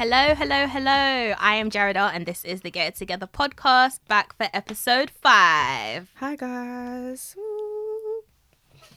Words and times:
Hello, 0.00 0.34
hello, 0.34 0.66
hello. 0.66 1.34
I 1.38 1.56
am 1.56 1.68
Jaredelle, 1.68 2.10
and 2.10 2.24
this 2.24 2.42
is 2.42 2.62
the 2.62 2.70
Get 2.70 2.88
It 2.88 2.94
Together 2.94 3.26
podcast, 3.26 3.98
back 4.08 4.34
for 4.34 4.48
episode 4.54 5.10
five. 5.10 6.10
Hi 6.14 6.36
guys. 6.36 7.36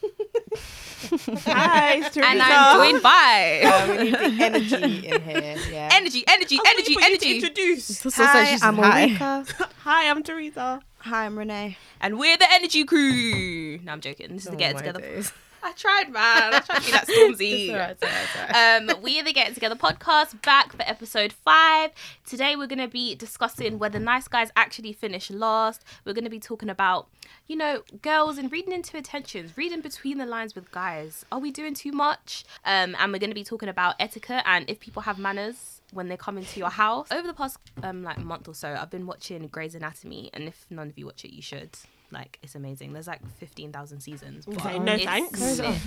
Hi, 1.44 1.96
it's 1.96 2.16
And 2.16 2.40
I'm 2.40 2.78
joined 2.78 3.02
by 3.02 3.60
Uh, 3.66 3.86
we 3.90 4.04
need 4.04 4.14
the 4.14 4.44
energy 4.44 5.06
in 5.06 5.20
here. 5.20 5.56
Yeah. 5.70 5.90
energy, 5.92 6.24
energy, 6.26 6.58
energy, 6.66 6.96
energy. 7.02 7.34
Introduce. 7.34 8.02
Hi, 8.16 8.56
I'm 8.62 8.78
Ulrica. 8.78 9.44
Hi, 9.80 10.08
I'm 10.08 10.22
Theresa. 10.22 10.80
Hi, 11.00 11.26
I'm 11.26 11.38
Renee. 11.38 11.76
And 12.00 12.18
we're 12.18 12.38
the 12.38 12.50
energy 12.50 12.82
crew. 12.84 13.78
No, 13.84 13.92
I'm 13.92 14.00
joking. 14.00 14.32
This 14.32 14.44
is 14.44 14.48
the 14.48 14.54
Oh 14.54 14.58
Get 14.58 14.70
It 14.70 14.74
my 14.76 14.80
Together. 14.80 15.00
days. 15.00 15.32
I 15.64 15.72
tried, 15.72 16.12
man. 16.12 16.52
I 16.52 16.60
tried 16.60 16.80
to 16.80 17.36
be 17.38 17.70
that 17.70 17.98
Stormzy. 17.98 18.90
Um, 18.94 19.02
we 19.02 19.18
are 19.18 19.24
the 19.24 19.32
Get 19.32 19.54
Together 19.54 19.74
podcast 19.74 20.42
back 20.42 20.72
for 20.72 20.82
episode 20.82 21.32
five. 21.32 21.90
Today 22.26 22.54
we're 22.54 22.66
going 22.66 22.80
to 22.80 22.86
be 22.88 23.14
discussing 23.14 23.78
whether 23.78 23.98
nice 23.98 24.28
guys 24.28 24.50
actually 24.56 24.92
finish 24.92 25.30
last. 25.30 25.82
We're 26.04 26.12
going 26.12 26.24
to 26.24 26.30
be 26.30 26.38
talking 26.38 26.68
about, 26.68 27.08
you 27.46 27.56
know, 27.56 27.82
girls 28.02 28.36
and 28.36 28.52
reading 28.52 28.74
into 28.74 28.98
intentions, 28.98 29.56
reading 29.56 29.80
between 29.80 30.18
the 30.18 30.26
lines 30.26 30.54
with 30.54 30.70
guys. 30.70 31.24
Are 31.32 31.38
we 31.38 31.50
doing 31.50 31.72
too 31.72 31.92
much? 31.92 32.44
Um, 32.66 32.94
and 33.00 33.10
we're 33.10 33.18
going 33.18 33.30
to 33.30 33.34
be 33.34 33.42
talking 33.42 33.70
about 33.70 33.94
etiquette 33.98 34.42
and 34.44 34.68
if 34.68 34.80
people 34.80 35.00
have 35.02 35.18
manners 35.18 35.80
when 35.94 36.08
they 36.08 36.18
come 36.18 36.36
into 36.36 36.60
your 36.60 36.70
house. 36.70 37.08
Over 37.10 37.26
the 37.26 37.32
past 37.32 37.56
um 37.82 38.02
like 38.02 38.18
month 38.18 38.48
or 38.48 38.54
so, 38.54 38.76
I've 38.78 38.90
been 38.90 39.06
watching 39.06 39.46
Grey's 39.46 39.74
Anatomy, 39.74 40.28
and 40.34 40.44
if 40.44 40.66
none 40.68 40.88
of 40.90 40.98
you 40.98 41.06
watch 41.06 41.24
it, 41.24 41.32
you 41.32 41.40
should. 41.40 41.70
Like 42.14 42.38
it's 42.42 42.54
amazing. 42.54 42.92
There's 42.92 43.06
like 43.06 43.20
fifteen 43.38 43.72
thousand 43.72 44.00
seasons. 44.00 44.46
but 44.46 44.56
Okay, 44.56 44.78
no 44.78 44.96
thanks. 44.96 45.60
I'm 45.60 45.86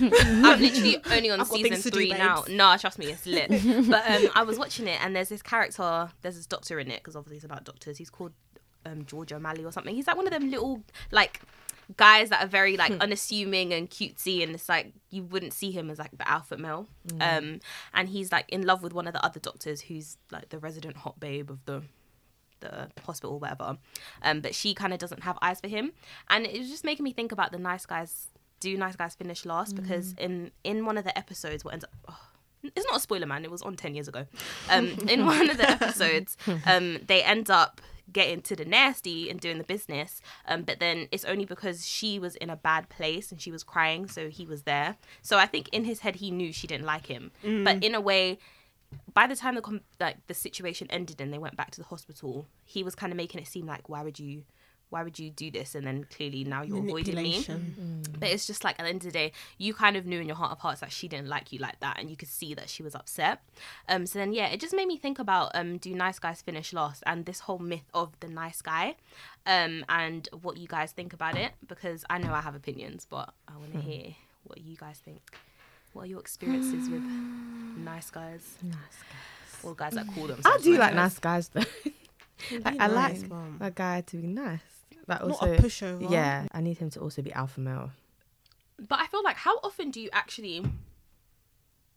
literally 0.60 0.98
only 1.10 1.30
on 1.30 1.44
season 1.46 1.70
things 1.70 1.82
to 1.82 1.90
do, 1.90 1.96
three 1.96 2.10
now. 2.10 2.42
babes. 2.42 2.56
No, 2.56 2.76
trust 2.76 2.98
me, 2.98 3.06
it's 3.06 3.26
lit. 3.26 3.48
but 3.90 4.08
um, 4.08 4.28
I 4.34 4.42
was 4.44 4.58
watching 4.58 4.86
it, 4.86 5.00
and 5.02 5.16
there's 5.16 5.30
this 5.30 5.42
character. 5.42 6.10
There's 6.22 6.36
this 6.36 6.46
doctor 6.46 6.78
in 6.78 6.90
it 6.90 7.00
because 7.02 7.16
obviously 7.16 7.36
it's 7.36 7.44
about 7.44 7.64
doctors. 7.64 7.98
He's 7.98 8.10
called 8.10 8.32
um, 8.86 9.04
George 9.06 9.32
O'Malley 9.32 9.64
or 9.64 9.72
something. 9.72 9.94
He's 9.94 10.06
like 10.06 10.16
one 10.16 10.26
of 10.26 10.32
them 10.32 10.50
little 10.50 10.82
like 11.10 11.40
guys 11.96 12.28
that 12.28 12.44
are 12.44 12.48
very 12.48 12.76
like 12.76 12.92
unassuming 13.00 13.72
and 13.72 13.88
cutesy, 13.88 14.42
and 14.42 14.52
it's 14.54 14.68
like 14.68 14.92
you 15.10 15.22
wouldn't 15.22 15.54
see 15.54 15.70
him 15.70 15.88
as 15.90 15.98
like 15.98 16.16
the 16.16 16.28
alpha 16.28 16.56
male. 16.56 16.86
Um, 17.20 17.60
and 17.94 18.08
he's 18.08 18.30
like 18.30 18.44
in 18.50 18.66
love 18.66 18.82
with 18.82 18.92
one 18.92 19.06
of 19.06 19.14
the 19.14 19.24
other 19.24 19.40
doctors, 19.40 19.80
who's 19.80 20.18
like 20.30 20.50
the 20.50 20.58
resident 20.58 20.98
hot 20.98 21.18
babe 21.18 21.50
of 21.50 21.64
the 21.64 21.82
the 22.60 22.88
hospital, 23.04 23.38
whatever. 23.38 23.78
Um, 24.22 24.40
but 24.40 24.54
she 24.54 24.74
kind 24.74 24.92
of 24.92 24.98
doesn't 24.98 25.22
have 25.22 25.38
eyes 25.42 25.60
for 25.60 25.68
him, 25.68 25.92
and 26.28 26.46
it 26.46 26.58
was 26.58 26.68
just 26.68 26.84
making 26.84 27.04
me 27.04 27.12
think 27.12 27.32
about 27.32 27.52
the 27.52 27.58
nice 27.58 27.86
guys. 27.86 28.28
Do 28.60 28.76
nice 28.76 28.96
guys 28.96 29.14
finish 29.14 29.44
last? 29.44 29.76
Because 29.76 30.14
in 30.18 30.50
in 30.64 30.84
one 30.84 30.98
of 30.98 31.04
the 31.04 31.16
episodes, 31.16 31.64
what 31.64 31.74
ends 31.74 31.84
up. 31.84 31.90
Oh, 32.08 32.20
it's 32.74 32.86
not 32.86 32.96
a 32.96 33.00
spoiler, 33.00 33.26
man. 33.26 33.44
It 33.44 33.50
was 33.50 33.62
on 33.62 33.76
ten 33.76 33.94
years 33.94 34.08
ago. 34.08 34.26
Um, 34.68 34.88
in 35.08 35.24
one 35.26 35.48
of 35.48 35.58
the 35.58 35.70
episodes, 35.76 36.36
um, 36.66 36.98
they 37.06 37.22
end 37.22 37.50
up 37.50 37.80
getting 38.12 38.40
to 38.40 38.56
the 38.56 38.64
nasty 38.64 39.28
and 39.30 39.38
doing 39.38 39.58
the 39.58 39.64
business. 39.64 40.20
Um, 40.46 40.62
but 40.62 40.80
then 40.80 41.08
it's 41.12 41.24
only 41.24 41.44
because 41.44 41.86
she 41.86 42.18
was 42.18 42.36
in 42.36 42.50
a 42.50 42.56
bad 42.56 42.88
place 42.88 43.30
and 43.30 43.40
she 43.40 43.52
was 43.52 43.62
crying, 43.62 44.08
so 44.08 44.28
he 44.28 44.46
was 44.46 44.62
there. 44.62 44.96
So 45.22 45.38
I 45.38 45.46
think 45.46 45.68
in 45.72 45.84
his 45.84 46.00
head 46.00 46.16
he 46.16 46.30
knew 46.30 46.52
she 46.52 46.66
didn't 46.66 46.86
like 46.86 47.06
him, 47.06 47.30
but 47.42 47.84
in 47.84 47.94
a 47.94 48.00
way, 48.00 48.38
by 49.14 49.26
the 49.26 49.36
time 49.36 49.54
the 49.54 49.80
like 50.00 50.26
the 50.26 50.34
situation 50.34 50.86
ended 50.90 51.20
and 51.20 51.32
they 51.32 51.38
went 51.38 51.56
back 51.56 51.70
to 51.72 51.80
the 51.80 51.86
hospital, 51.86 52.46
he 52.64 52.82
was 52.82 52.94
kind 52.94 53.12
of 53.12 53.16
making 53.16 53.40
it 53.40 53.46
seem 53.46 53.66
like 53.66 53.88
why 53.88 54.02
would 54.02 54.18
you 54.18 54.44
why 54.90 55.02
would 55.02 55.18
you 55.18 55.28
do 55.28 55.50
this? 55.50 55.74
And 55.74 55.86
then 55.86 56.06
clearly 56.10 56.44
now 56.44 56.62
you're 56.62 56.78
avoiding 56.78 57.16
me. 57.16 57.44
Manipulation. 57.46 58.02
but 58.18 58.30
it's 58.30 58.46
just 58.46 58.64
like 58.64 58.76
at 58.78 58.84
the 58.84 58.88
end 58.88 59.02
of 59.02 59.06
the 59.06 59.10
day 59.10 59.32
you 59.58 59.74
kind 59.74 59.96
of 59.96 60.06
knew 60.06 60.18
in 60.20 60.26
your 60.26 60.36
heart 60.36 60.52
of 60.52 60.60
hearts 60.60 60.80
that 60.80 60.90
she 60.90 61.08
didn't 61.08 61.28
like 61.28 61.52
you 61.52 61.58
like 61.58 61.78
that 61.80 61.98
and 62.00 62.08
you 62.08 62.16
could 62.16 62.28
see 62.28 62.54
that 62.54 62.68
she 62.70 62.82
was 62.82 62.94
upset. 62.94 63.42
Um 63.88 64.06
so 64.06 64.18
then 64.18 64.32
yeah 64.32 64.46
it 64.46 64.60
just 64.60 64.74
made 64.74 64.88
me 64.88 64.96
think 64.96 65.18
about 65.18 65.50
um 65.54 65.76
do 65.78 65.94
nice 65.94 66.18
guys 66.18 66.40
finish 66.40 66.72
last? 66.72 67.02
And 67.04 67.26
this 67.26 67.40
whole 67.40 67.58
myth 67.58 67.84
of 67.92 68.18
the 68.20 68.28
nice 68.28 68.62
guy 68.62 68.94
um 69.46 69.84
and 69.88 70.28
what 70.42 70.56
you 70.56 70.68
guys 70.68 70.92
think 70.92 71.12
about 71.12 71.36
it 71.36 71.52
because 71.66 72.04
i 72.10 72.18
know 72.18 72.32
i 72.32 72.40
have 72.40 72.54
opinions 72.54 73.06
but 73.08 73.32
i 73.48 73.56
want 73.56 73.72
to 73.72 73.80
hear 73.80 74.14
what 74.44 74.60
you 74.60 74.76
guys 74.76 75.00
think 75.04 75.20
what 75.92 76.02
are 76.02 76.06
your 76.06 76.20
experiences 76.20 76.88
with 76.88 77.02
nice 77.78 78.10
guys 78.10 78.56
Nice 78.62 78.74
guys. 78.76 79.64
or 79.64 79.74
guys 79.74 79.92
that 79.94 80.06
call 80.14 80.26
them. 80.26 80.40
I 80.44 80.58
do 80.62 80.70
nice 80.72 80.78
like 80.80 80.94
nice 80.94 81.18
guys 81.18 81.48
though. 81.48 81.60
like, 82.64 82.76
I 82.80 82.86
nice, 82.86 83.20
like 83.22 83.28
mum. 83.30 83.56
a 83.60 83.70
guy 83.70 84.00
to 84.02 84.16
be 84.16 84.26
nice. 84.28 84.60
Like 85.08 85.20
Not 85.22 85.30
also, 85.30 85.52
a 85.52 85.56
pushover. 85.56 86.10
Yeah, 86.10 86.46
I 86.52 86.60
need 86.60 86.78
him 86.78 86.90
to 86.90 87.00
also 87.00 87.22
be 87.22 87.32
alpha 87.32 87.60
male. 87.60 87.90
But 88.78 89.00
I 89.00 89.06
feel 89.06 89.24
like 89.24 89.36
how 89.36 89.58
often 89.64 89.90
do 89.90 90.00
you 90.00 90.10
actually 90.12 90.64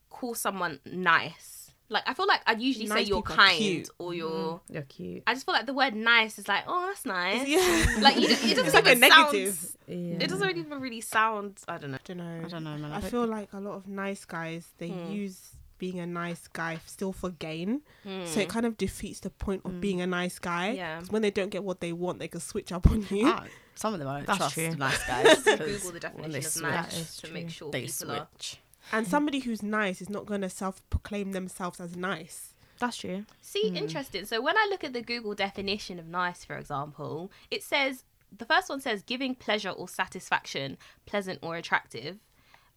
call 0.09 0.33
someone 0.33 0.79
nice? 0.85 1.60
Like 1.91 2.03
I 2.07 2.13
feel 2.15 2.25
like 2.25 2.41
I'd 2.47 2.61
usually 2.61 2.87
say 2.87 3.01
you're 3.03 3.21
kind 3.21 3.55
cute. 3.57 3.89
or 3.99 4.13
you're. 4.13 4.61
You're 4.69 4.81
cute. 4.83 5.23
I 5.27 5.33
just 5.33 5.45
feel 5.45 5.53
like 5.53 5.65
the 5.65 5.73
word 5.73 5.93
nice 5.93 6.39
is 6.39 6.47
like, 6.47 6.63
oh, 6.67 6.87
that's 6.87 7.05
nice. 7.05 7.47
Yeah. 7.47 7.85
Like 7.99 8.15
you, 8.15 8.27
it 8.29 8.55
doesn't 8.55 8.65
It's 8.65 8.73
like 8.73 8.87
a 8.87 8.91
even 8.95 9.09
sound- 9.09 9.33
negative. 9.33 9.75
Yeah. 9.87 9.95
It 10.21 10.27
doesn't 10.29 10.57
even 10.57 10.79
really 10.79 11.01
sound. 11.01 11.59
I 11.67 11.77
don't 11.77 11.91
know. 11.91 11.97
I 11.97 12.01
don't 12.05 12.17
know. 12.17 12.41
I 12.45 12.49
don't 12.49 12.63
know, 12.63 12.77
man. 12.77 12.91
I 12.93 13.01
feel 13.01 13.25
like 13.27 13.49
a 13.53 13.59
lot 13.59 13.75
of 13.75 13.87
nice 13.87 14.23
guys 14.25 14.67
they 14.77 14.87
Hmm. 14.89 15.11
use 15.11 15.49
being 15.77 15.99
a 15.99 16.05
nice 16.05 16.47
guy 16.47 16.79
still 16.85 17.11
for 17.11 17.31
gain, 17.31 17.81
Hmm. 18.03 18.23
so 18.25 18.39
it 18.39 18.47
kind 18.47 18.65
of 18.67 18.77
defeats 18.77 19.19
the 19.19 19.31
point 19.31 19.63
of 19.65 19.81
being 19.81 19.99
a 19.99 20.05
nice 20.07 20.37
guy. 20.39 20.71
Yeah. 20.71 21.01
When 21.09 21.21
they 21.23 21.31
don't 21.31 21.49
get 21.49 21.63
what 21.63 21.81
they 21.81 21.91
want, 21.91 22.19
they 22.19 22.27
can 22.29 22.39
switch 22.39 22.71
up 22.71 22.89
on 22.89 23.05
you. 23.09 23.27
Ah, 23.27 23.45
some 23.75 23.93
of 23.95 23.99
them 23.99 24.07
I 24.07 24.17
don't 24.17 24.27
That's 24.27 24.37
trust 24.37 24.53
true. 24.53 24.75
nice 24.77 25.03
guys. 25.07 25.43
Google 25.43 25.91
the 25.91 25.99
definition 25.99 26.37
of 26.37 26.43
switch, 26.45 26.63
nice 26.71 27.17
to 27.21 27.31
make 27.33 27.49
sure 27.49 27.71
they 27.71 27.87
people 27.87 28.11
are. 28.11 28.27
switch. 28.37 28.60
And 28.91 29.07
somebody 29.07 29.39
who's 29.39 29.63
nice 29.63 30.01
is 30.01 30.09
not 30.09 30.25
going 30.25 30.41
to 30.41 30.49
self-proclaim 30.49 31.31
themselves 31.31 31.79
as 31.79 31.95
nice. 31.95 32.53
That's 32.79 32.97
true. 32.97 33.25
See, 33.41 33.67
interesting. 33.67 34.25
So 34.25 34.41
when 34.41 34.57
I 34.57 34.67
look 34.69 34.83
at 34.83 34.93
the 34.93 35.01
Google 35.01 35.35
definition 35.35 35.99
of 35.99 36.07
nice, 36.07 36.43
for 36.43 36.57
example, 36.57 37.31
it 37.51 37.63
says 37.63 38.03
the 38.35 38.45
first 38.45 38.69
one 38.69 38.81
says 38.81 39.03
giving 39.03 39.35
pleasure 39.35 39.69
or 39.69 39.87
satisfaction, 39.87 40.77
pleasant 41.05 41.39
or 41.41 41.55
attractive. 41.55 42.17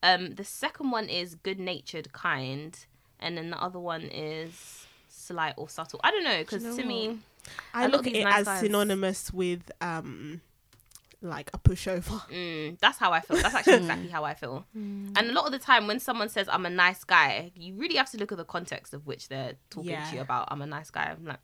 Um, 0.02 0.34
the 0.34 0.44
second 0.44 0.90
one 0.90 1.08
is 1.08 1.34
good 1.36 1.58
natured, 1.58 2.12
kind, 2.12 2.78
and 3.18 3.38
then 3.38 3.50
the 3.50 3.62
other 3.62 3.78
one 3.78 4.02
is 4.02 4.86
slight 5.08 5.54
or 5.56 5.68
subtle. 5.68 6.00
I 6.04 6.10
don't 6.10 6.24
know 6.24 6.38
because 6.40 6.62
know 6.64 6.76
to 6.76 6.82
what? 6.82 6.86
me, 6.86 7.18
I, 7.72 7.84
lot 7.84 7.92
look 7.92 8.00
of 8.02 8.08
at 8.08 8.16
it 8.16 8.24
nice 8.24 8.34
as 8.40 8.44
guys- 8.46 8.60
synonymous 8.60 9.32
with 9.32 9.70
um, 9.80 10.42
like 11.24 11.50
a 11.54 11.58
pushover. 11.58 12.20
mm, 12.30 12.78
that's 12.78 12.98
how 12.98 13.12
I 13.12 13.20
feel. 13.20 13.38
That's 13.38 13.54
actually 13.54 13.78
exactly 13.78 14.08
how 14.10 14.24
I 14.24 14.34
feel. 14.34 14.66
And 14.74 15.16
a 15.18 15.32
lot 15.32 15.46
of 15.46 15.52
the 15.52 15.58
time, 15.58 15.86
when 15.86 15.98
someone 16.00 16.28
says 16.28 16.48
I'm 16.48 16.66
a 16.66 16.70
nice 16.70 17.02
guy, 17.04 17.50
you 17.54 17.74
really 17.74 17.96
have 17.96 18.10
to 18.10 18.18
look 18.18 18.30
at 18.32 18.38
the 18.38 18.44
context 18.44 18.94
of 18.94 19.06
which 19.06 19.28
they're 19.28 19.54
talking 19.70 19.96
to 20.10 20.14
you 20.14 20.20
about. 20.20 20.48
I'm 20.50 20.62
a 20.62 20.66
nice 20.66 20.90
guy. 20.90 21.14
I'm 21.16 21.24
like 21.24 21.38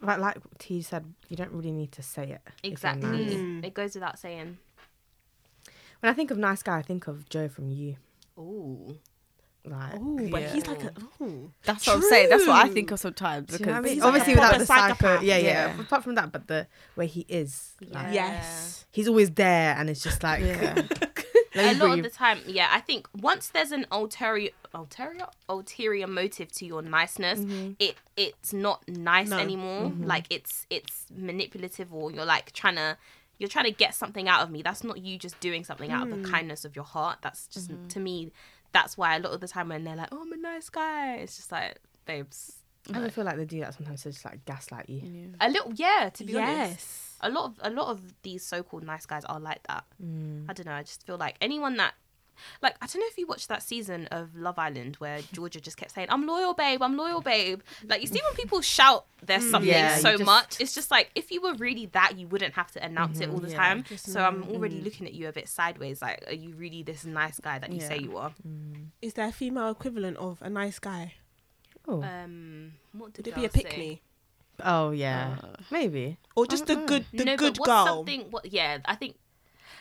But 0.00 0.20
like 0.20 0.36
T 0.58 0.82
said, 0.82 1.04
you 1.28 1.36
don't 1.36 1.52
really 1.52 1.72
need 1.72 1.92
to 1.92 2.02
say 2.02 2.30
it. 2.32 2.40
exactly. 2.62 3.08
nice. 3.08 3.34
Mm. 3.34 3.64
It 3.64 3.74
goes 3.74 3.94
without 3.94 4.18
saying. 4.18 4.58
When 6.00 6.10
I 6.10 6.14
think 6.14 6.30
of 6.30 6.38
nice 6.38 6.62
guy, 6.62 6.78
I 6.78 6.82
think 6.82 7.06
of 7.06 7.28
Joe 7.28 7.48
from 7.48 7.70
You. 7.70 7.96
Ooh. 8.38 8.98
Like, 9.66 9.94
Oh, 9.96 10.28
but 10.30 10.42
yeah. 10.42 10.52
he's 10.52 10.66
like 10.66 10.84
a. 10.84 10.92
Oh. 11.20 11.50
That's 11.64 11.86
what 11.86 11.96
I'm 11.96 12.02
saying. 12.02 12.28
That's 12.30 12.46
what 12.46 12.64
I 12.64 12.68
think 12.68 12.90
of 12.92 13.00
sometimes 13.00 13.48
Do 13.48 13.54
you 13.54 13.58
because 13.58 13.72
know 13.72 13.78
I 13.78 13.80
mean? 13.80 13.92
he's 13.94 14.02
like 14.02 14.08
Obviously, 14.08 14.34
without 14.34 14.58
the 14.58 14.66
psycho, 14.66 14.94
psychopath. 14.94 15.22
yeah, 15.22 15.38
yeah, 15.38 15.74
Yeah. 15.74 15.80
Apart 15.80 16.04
from 16.04 16.14
that, 16.14 16.32
but 16.32 16.46
the 16.46 16.66
way 16.94 17.06
he 17.06 17.26
is, 17.28 17.74
like, 17.80 18.14
Yeah. 18.14 18.26
Yes. 18.26 18.86
he's 18.92 19.08
always 19.08 19.30
there, 19.32 19.74
and 19.76 19.90
it's 19.90 20.02
just 20.02 20.22
like, 20.22 20.42
a 21.56 21.72
let 21.74 21.78
lot 21.78 21.98
of 21.98 22.04
the 22.04 22.10
time, 22.10 22.40
yeah, 22.46 22.68
I 22.70 22.80
think 22.80 23.08
once 23.14 23.48
there's 23.48 23.72
an 23.72 23.86
ulterior, 23.90 24.50
ulterior, 24.74 25.26
ulterior 25.48 26.06
motive 26.06 26.52
to 26.52 26.66
your 26.66 26.82
niceness, 26.82 27.40
mm-hmm. 27.40 27.72
it 27.78 27.96
it's 28.16 28.52
not 28.52 28.86
nice 28.88 29.30
No. 29.30 29.38
anymore. 29.38 29.90
Mm-hmm. 29.90 30.04
Like 30.04 30.26
it's 30.30 30.66
it's 30.70 31.06
manipulative, 31.14 31.92
or 31.92 32.10
you're 32.10 32.24
like 32.24 32.52
trying 32.52 32.76
to 32.76 32.96
you're 33.38 33.48
trying 33.48 33.66
to 33.66 33.72
get 33.72 33.94
something 33.94 34.28
out 34.28 34.42
of 34.42 34.50
me. 34.50 34.62
That's 34.62 34.84
not 34.84 34.98
you 34.98 35.18
just 35.18 35.38
doing 35.40 35.64
something 35.64 35.90
out 35.90 36.04
of 36.04 36.10
the 36.10 36.28
mm. 36.28 36.30
kindness 36.30 36.64
of 36.64 36.74
your 36.74 36.84
heart. 36.84 37.18
That's 37.22 37.46
just 37.46 37.70
mm-hmm. 37.70 37.88
to 37.88 38.00
me. 38.00 38.32
That's 38.72 38.96
why 38.98 39.16
a 39.16 39.20
lot 39.20 39.32
of 39.32 39.40
the 39.40 39.48
time 39.48 39.68
when 39.68 39.84
they're 39.84 39.96
like, 39.96 40.08
"Oh, 40.12 40.22
I'm 40.22 40.32
a 40.32 40.36
nice 40.36 40.68
guy," 40.68 41.16
it's 41.16 41.36
just 41.36 41.50
like, 41.52 41.78
babes, 42.04 42.56
I 42.92 43.00
don't 43.00 43.12
feel 43.12 43.24
like 43.24 43.36
they 43.36 43.44
do 43.46 43.60
that 43.60 43.74
sometimes 43.74 44.02
to 44.04 44.10
just 44.12 44.24
like 44.24 44.44
gaslight 44.44 44.88
you. 44.88 45.34
a 45.40 45.48
little, 45.48 45.72
yeah. 45.74 46.08
To 46.14 46.24
be 46.24 46.36
honest, 46.38 46.58
Yes. 46.70 47.16
a 47.20 47.30
lot 47.30 47.44
of 47.46 47.60
a 47.62 47.70
lot 47.70 47.88
of 47.88 48.00
these 48.22 48.44
so-called 48.44 48.84
nice 48.84 49.06
guys 49.06 49.24
are 49.24 49.40
like 49.40 49.62
that. 49.66 49.84
Mm. 50.02 50.44
I 50.48 50.52
don't 50.52 50.66
know. 50.66 50.72
I 50.74 50.82
just 50.82 51.04
feel 51.06 51.16
like 51.16 51.36
anyone 51.40 51.76
that, 51.78 51.94
like, 52.62 52.76
I 52.80 52.86
don't 52.86 53.00
know 53.00 53.06
if 53.08 53.18
you 53.18 53.26
watched 53.26 53.48
that 53.48 53.62
season 53.62 54.06
of 54.10 54.36
Love 54.36 54.58
Island 54.58 54.96
where 54.96 55.20
Georgia 55.32 55.60
just 55.60 55.76
kept 55.76 55.92
saying, 55.92 56.08
"I'm 56.10 56.26
loyal, 56.26 56.54
babe. 56.54 56.82
I'm 56.82 56.96
loyal, 56.96 57.20
babe." 57.20 57.60
Like, 57.84 58.00
you 58.00 58.06
see 58.06 58.20
when 58.24 58.34
people 58.34 58.60
shout 58.60 59.06
there's 59.22 59.44
mm, 59.44 59.50
something 59.50 59.68
Yeah, 59.70 59.96
so 59.96 60.12
just- 60.12 60.24
much, 60.24 60.60
it's 60.60 60.74
just 60.74 60.90
like 60.90 61.10
if 61.14 61.30
you 61.30 61.40
were 61.40 61.54
really 61.54 61.86
that, 61.86 62.18
you 62.18 62.26
wouldn't 62.28 62.54
have 62.54 62.70
to 62.72 62.84
announce 62.84 63.20
it 63.20 63.24
mm-hmm. 63.24 63.34
all 63.34 63.40
the 63.40 63.50
yeah. 63.50 63.56
time. 63.56 63.82
Just 63.84 64.06
So 64.12 64.20
I'm 64.22 64.44
mm, 64.44 64.54
already 64.54 64.80
mm. 64.80 64.84
looking 64.84 65.06
at 65.06 65.14
you 65.14 65.28
a 65.28 65.32
bit 65.32 65.48
sideways. 65.48 66.02
Like, 66.02 66.24
are 66.26 66.34
you 66.34 66.54
really 66.54 66.82
this 66.82 67.04
nice 67.04 67.40
guy 67.40 67.58
that 67.58 67.72
you 67.72 67.80
say 67.80 67.98
you 67.98 68.16
are? 68.16 68.32
Is 69.02 69.14
there 69.14 69.26
a 69.28 69.32
female 69.32 69.70
equivalent 69.70 70.16
of 70.18 70.40
a 70.42 70.50
nice 70.50 70.78
guy? 70.78 71.14
Oh, 71.88 72.02
Um, 72.02 72.72
what 72.92 73.12
did 73.12 73.26
Would 73.26 73.34
it 73.34 73.40
be 73.40 73.44
a 73.44 73.48
pick 73.48 73.70
say? 73.70 73.78
me? 73.78 74.02
oh 74.64 74.90
yeah, 74.90 75.36
Uh, 75.42 75.56
maybe. 75.70 76.18
Or 76.34 76.46
just 76.46 76.66
the 76.66 76.76
good 76.76 77.04
the 77.12 77.24
no, 77.24 77.36
good 77.36 77.54
but 77.54 77.60
what's 77.60 77.68
girl? 77.70 77.86
something? 77.86 78.30
What? 78.30 78.52
Yeah, 78.52 78.78
I 78.84 78.94
think. 78.94 79.16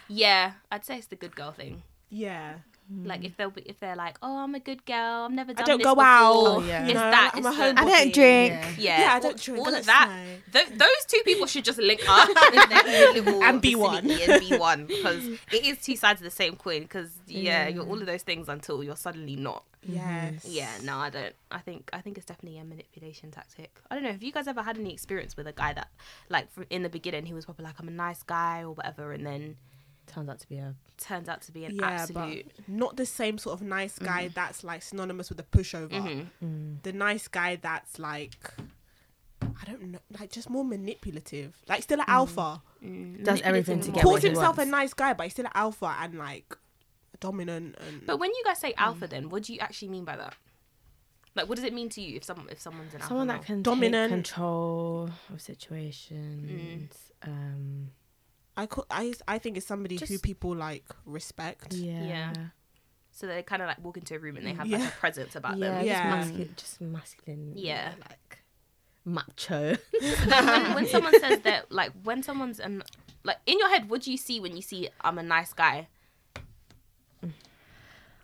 Yeah, 0.08 0.54
I'd 0.72 0.86
say 0.86 0.98
it's 0.98 1.08
the 1.08 1.16
good 1.16 1.36
girl 1.36 1.52
thing. 1.52 1.82
Yeah. 2.10 2.56
Like 3.04 3.26
if 3.26 3.36
they'll 3.36 3.50
be, 3.50 3.64
if 3.64 3.80
they're 3.80 3.96
like, 3.96 4.18
oh, 4.22 4.38
I'm 4.38 4.54
a 4.54 4.60
good 4.60 4.86
girl, 4.86 5.24
I've 5.26 5.32
never 5.32 5.52
I 5.54 5.56
done 5.56 5.66
don't 5.66 5.78
this 5.80 5.86
go 5.86 5.96
before. 5.96 6.06
out. 6.06 6.34
Oh, 6.36 6.64
yeah. 6.64 6.82
It's 6.84 6.90
you 6.90 6.94
know, 6.94 7.00
that. 7.00 7.32
I'm 7.34 7.40
it's 7.40 7.48
a 7.48 7.58
the- 7.58 7.82
I 7.82 7.86
don't 7.86 8.14
drink. 8.14 8.54
Yeah. 8.54 8.70
Yeah, 8.78 9.00
Yeah, 9.02 9.14
I 9.16 9.20
don't 9.20 9.42
drink, 9.42 9.60
All 9.68 9.74
I 9.74 9.80
of 9.80 9.86
that. 9.88 10.26
Th- 10.54 10.68
those 10.70 11.06
two 11.08 11.22
people 11.26 11.48
should 11.52 11.66
just 11.66 11.80
link 11.80 12.02
up 12.08 12.30
in 12.54 12.70
their 12.70 13.14
little 13.14 13.44
And 13.44 13.60
be 13.60 13.74
one. 13.74 14.12
and 14.12 14.40
be 14.40 14.56
one 14.56 14.86
because 14.86 15.26
it 15.52 15.66
is 15.66 15.80
two 15.82 15.96
sides 15.96 16.22
of 16.22 16.26
the 16.26 16.30
same 16.32 16.58
coin. 16.58 16.82
Because 16.84 17.10
yeah, 17.26 17.68
you're 17.68 17.84
mm. 17.86 17.90
all 17.90 18.00
of 18.00 18.06
those 18.06 18.22
things 18.22 18.50
until 18.50 18.84
you're 18.84 18.96
suddenly 18.96 19.36
not. 19.36 19.64
Yes. 19.82 20.46
Yeah, 20.46 20.70
no, 20.84 20.98
I 20.98 21.10
don't. 21.10 21.34
I 21.50 21.60
think 21.60 21.90
I 21.92 22.02
think 22.02 22.18
it's 22.18 22.26
definitely 22.28 22.60
a 22.60 22.64
manipulation 22.66 23.32
tactic. 23.32 23.72
I 23.90 23.96
don't 23.96 24.04
know. 24.04 24.12
Have 24.12 24.22
you 24.24 24.32
guys 24.32 24.48
ever 24.48 24.62
had 24.62 24.78
any 24.78 24.94
experience 24.94 25.36
with 25.36 25.48
a 25.48 25.52
guy 25.54 25.74
that, 25.74 25.90
like, 26.30 26.52
from 26.52 26.66
in 26.70 26.84
the 26.84 26.90
beginning, 26.90 27.26
he 27.26 27.34
was 27.34 27.46
probably 27.46 27.66
like, 27.66 27.76
"I'm 27.80 27.88
a 27.88 27.92
nice 27.92 28.22
guy" 28.24 28.62
or 28.62 28.72
whatever, 28.72 29.12
and 29.12 29.26
then 29.26 29.58
Turns 30.08 30.30
out 30.30 30.40
to 30.40 30.48
be 30.50 30.58
a. 30.58 30.76
turns 30.98 31.28
out 31.30 31.42
to 31.44 31.52
be 31.52 31.66
an 31.66 31.76
Yeah, 31.76 31.86
absolute. 31.86 32.52
but 32.56 32.70
not 32.70 32.96
the 32.96 33.06
same 33.06 33.38
sort 33.38 33.60
of 33.60 33.66
nice 33.66 33.98
guy 34.00 34.26
Mm-hmm. 34.26 34.34
that's 34.36 34.64
like 34.64 34.82
synonymous 34.82 35.30
with 35.30 35.40
a 35.40 35.44
pushover. 35.44 35.90
Mhm. 35.92 36.28
Mm. 36.44 36.84
The 36.84 36.94
nice 36.94 37.28
guy 37.28 37.58
that's 37.58 38.00
like, 38.00 38.54
I 39.42 39.66
don't 39.66 39.82
know, 39.92 40.00
like 40.20 40.32
just 40.32 40.50
more 40.50 40.64
manipulative. 40.64 41.56
Like 41.68 41.84
still 41.84 42.00
an 42.00 42.06
alpha. 42.08 42.62
Mm, 42.84 43.24
Does 43.24 43.42
everything 43.42 43.80
to 43.82 43.88
manipulative 43.90 43.94
get 43.94 44.04
more. 44.04 44.14
what 44.14 44.14
Calls 44.14 44.22
he 44.22 44.28
himself 44.30 44.58
a 44.60 44.66
nice 44.66 44.94
guy, 44.94 45.14
but 45.14 45.24
he's 45.24 45.34
still 45.34 45.46
an 45.46 45.52
alpha 45.56 45.96
and 46.00 46.18
like 46.18 46.56
dominant 47.20 47.76
and. 47.88 48.06
But 48.06 48.20
when 48.20 48.30
you 48.32 48.42
guys 48.46 48.60
say 48.60 48.74
alpha, 48.78 49.08
then 49.08 49.30
what 49.30 49.44
do 49.44 49.54
you 49.54 49.60
actually 49.60 49.90
mean 49.90 50.06
by 50.06 50.16
that? 50.18 50.36
Like, 51.36 51.50
what 51.50 51.56
does 51.56 51.66
it 51.66 51.74
mean 51.74 51.90
to 51.90 52.02
you 52.02 52.16
if 52.16 52.24
someone 52.24 52.48
if 52.50 52.62
someone's 52.62 52.94
an 52.94 53.02
alpha? 53.02 53.10
Someone 53.10 53.30
alpha 53.30 53.42
that 53.42 53.46
can 53.46 53.62
Dominant. 53.62 54.10
take 54.12 54.16
control 54.24 55.10
of 55.34 55.42
situations. 55.42 56.94
Um, 57.24 57.90
I, 58.58 58.66
co- 58.68 58.86
I, 58.90 59.14
I 59.28 59.38
think 59.40 59.58
it's 59.58 59.66
somebody 59.66 59.98
who 59.98 60.18
people 60.20 60.56
like 60.56 60.86
respect. 61.06 61.74
yeah. 61.74 62.04
Yeah. 62.06 62.34
so 63.12 63.28
they 63.28 63.44
kind 63.44 63.62
of 63.62 63.68
like 63.68 63.84
walk 63.84 63.98
into 63.98 64.16
a 64.16 64.20
room 64.20 64.38
and 64.38 64.46
they 64.46 64.54
have 64.54 64.68
Yeah. 64.68 64.78
like 64.78 64.90
a 64.90 64.92
presence 64.98 65.36
about 65.36 65.58
Yeah, 65.58 65.70
them. 65.80 65.86
Yeah. 65.86 66.04
Just, 66.18 66.28
masculine, 66.30 66.54
just 66.58 66.82
masculine. 66.82 67.54
Yeah. 67.56 67.92
Like 68.10 68.40
macho. 69.04 69.78
when, 69.92 70.74
when 70.76 70.88
someone 70.94 71.20
says 71.20 71.40
that, 71.42 71.72
like 71.72 71.92
when 72.04 72.24
someone's 72.24 72.60
an 72.60 72.84
like 73.24 73.38
in 73.46 73.60
your 73.60 73.70
head, 73.70 73.90
what 73.90 74.02
do 74.04 74.12
you 74.12 74.18
see 74.18 74.40
when 74.40 74.56
you 74.56 74.62
see 74.62 74.90
I'm 75.02 75.18
a 75.18 75.24
nice 75.24 75.52
guy? 75.54 75.88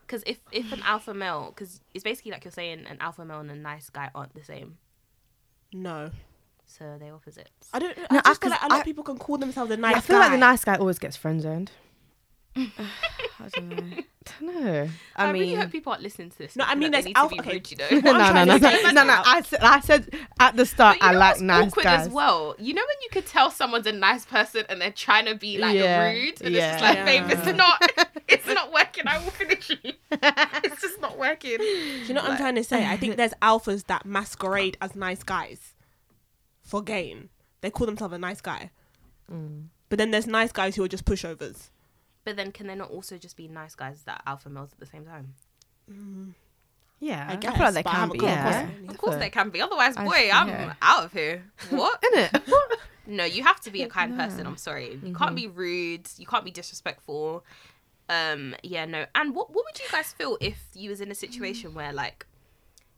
Because 0.05 0.23
if 0.25 0.39
if 0.51 0.71
an 0.73 0.81
alpha 0.83 1.13
male, 1.13 1.51
because 1.55 1.79
it's 1.93 2.03
basically 2.03 2.31
like 2.31 2.43
you're 2.43 2.51
saying 2.51 2.85
an 2.89 2.97
alpha 2.99 3.23
male 3.23 3.39
and 3.39 3.49
a 3.51 3.55
nice 3.55 3.89
guy 3.89 4.09
aren't 4.13 4.33
the 4.35 4.43
same, 4.43 4.77
No. 5.73 6.11
So 6.77 6.97
they're 6.99 7.13
opposites. 7.13 7.69
I 7.73 7.79
don't. 7.79 7.97
No, 7.97 8.03
I 8.11 8.17
I- 8.17 8.21
just 8.29 8.41
feel 8.41 8.49
'cause 8.51 8.51
like 8.51 8.61
a 8.61 8.67
lot 8.67 8.75
I- 8.77 8.79
of 8.79 8.85
people 8.85 9.03
can 9.03 9.17
call 9.17 9.37
themselves 9.37 9.71
a 9.71 9.77
nice 9.77 9.93
guy. 9.93 9.97
I 9.97 10.01
feel 10.01 10.15
guy. 10.17 10.21
like 10.23 10.31
the 10.31 10.37
nice 10.37 10.63
guy 10.65 10.75
always 10.75 10.99
gets 10.99 11.17
friend 11.17 11.41
zoned. 11.41 11.71
I 12.55 12.67
don't 13.53 13.69
know. 13.69 13.97
I 13.97 14.03
don't 14.39 14.63
know. 14.63 14.89
I, 15.15 15.25
I, 15.25 15.31
really 15.31 15.45
mean, 15.47 15.57
hope 15.57 15.71
people 15.71 15.91
aren't 15.93 16.03
listening 16.03 16.29
to 16.31 16.37
this. 16.37 16.55
No, 16.57 16.65
I 16.67 16.75
mean, 16.75 16.91
that 16.91 17.03
there's 17.03 17.05
they 17.05 17.09
need 17.11 17.15
alpha- 17.17 17.35
to 17.37 17.41
be 17.41 17.47
okay. 17.47 17.53
rude, 17.53 17.71
you 17.71 17.77
know. 17.77 17.85
What 18.11 18.17
no, 18.17 18.33
no, 18.33 18.43
no, 18.43 18.57
no, 18.57 18.91
no, 18.91 19.03
no. 19.05 19.21
I 19.25 19.41
said, 19.41 19.61
I 19.63 19.79
said 19.79 20.13
at 20.39 20.55
the 20.57 20.65
start, 20.65 20.97
But 20.99 21.05
you 21.11 21.11
I 21.11 21.17
like 21.17 21.29
what's 21.31 21.41
nice 21.41 21.67
awkward 21.71 21.83
guys. 21.83 22.07
as 22.07 22.13
well. 22.13 22.55
You 22.59 22.73
know 22.73 22.81
when 22.81 22.97
you 23.03 23.09
could 23.09 23.25
tell 23.25 23.49
someone's 23.51 23.87
a 23.87 23.91
nice 23.93 24.25
person 24.25 24.65
and 24.69 24.81
they're 24.81 24.91
trying 24.91 25.25
to 25.25 25.35
be 25.35 25.57
like 25.57 25.77
Yeah, 25.77 26.11
rude, 26.11 26.41
and 26.41 26.53
yeah. 26.53 26.73
it's 26.73 26.81
just 26.81 26.95
like, 26.95 27.05
babe, 27.05 27.23
it's 27.29 27.57
not, 27.57 27.91
it's 28.27 28.47
not 28.47 28.73
working. 28.73 29.07
I 29.07 29.17
will 29.23 29.31
finish 29.31 29.69
you. 29.69 29.93
it's 30.11 30.81
just 30.81 30.99
not 31.01 31.17
working. 31.17 31.57
Do 31.57 31.63
you 31.63 32.13
know 32.13 32.21
what 32.21 32.31
I'm 32.31 32.37
trying 32.37 32.55
to 32.55 32.63
say? 32.65 32.85
I 32.85 32.97
think 32.97 33.15
there's 33.15 33.33
alphas 33.41 33.85
that 33.87 34.05
masquerade 34.05 34.77
as 34.81 34.93
nice 34.95 35.23
guys 35.23 35.70
for 36.71 36.81
gain. 36.81 37.27
They 37.59 37.69
call 37.69 37.85
themselves 37.85 38.13
a 38.13 38.17
nice 38.17 38.39
guy. 38.39 38.71
Mm. 39.29 39.65
But 39.89 39.99
then 39.99 40.11
there's 40.11 40.25
nice 40.25 40.53
guys 40.53 40.77
who 40.77 40.83
are 40.83 40.87
just 40.87 41.03
pushovers. 41.03 41.69
But 42.23 42.37
then, 42.37 42.51
can 42.53 42.67
they 42.67 42.75
not 42.75 42.89
also 42.89 43.17
just 43.17 43.35
be 43.35 43.49
nice 43.49 43.75
guys 43.75 44.03
that 44.03 44.21
are 44.25 44.31
alpha 44.31 44.49
males 44.49 44.71
at 44.71 44.79
the 44.79 44.85
same 44.85 45.05
time? 45.05 45.35
Yeah, 47.01 47.27
I 47.29 47.35
guess. 47.35 47.57
feel 47.57 47.65
like 47.65 47.73
they 47.73 47.83
can 47.83 47.91
haven't 47.93 48.13
be, 48.13 48.19
come 48.19 48.27
yeah. 48.29 48.69
Of 48.87 48.97
course, 48.97 49.17
they 49.17 49.29
can 49.29 49.49
be. 49.49 49.59
Otherwise, 49.59 49.97
boy, 49.97 50.29
I'm 50.31 50.47
yeah. 50.47 50.73
out 50.81 51.05
of 51.05 51.11
here. 51.11 51.43
What? 51.69 52.01
Innit? 52.01 52.41
No, 53.07 53.25
you 53.25 53.43
have 53.43 53.59
to 53.61 53.71
be 53.71 53.81
a 53.81 53.89
kind 53.89 54.15
person. 54.15 54.45
I'm 54.45 54.55
sorry. 54.55 54.97
You 55.03 55.13
can't 55.13 55.35
be 55.35 55.47
rude. 55.47 56.07
You 56.17 56.25
can't 56.25 56.45
be 56.45 56.51
disrespectful. 56.51 57.43
Um, 58.07 58.55
yeah, 58.61 58.85
no. 58.85 59.05
And 59.15 59.35
what 59.35 59.49
what 59.53 59.65
would 59.65 59.79
you 59.79 59.87
guys 59.91 60.13
feel 60.13 60.37
if 60.39 60.59
you 60.75 60.91
was 60.91 61.01
in 61.01 61.09
a 61.11 61.15
situation 61.15 61.73
where 61.73 61.91
like 61.91 62.27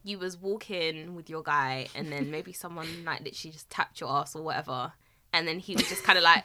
you 0.03 0.19
was 0.19 0.37
walking 0.37 1.15
with 1.15 1.29
your 1.29 1.43
guy 1.43 1.87
and 1.95 2.11
then 2.11 2.29
maybe 2.31 2.53
someone 2.63 2.87
like 3.05 3.21
literally 3.21 3.51
just 3.51 3.69
tapped 3.69 3.99
your 4.01 4.09
ass 4.09 4.35
or 4.35 4.43
whatever, 4.43 4.93
and 5.31 5.47
then 5.47 5.59
he 5.59 5.75
was 5.75 5.87
just 5.87 6.03
kind 6.03 6.17
of 6.17 6.23
like. 6.23 6.43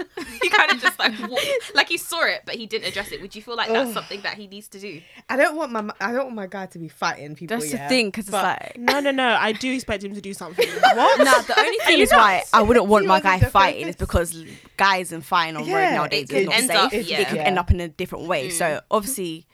he 0.40 0.48
kind 0.48 0.70
of 0.70 0.80
just 0.80 0.96
like 0.96 1.12
walked, 1.28 1.74
like 1.74 1.88
he 1.88 1.96
saw 1.98 2.22
it, 2.24 2.42
but 2.46 2.54
he 2.54 2.66
didn't 2.66 2.86
address 2.86 3.10
it. 3.10 3.20
Would 3.20 3.34
you 3.34 3.42
feel 3.42 3.56
like 3.56 3.68
that's 3.68 3.92
something 3.92 4.20
that 4.20 4.34
he 4.34 4.46
needs 4.46 4.68
to 4.68 4.78
do? 4.78 5.02
I 5.28 5.34
don't 5.36 5.56
want 5.56 5.72
my 5.72 5.90
I 6.00 6.12
don't 6.12 6.26
want 6.26 6.36
my 6.36 6.46
guy 6.46 6.66
to 6.66 6.78
be 6.78 6.86
fighting 6.86 7.34
people. 7.34 7.56
that's 7.56 7.72
yeah? 7.72 7.82
the 7.82 7.88
thing 7.88 8.06
because 8.06 8.26
it's 8.26 8.32
like. 8.32 8.78
No, 8.78 9.00
no, 9.00 9.10
no. 9.10 9.26
I 9.26 9.50
do 9.50 9.72
expect 9.72 10.04
him 10.04 10.14
to 10.14 10.20
do 10.20 10.34
something. 10.34 10.68
What? 10.94 11.18
No, 11.18 11.42
the 11.42 11.58
only 11.58 11.78
thing 11.78 11.98
is 11.98 12.12
why 12.12 12.44
I 12.52 12.62
wouldn't 12.62 12.86
want 12.86 13.06
my 13.06 13.18
guy 13.20 13.40
fighting 13.40 13.86
the 13.86 13.88
is 13.88 13.96
because 13.96 14.44
guys 14.76 15.10
and 15.10 15.24
fighting 15.26 15.56
on 15.56 15.62
road 15.62 15.90
nowadays 15.90 16.30
is 16.30 16.46
not 16.46 16.54
safe. 16.60 16.70
up- 16.70 16.92
it, 16.92 17.26
could 17.26 17.36
Yeah. 17.36 17.42
end 17.42 17.58
up 17.58 17.72
in 17.72 17.80
a 17.80 17.88
different 17.88 18.26
way. 18.28 18.50
Mm. 18.50 18.52
So 18.52 18.80
obviously, 18.92 19.46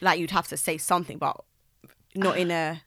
like 0.00 0.18
you'd 0.18 0.32
have 0.32 0.48
to 0.48 0.56
say 0.56 0.76
something, 0.76 1.18
but 1.18 1.40
not 2.14 2.38
in 2.38 2.50
a. 2.50 2.82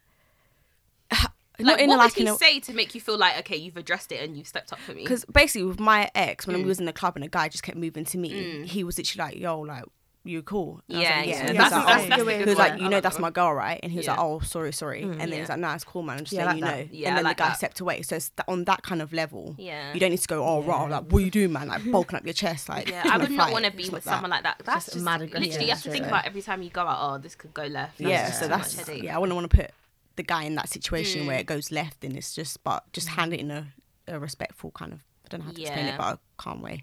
Not 1.60 1.72
Like, 1.72 1.80
in 1.82 1.88
what 1.88 1.94
a, 1.94 1.98
like 1.98 2.16
would 2.16 2.22
he 2.22 2.28
a, 2.28 2.36
say 2.36 2.60
to 2.60 2.72
make 2.72 2.94
you 2.94 3.00
feel 3.00 3.18
like 3.18 3.36
okay, 3.40 3.56
you've 3.56 3.76
addressed 3.76 4.12
it 4.12 4.22
and 4.22 4.36
you've 4.36 4.46
stepped 4.46 4.72
up 4.72 4.78
for 4.78 4.92
me? 4.92 5.02
because 5.02 5.24
basically 5.24 5.64
with 5.66 5.80
my 5.80 6.08
ex 6.14 6.46
when 6.46 6.54
Mm. 6.56 6.60
we 6.62 6.68
was 6.68 6.78
in 6.78 6.84
the 6.86 6.92
club 6.92 7.16
and 7.16 7.24
a 7.24 7.28
guy 7.28 7.48
just 7.48 7.64
kept 7.64 7.76
moving 7.76 8.04
to 8.04 8.16
me, 8.18 8.64
he 8.64 8.84
was 8.84 8.96
literally 8.96 9.24
like, 9.32 9.40
"Yo, 9.40 9.58
like 9.60 9.82
you 10.28 10.42
cool." 10.42 10.80
And 10.88 11.00
Yeah, 11.02 11.16
like, 11.18 11.28
yeah, 11.28 11.34
And 11.46 11.58
that's- 11.58 11.58
he 11.58 11.62
was 11.62 11.72
like, 11.72 11.86
that's- 11.86 12.08
that's 12.08 12.38
He 12.38 12.44
was 12.44 12.58
like, 12.58 12.80
"You 12.80 12.88
know, 12.88 13.00
that's 13.00 13.18
my 13.18 13.30
girl, 13.30 13.52
right?" 13.54 13.80
And 13.82 13.90
he 13.90 13.98
was 13.98 14.06
Yeah. 14.06 14.12
like, 14.12 14.20
"Oh, 14.20 14.40
sorry, 14.40 14.72
sorry." 14.72 15.02
and 15.02 15.18
then 15.20 15.28
he 15.28 15.34
yeah. 15.34 15.40
was 15.40 15.48
like, 15.48 15.58
"Nah, 15.58 15.74
it's 15.74 15.84
cool, 15.84 16.02
man. 16.02 16.18
I'm 16.18 16.24
just 16.24 16.32
Yeah, 16.32 16.42
I 16.42 16.46
letting 16.46 16.62
like 16.62 16.76
you 16.76 16.82
know." 16.84 16.88
Yeah, 16.92 17.08
and 17.08 17.16
then 17.18 17.24
like 17.24 17.36
the 17.38 17.42
guy 17.42 17.48
that. 17.48 17.56
stepped 17.56 17.80
away. 17.80 18.02
So 18.02 18.16
it's 18.16 18.28
th- 18.30 18.44
on 18.46 18.64
that 18.64 18.82
kind 18.82 19.00
of 19.02 19.12
level. 19.12 19.54
Yeah. 19.58 19.92
You 19.94 20.00
don't 20.00 20.10
need 20.10 20.20
to 20.20 20.28
go, 20.28 20.44
"Oh, 20.44 20.62
raw, 20.62 20.84
like 20.84 21.04
what 21.10 21.22
are 21.22 21.24
you 21.24 21.30
do, 21.30 21.48
man? 21.48 21.68
Like 21.68 21.82
bulking 21.90 22.16
up 22.16 22.24
your 22.24 22.34
chest, 22.34 22.68
like." 22.68 22.88
Yeah, 22.88 23.02
I 23.10 23.18
would 23.18 23.30
not 23.30 23.50
want 23.52 23.64
to 23.64 23.70
be 23.72 23.88
with 23.88 24.04
someone 24.04 24.30
like 24.30 24.42
that. 24.44 24.62
That's 24.64 24.84
Just 24.86 24.92
just, 24.94 25.04
mad 25.04 25.20
literally 25.20 25.64
you 25.64 25.70
have 25.70 25.82
to 25.82 25.90
think 25.90 26.06
about 26.06 26.24
every 26.26 26.42
time 26.42 26.62
you 26.62 26.70
go 26.70 26.82
out. 26.82 26.98
Oh, 27.00 27.18
this 27.18 27.34
could 27.34 27.54
go 27.54 27.64
left. 27.64 28.00
Yeah, 28.00 28.30
so 28.30 28.46
that's 28.48 28.88
yeah. 28.88 29.16
I 29.16 29.18
wouldn't 29.18 29.34
want 29.36 29.50
to 29.50 29.56
put 29.56 29.70
the 30.16 30.22
guy 30.22 30.42
in 30.44 30.56
that 30.56 30.68
situation 30.68 31.22
Mm. 31.22 31.26
where 31.28 31.38
it 31.38 31.46
goes 31.46 31.70
left, 31.70 32.04
and 32.04 32.16
it's 32.16 32.34
just 32.34 32.62
but 32.64 32.92
just 32.92 33.08
hand 33.10 33.32
it 33.32 33.40
in 33.40 33.50
a, 33.50 33.68
a 34.08 34.18
respectful 34.18 34.70
kind 34.72 34.92
of. 34.92 35.00
I 35.24 35.28
don't 35.28 35.40
know 35.40 35.46
how 35.46 35.52
to 35.52 35.60
explain 35.62 35.86
it, 35.86 35.96
but 35.98 36.14
a 36.14 36.18
calm 36.38 36.60
way. 36.62 36.80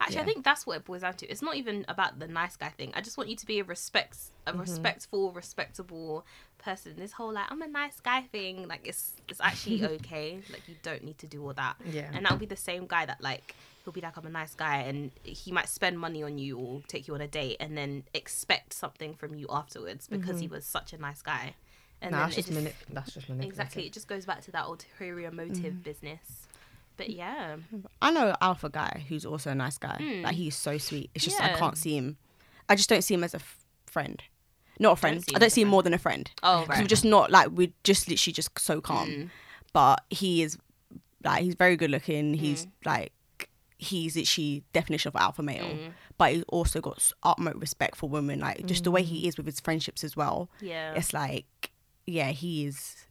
Actually, 0.00 0.20
I 0.20 0.24
think 0.24 0.44
that's 0.44 0.66
what 0.66 0.76
it 0.78 0.84
boils 0.86 1.02
down 1.02 1.14
to. 1.14 1.26
It's 1.30 1.42
not 1.42 1.56
even 1.56 1.84
about 1.86 2.18
the 2.18 2.26
nice 2.26 2.56
guy 2.56 2.70
thing. 2.70 2.90
I 2.94 3.02
just 3.02 3.18
want 3.18 3.28
you 3.28 3.36
to 3.36 3.46
be 3.46 3.60
a 3.60 3.64
respect, 3.64 4.16
a 4.46 4.52
Mm-hmm. 4.52 4.60
respectful, 4.60 5.32
respectable 5.32 6.24
person. 6.58 6.94
This 6.96 7.12
whole 7.12 7.32
like 7.32 7.46
I'm 7.50 7.60
a 7.62 7.68
nice 7.68 8.00
guy 8.00 8.22
thing, 8.22 8.66
like 8.66 8.80
it's 8.86 9.12
it's 9.28 9.40
actually 9.40 9.84
okay. 9.96 10.40
Like 10.50 10.66
you 10.68 10.76
don't 10.82 11.04
need 11.04 11.18
to 11.18 11.26
do 11.26 11.44
all 11.44 11.52
that. 11.54 11.76
Yeah. 11.90 12.08
And 12.14 12.24
that'll 12.24 12.38
be 12.38 12.46
the 12.46 12.56
same 12.56 12.86
guy 12.86 13.04
that 13.06 13.20
like 13.20 13.54
he'll 13.84 13.92
be 13.92 14.00
like 14.00 14.16
I'm 14.16 14.26
a 14.26 14.30
nice 14.30 14.54
guy, 14.54 14.78
and 14.78 15.10
he 15.22 15.52
might 15.52 15.68
spend 15.68 15.98
money 15.98 16.22
on 16.22 16.38
you 16.38 16.58
or 16.58 16.80
take 16.88 17.06
you 17.06 17.14
on 17.14 17.20
a 17.20 17.28
date, 17.28 17.58
and 17.60 17.76
then 17.76 18.04
expect 18.14 18.72
something 18.72 19.14
from 19.14 19.34
you 19.34 19.46
afterwards 19.50 20.08
because 20.08 20.40
he 20.40 20.48
was 20.48 20.64
such 20.64 20.92
a 20.94 20.98
nice 20.98 21.20
guy. 21.22 21.54
And 22.02 22.12
No, 22.12 22.18
that's 22.20 22.36
just, 22.36 22.50
manip- 22.50 22.72
that's 22.90 23.12
just 23.12 23.28
manipulative. 23.28 23.50
Exactly. 23.60 23.86
It 23.86 23.92
just 23.92 24.08
goes 24.08 24.24
back 24.24 24.40
to 24.42 24.50
that 24.52 24.64
ulterior 24.64 25.30
motive 25.30 25.84
business. 25.84 26.46
But 27.00 27.10
yeah. 27.10 27.56
I 28.02 28.10
know 28.10 28.34
alpha 28.42 28.68
guy 28.68 29.04
who's 29.08 29.24
also 29.24 29.50
a 29.50 29.54
nice 29.54 29.78
guy. 29.78 29.96
Mm. 29.98 30.22
Like 30.24 30.34
he's 30.34 30.54
so 30.54 30.76
sweet. 30.76 31.10
It's 31.14 31.24
just 31.24 31.40
I 31.40 31.54
can't 31.54 31.78
see 31.78 31.96
him. 31.96 32.18
I 32.68 32.76
just 32.76 32.88
don't 32.90 33.02
see 33.02 33.14
him 33.14 33.24
as 33.24 33.32
a 33.32 33.38
f- 33.38 33.56
friend. 33.86 34.22
Not 34.78 34.92
a 34.92 34.96
friend. 34.96 35.24
see 35.24 35.34
I 35.34 35.38
don't 35.38 35.50
see 35.50 35.62
him 35.62 35.66
friend. 35.66 35.70
more 35.70 35.82
than 35.82 35.94
a 35.94 35.98
friend. 35.98 36.30
Oh, 36.42 36.66
right. 36.66 36.80
we're 36.80 36.86
just 36.86 37.04
not 37.04 37.30
like 37.30 37.48
we're 37.50 37.72
just 37.84 38.08
literally 38.08 38.32
just 38.34 38.58
so 38.58 38.80
calm. 38.82 39.08
Mm. 39.08 39.30
But 39.72 40.04
he 40.10 40.42
is 40.42 40.58
like 41.24 41.42
he's 41.42 41.54
very 41.54 41.76
good 41.76 41.90
looking. 41.90 42.34
He's 42.34 42.66
Mm. 42.66 42.70
like 42.84 43.12
he's 43.78 44.14
literally 44.14 44.62
definition 44.74 45.08
of 45.08 45.16
alpha 45.16 45.42
male. 45.42 45.64
Mm. 45.64 45.92
But 46.18 46.32
he's 46.34 46.44
also 46.48 46.82
got 46.82 47.10
utmost 47.22 47.56
respect 47.56 47.96
for 47.96 48.10
women. 48.10 48.40
Like 48.40 48.66
just 48.66 48.84
the 48.84 48.90
way 48.90 49.02
he 49.02 49.26
is 49.26 49.38
with 49.38 49.46
his 49.46 49.58
friendships 49.60 50.04
as 50.04 50.16
well. 50.16 50.50
Yeah. 50.60 50.92
It's 50.94 51.14
like 51.14 51.70
yeah, 52.06 52.30
he 52.32 52.66
is. 52.66 53.06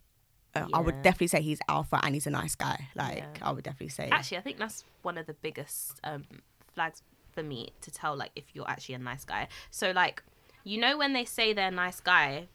Uh, 0.55 0.65
I 0.73 0.79
would 0.79 1.01
definitely 1.03 1.27
say 1.27 1.41
he's 1.41 1.59
alpha 1.67 1.99
and 2.03 2.13
he's 2.15 2.25
a 2.27 2.31
nice 2.31 2.55
guy. 2.55 2.87
Like 2.95 3.17
Yeah. 3.17 3.27
I 3.41 3.51
would 3.51 3.63
definitely 3.63 3.89
say. 3.89 4.09
Actually, 4.11 4.37
I 4.37 4.41
think 4.41 4.57
that's 4.57 4.83
one 5.03 5.17
of 5.17 5.25
the 5.27 5.33
biggest 5.35 5.99
um, 6.03 6.25
flags 6.73 7.03
for 7.31 7.43
me 7.43 7.73
to 7.81 7.91
tell 7.91 8.15
like 8.15 8.31
if 8.35 8.45
you're 8.53 8.67
actually 8.69 8.95
a 8.95 8.99
nice 8.99 9.23
guy. 9.25 9.47
So 9.69 9.91
like, 9.91 10.23
you 10.63 10.79
know 10.79 10.97
when 10.97 11.13
they 11.13 11.25
say 11.25 11.53
they're 11.53 11.67
a 11.67 11.71
nice 11.71 11.99
guy, 11.99 12.47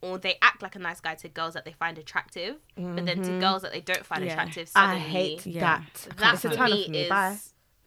or 0.00 0.18
they 0.18 0.36
act 0.42 0.62
like 0.62 0.74
a 0.74 0.78
nice 0.80 1.00
guy 1.00 1.14
to 1.14 1.28
girls 1.28 1.54
that 1.54 1.64
they 1.64 1.72
find 1.72 1.96
attractive, 1.98 2.56
but 2.76 3.04
then 3.06 3.22
to 3.22 3.38
girls 3.38 3.62
that 3.62 3.72
they 3.72 3.80
don't 3.80 4.04
find 4.04 4.24
Yeah. 4.24 4.32
attractive, 4.32 4.70
I 4.74 4.96
hate 4.98 5.46
Yeah. 5.46 5.60
that. 5.60 6.08
that 6.18 6.38
for 6.40 6.48
me 6.64 6.88
me. 6.88 6.98
is 7.02 7.08
Bye. 7.08 7.36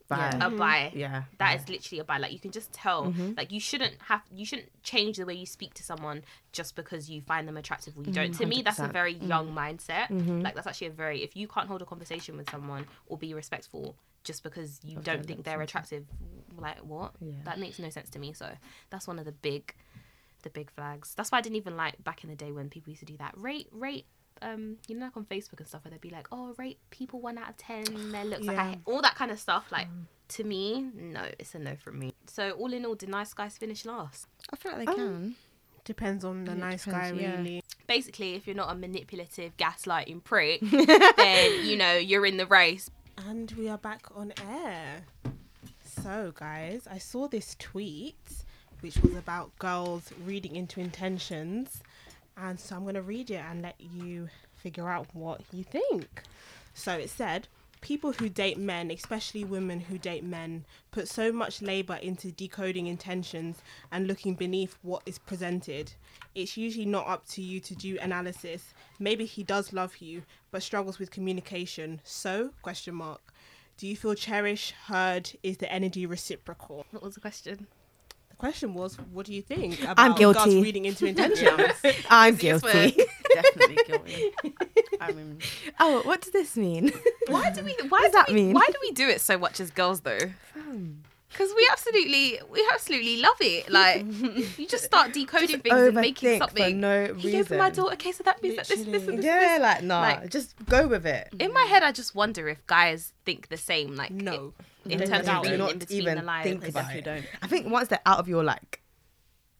Bye. 0.07 0.29
a 0.29 0.37
mm-hmm. 0.37 0.57
buy. 0.57 0.91
Yeah. 0.93 1.23
That 1.39 1.59
is 1.59 1.67
literally 1.67 1.99
a 1.99 2.03
buy. 2.03 2.17
Like 2.17 2.31
you 2.31 2.39
can 2.39 2.51
just 2.51 2.71
tell. 2.71 3.13
Like 3.35 3.51
you 3.51 3.59
shouldn't 3.59 3.95
have. 4.07 4.21
You 4.33 4.45
shouldn't 4.45 4.69
change 4.83 5.17
the 5.17 5.25
way 5.25 5.33
you 5.33 5.45
speak 5.45 5.73
to 5.75 5.83
someone 5.83 6.23
just 6.51 6.75
because 6.75 7.09
you 7.09 7.21
find 7.21 7.47
them 7.47 7.57
attractive 7.57 7.97
or 7.97 8.03
you 8.03 8.11
don't. 8.11 8.33
To 8.33 8.45
me, 8.45 8.61
that's 8.61 8.79
a 8.79 8.87
100%. 8.87 8.93
very 8.93 9.13
young 9.13 9.53
mindset. 9.53 10.43
Like 10.43 10.55
that's 10.55 10.67
actually 10.67 10.87
a 10.87 10.91
very. 10.91 11.23
If 11.23 11.35
you 11.35 11.47
can't 11.47 11.67
hold 11.67 11.81
a 11.81 11.85
conversation 11.85 12.37
with 12.37 12.49
someone 12.49 12.85
or 13.07 13.17
be 13.17 13.33
respectful 13.33 13.95
just 14.23 14.43
because 14.43 14.79
you 14.83 14.97
don't 14.99 15.25
think 15.25 15.43
they're 15.43 15.61
attractive, 15.61 16.05
like 16.57 16.79
what? 16.79 17.13
Yeah. 17.21 17.33
That 17.45 17.59
makes 17.59 17.79
no 17.79 17.89
sense 17.89 18.09
to 18.11 18.19
me. 18.19 18.33
So 18.33 18.49
that's 18.89 19.07
one 19.07 19.19
of 19.19 19.25
the 19.25 19.31
big 19.31 19.73
the 20.45 20.49
big 20.49 20.71
flags. 20.71 21.13
That's 21.15 21.31
why 21.31 21.39
I 21.39 21.41
didn't 21.41 21.57
even 21.57 21.75
like 21.75 22.01
back 22.03 22.23
in 22.23 22.29
the 22.29 22.35
day 22.35 22.51
when 22.51 22.69
people 22.69 22.91
used 22.91 23.01
to 23.01 23.05
do 23.05 23.17
that. 23.17 23.33
Rate, 23.35 23.67
rate, 23.71 24.05
um, 24.41 24.77
you 24.87 24.95
know, 24.95 25.05
like 25.05 25.17
on 25.17 25.25
Facebook 25.25 25.59
and 25.59 25.67
stuff, 25.67 25.83
where 25.85 25.91
they'd 25.91 26.01
be 26.01 26.09
like, 26.09 26.27
"Oh, 26.31 26.53
rate 26.57 26.77
people 26.89 27.19
one 27.21 27.37
out 27.37 27.49
of 27.49 27.57
ten, 27.57 27.83
their 28.11 28.25
looks, 28.25 28.45
like 28.45 28.57
I, 28.57 28.69
Yeah. 28.71 28.75
all 28.85 29.01
that 29.01 29.15
kind 29.15 29.31
of 29.31 29.39
stuff." 29.39 29.71
Like 29.71 29.87
to 30.29 30.43
me, 30.43 30.85
no, 30.95 31.21
it's 31.39 31.53
a 31.55 31.59
no 31.59 31.75
from 31.75 31.99
me. 31.99 32.13
So 32.27 32.51
all 32.51 32.73
in 32.73 32.85
all, 32.85 32.95
did 32.95 33.09
nice 33.09 33.33
guys 33.33 33.57
finish 33.57 33.85
last? 33.85 34.27
I 34.51 34.55
feel 34.55 34.71
like 34.73 34.85
they 34.87 34.91
Um, 34.93 34.97
can. 34.97 35.35
Depends 35.83 36.25
on 36.25 36.45
the 36.45 36.53
it 36.53 36.57
nice 36.57 36.85
depends, 36.85 37.11
guy, 37.17 37.21
yeah. 37.21 37.37
really. 37.37 37.63
Basically, 37.87 38.33
if 38.33 38.47
you're 38.47 38.55
not 38.55 38.71
a 38.71 38.75
manipulative, 38.75 39.55
gaslighting 39.57 40.23
prick, 40.23 40.59
then 41.17 41.65
you 41.65 41.77
know 41.77 41.93
you're 41.93 42.25
in 42.25 42.37
the 42.37 42.47
race. 42.47 42.89
And 43.17 43.51
we 43.51 43.69
are 43.69 43.77
back 43.77 44.07
on 44.15 44.33
air. 44.49 45.03
So, 46.01 46.33
guys, 46.35 46.87
I 46.89 46.97
saw 46.97 47.27
this 47.27 47.55
tweet 47.59 48.15
which 48.81 48.97
was 48.99 49.15
about 49.15 49.57
girls 49.57 50.11
reading 50.25 50.55
into 50.55 50.79
intentions. 50.79 51.81
And 52.37 52.59
so 52.59 52.75
I'm 52.75 52.83
going 52.83 52.95
to 52.95 53.01
read 53.01 53.31
it 53.31 53.41
and 53.49 53.61
let 53.61 53.75
you 53.79 54.29
figure 54.53 54.89
out 54.89 55.07
what 55.13 55.41
you 55.51 55.63
think. 55.63 56.23
So 56.73 56.93
it 56.93 57.09
said, 57.09 57.47
People 57.85 58.13
who 58.13 58.29
date 58.29 58.57
men, 58.57 58.89
especially 58.89 59.43
women 59.43 59.79
who 59.79 59.99
date 59.99 60.23
men, 60.23 60.65
put 60.89 61.07
so 61.07 61.31
much 61.31 61.61
labor 61.61 61.99
into 62.01 62.31
decoding 62.31 62.87
intentions 62.87 63.61
and 63.91 64.07
looking 64.07 64.33
beneath 64.33 64.75
what 64.81 65.03
is 65.05 65.19
presented. 65.19 65.93
It's 66.33 66.57
usually 66.57 66.87
not 66.87 67.07
up 67.07 67.27
to 67.27 67.43
you 67.43 67.59
to 67.59 67.75
do 67.75 67.99
analysis. 68.01 68.73
Maybe 68.97 69.25
he 69.25 69.43
does 69.43 69.71
love 69.71 69.97
you, 69.97 70.23
but 70.49 70.63
struggles 70.63 70.97
with 70.97 71.11
communication. 71.11 72.01
So, 72.03 72.49
question 72.63 72.95
mark. 72.95 73.21
Do 73.77 73.85
you 73.85 73.95
feel 73.95 74.15
cherished, 74.15 74.71
heard? 74.87 75.33
Is 75.43 75.57
the 75.57 75.71
energy 75.71 76.07
reciprocal? 76.07 76.87
What 76.89 77.03
was 77.03 77.13
the 77.13 77.21
question? 77.21 77.67
The 78.35 78.39
question 78.39 78.73
was, 78.73 78.97
what 79.13 79.25
do 79.25 79.33
you 79.33 79.41
think 79.41 79.81
about 79.81 79.97
I'm 79.97 80.13
guilty. 80.13 80.39
girls 80.51 80.55
reading 80.55 80.83
into 80.83 81.05
intentions? 81.05 81.71
I'm 82.09 82.35
guilty. 82.35 82.97
Definitely 83.33 83.77
guilty. 83.87 84.33
I 84.99 85.13
mean, 85.13 85.39
oh, 85.79 86.01
what 86.03 86.19
does 86.21 86.33
this 86.33 86.57
mean? 86.57 86.91
Why 87.27 87.49
do 87.51 87.63
we? 87.63 87.73
Why 87.87 88.01
does 88.01 88.11
do 88.11 88.17
that 88.17 88.27
we, 88.27 88.33
mean? 88.33 88.53
Why 88.53 88.65
do 88.67 88.73
we 88.81 88.91
do 88.91 89.07
it 89.07 89.21
so 89.21 89.37
much 89.37 89.61
as 89.61 89.71
girls 89.71 90.01
though? 90.01 90.19
Hmm. 90.53 90.87
Because 91.29 91.53
we 91.55 91.65
absolutely, 91.71 92.39
we 92.51 92.67
absolutely 92.73 93.21
love 93.21 93.37
it. 93.39 93.71
Like 93.71 94.05
you 94.59 94.67
just 94.67 94.83
start 94.83 95.13
decoding 95.13 95.61
things 95.61 95.73
and 95.73 95.95
making 95.95 96.29
Overthink 96.31 96.37
for 96.39 96.43
something. 96.49 96.79
no 96.81 97.13
He 97.13 97.31
gave 97.31 97.49
my 97.51 97.69
daughter. 97.69 97.93
Okay, 97.93 98.11
so 98.11 98.23
that 98.23 98.43
means 98.43 98.57
that 98.57 98.67
this, 98.67 98.79
this, 98.79 98.87
Literally. 98.87 99.07
and 99.15 99.17
this, 99.19 99.25
Yeah, 99.25 99.57
like 99.61 99.81
nah, 99.83 100.01
Like- 100.01 100.29
just 100.29 100.55
go 100.65 100.87
with 100.87 101.05
it. 101.05 101.29
In 101.39 101.53
my 101.53 101.63
head, 101.63 101.83
I 101.83 101.93
just 101.93 102.15
wonder 102.15 102.49
if 102.49 102.65
guys 102.67 103.13
think 103.25 103.47
the 103.47 103.57
same. 103.57 103.95
Like 103.95 104.11
No. 104.11 104.33
in, 104.33 104.53
in 104.85 104.99
No, 104.99 105.05
terms 105.05 105.25
doubt 105.25 105.45
of 105.45 105.45
it. 105.45 105.51
reading 105.51 105.59
Not 105.65 105.71
in 105.73 105.79
between 105.79 106.01
even 106.01 106.15
the 106.17 106.23
lines. 106.23 106.43
think 106.43 106.67
about 106.67 106.73
definitely 106.87 106.99
it. 107.11 107.15
don't. 107.15 107.25
I 107.41 107.47
think 107.47 107.69
once 107.69 107.87
they're 107.89 107.99
out 108.05 108.19
of 108.19 108.27
your 108.27 108.43
like, 108.43 108.81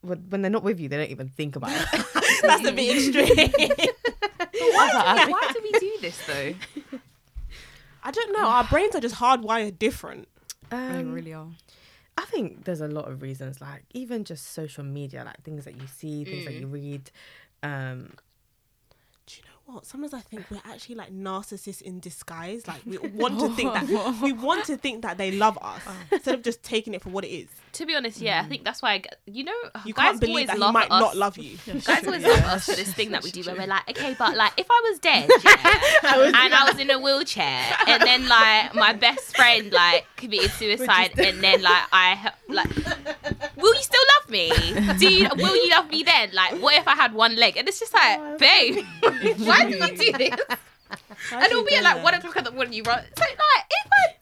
when 0.01 0.19
when 0.29 0.41
they're 0.41 0.51
not 0.51 0.63
with 0.63 0.79
you, 0.79 0.87
they 0.89 0.97
don't 0.97 1.09
even 1.09 1.29
think 1.29 1.55
about 1.55 1.71
it. 1.71 2.05
That's 2.41 2.65
a 2.67 2.71
bit 2.71 2.95
extreme. 2.95 3.51
why, 4.73 5.25
do, 5.25 5.31
why 5.31 5.51
do 5.53 5.59
we 5.63 5.71
do 5.79 5.97
this 6.01 6.25
though? 6.27 6.53
I 8.03 8.11
don't 8.11 8.33
know. 8.33 8.45
Our 8.45 8.63
brains 8.65 8.95
are 8.95 8.99
just 9.01 9.15
hardwired 9.15 9.79
different. 9.79 10.27
they 10.69 10.77
Um, 10.77 11.11
really 11.11 11.33
are. 11.33 11.47
I 12.17 12.25
think 12.25 12.63
there's 12.65 12.81
a 12.81 12.87
lot 12.87 13.09
of 13.09 13.21
reasons, 13.21 13.59
like 13.59 13.83
even 13.93 14.23
just 14.23 14.53
social 14.53 14.83
media, 14.83 15.23
like 15.25 15.41
things 15.43 15.65
that 15.65 15.75
you 15.81 15.87
see, 15.87 16.23
things 16.23 16.45
that 16.45 16.53
you 16.53 16.67
read. 16.67 17.09
Um, 17.63 17.71
Do 17.73 17.73
you 17.73 18.05
know 18.05 18.13
what? 19.65 19.85
Sometimes 19.85 20.13
I 20.13 20.19
think 20.19 20.45
we're 20.51 20.61
actually 20.63 20.95
like 20.95 21.11
narcissists 21.11 21.81
in 21.81 21.99
disguise. 21.99 22.67
Like 22.67 22.81
we 22.85 22.97
want 23.13 23.39
to 23.39 23.49
think 23.55 23.73
that 23.73 24.19
we 24.21 24.31
want 24.31 24.65
to 24.65 24.77
think 24.77 25.01
that 25.01 25.17
they 25.17 25.31
love 25.31 25.57
us 25.61 25.81
instead 26.11 26.35
of 26.35 26.43
just 26.43 26.61
taking 26.63 26.93
it 26.93 27.01
for 27.01 27.09
what 27.09 27.23
it 27.25 27.29
is. 27.29 27.47
To 27.73 27.85
be 27.85 27.95
honest, 27.95 28.21
yeah, 28.21 28.41
I 28.43 28.47
think 28.47 28.63
that's 28.63 28.81
why 28.81 28.93
I 28.93 29.03
you 29.25 29.43
know 29.43 29.53
You 29.85 29.93
guys 29.93 30.05
can't 30.11 30.19
believe 30.21 30.31
always 30.33 30.47
that 30.47 30.57
he 30.57 30.71
might 30.71 30.89
not 30.89 31.17
love 31.17 31.37
you. 31.37 31.57
Guys 31.83 32.05
always 32.05 32.23
love 32.23 32.43
us 32.45 32.65
for 32.65 32.75
this 32.75 32.93
thing 32.93 33.11
that 33.11 33.23
we 33.23 33.31
do 33.31 33.43
where 33.43 33.55
we're 33.55 33.67
like, 33.67 33.89
okay, 33.89 34.15
but 34.17 34.35
like 34.37 34.53
if 34.57 34.67
I 34.69 34.89
was 34.89 34.99
dead, 34.99 35.29
yeah, 35.43 36.33
and 36.45 36.53
I 36.53 36.65
was 36.69 36.79
in 36.79 36.89
a 36.91 36.99
wheelchair, 36.99 37.63
and 37.87 38.01
then 38.03 38.27
like 38.27 38.75
my 38.75 38.93
best 38.93 39.35
friend 39.35 39.71
like 39.73 40.05
committed 40.15 40.51
suicide, 40.59 41.17
and 41.19 41.43
then 41.43 41.61
like 41.61 41.83
I 41.91 42.15
ha- 42.15 42.35
like, 42.47 42.69
will 43.57 43.73
you 43.75 43.81
still 43.83 44.03
love 44.21 44.29
me? 44.29 44.49
Do 44.99 45.11
you 45.11 45.27
will 45.35 45.55
you 45.55 45.69
love 45.71 45.89
me 45.89 46.03
then? 46.03 46.29
Like, 46.33 46.61
what 46.61 46.75
if 46.75 46.87
I 46.87 46.95
had 46.95 47.13
one 47.13 47.35
leg? 47.35 47.57
And 47.57 47.67
it's 47.67 47.79
just 47.79 47.93
like, 47.93 48.37
babe, 48.37 48.85
why 49.55 49.89
do 49.95 50.05
you 50.05 50.11
do 50.13 50.17
this? 50.17 50.39
And 51.31 51.43
it'll 51.43 51.63
be 51.65 51.75
at 51.75 51.83
like 51.83 52.03
one 52.03 52.13
o'clock 52.13 52.35
in 52.37 52.43
the 52.43 52.51
morning. 52.51 52.73
You 52.73 52.83
run. 52.83 53.03
So 53.17 53.23
like, 53.23 53.65
if 53.69 53.87
I 53.91 54.13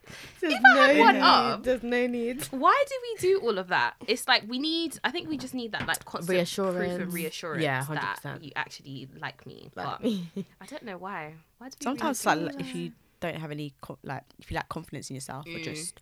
there's 0.41 0.53
If 0.53 0.61
I 0.65 0.77
had 0.93 0.99
one 0.99 1.13
need, 1.15 1.21
up- 1.21 1.63
there's 1.63 1.83
no 1.83 2.07
need. 2.07 2.43
why 2.51 2.83
do 2.87 2.95
we 3.01 3.17
do 3.21 3.39
all 3.41 3.57
of 3.57 3.67
that? 3.69 3.93
It's 4.07 4.27
like 4.27 4.43
we 4.47 4.59
need. 4.59 4.99
I 5.03 5.11
think 5.11 5.29
we 5.29 5.37
just 5.37 5.53
need 5.53 5.71
that 5.71 5.87
like 5.87 6.03
constant 6.05 6.27
proof 6.27 6.37
Reassurance. 6.37 7.01
of 7.01 7.13
reassurance 7.13 7.63
Yeah, 7.63 7.83
100%. 7.85 8.43
you 8.43 8.51
actually 8.55 9.07
like 9.21 9.45
me. 9.45 9.69
Like 9.75 9.85
but 9.85 10.03
me. 10.03 10.27
I 10.61 10.65
don't 10.65 10.83
know 10.83 10.97
why. 10.97 11.33
Why 11.59 11.69
do 11.69 11.75
we 11.79 11.83
Sometimes, 11.83 12.25
really 12.25 12.43
like, 12.45 12.59
if 12.59 12.75
you 12.75 12.91
don't 13.21 13.35
have 13.37 13.51
any, 13.51 13.73
like, 14.03 14.23
if 14.39 14.51
you 14.51 14.55
lack 14.55 14.67
confidence 14.67 15.09
in 15.09 15.15
yourself 15.15 15.45
or 15.47 15.51
Mm. 15.59 15.63
just, 15.63 16.01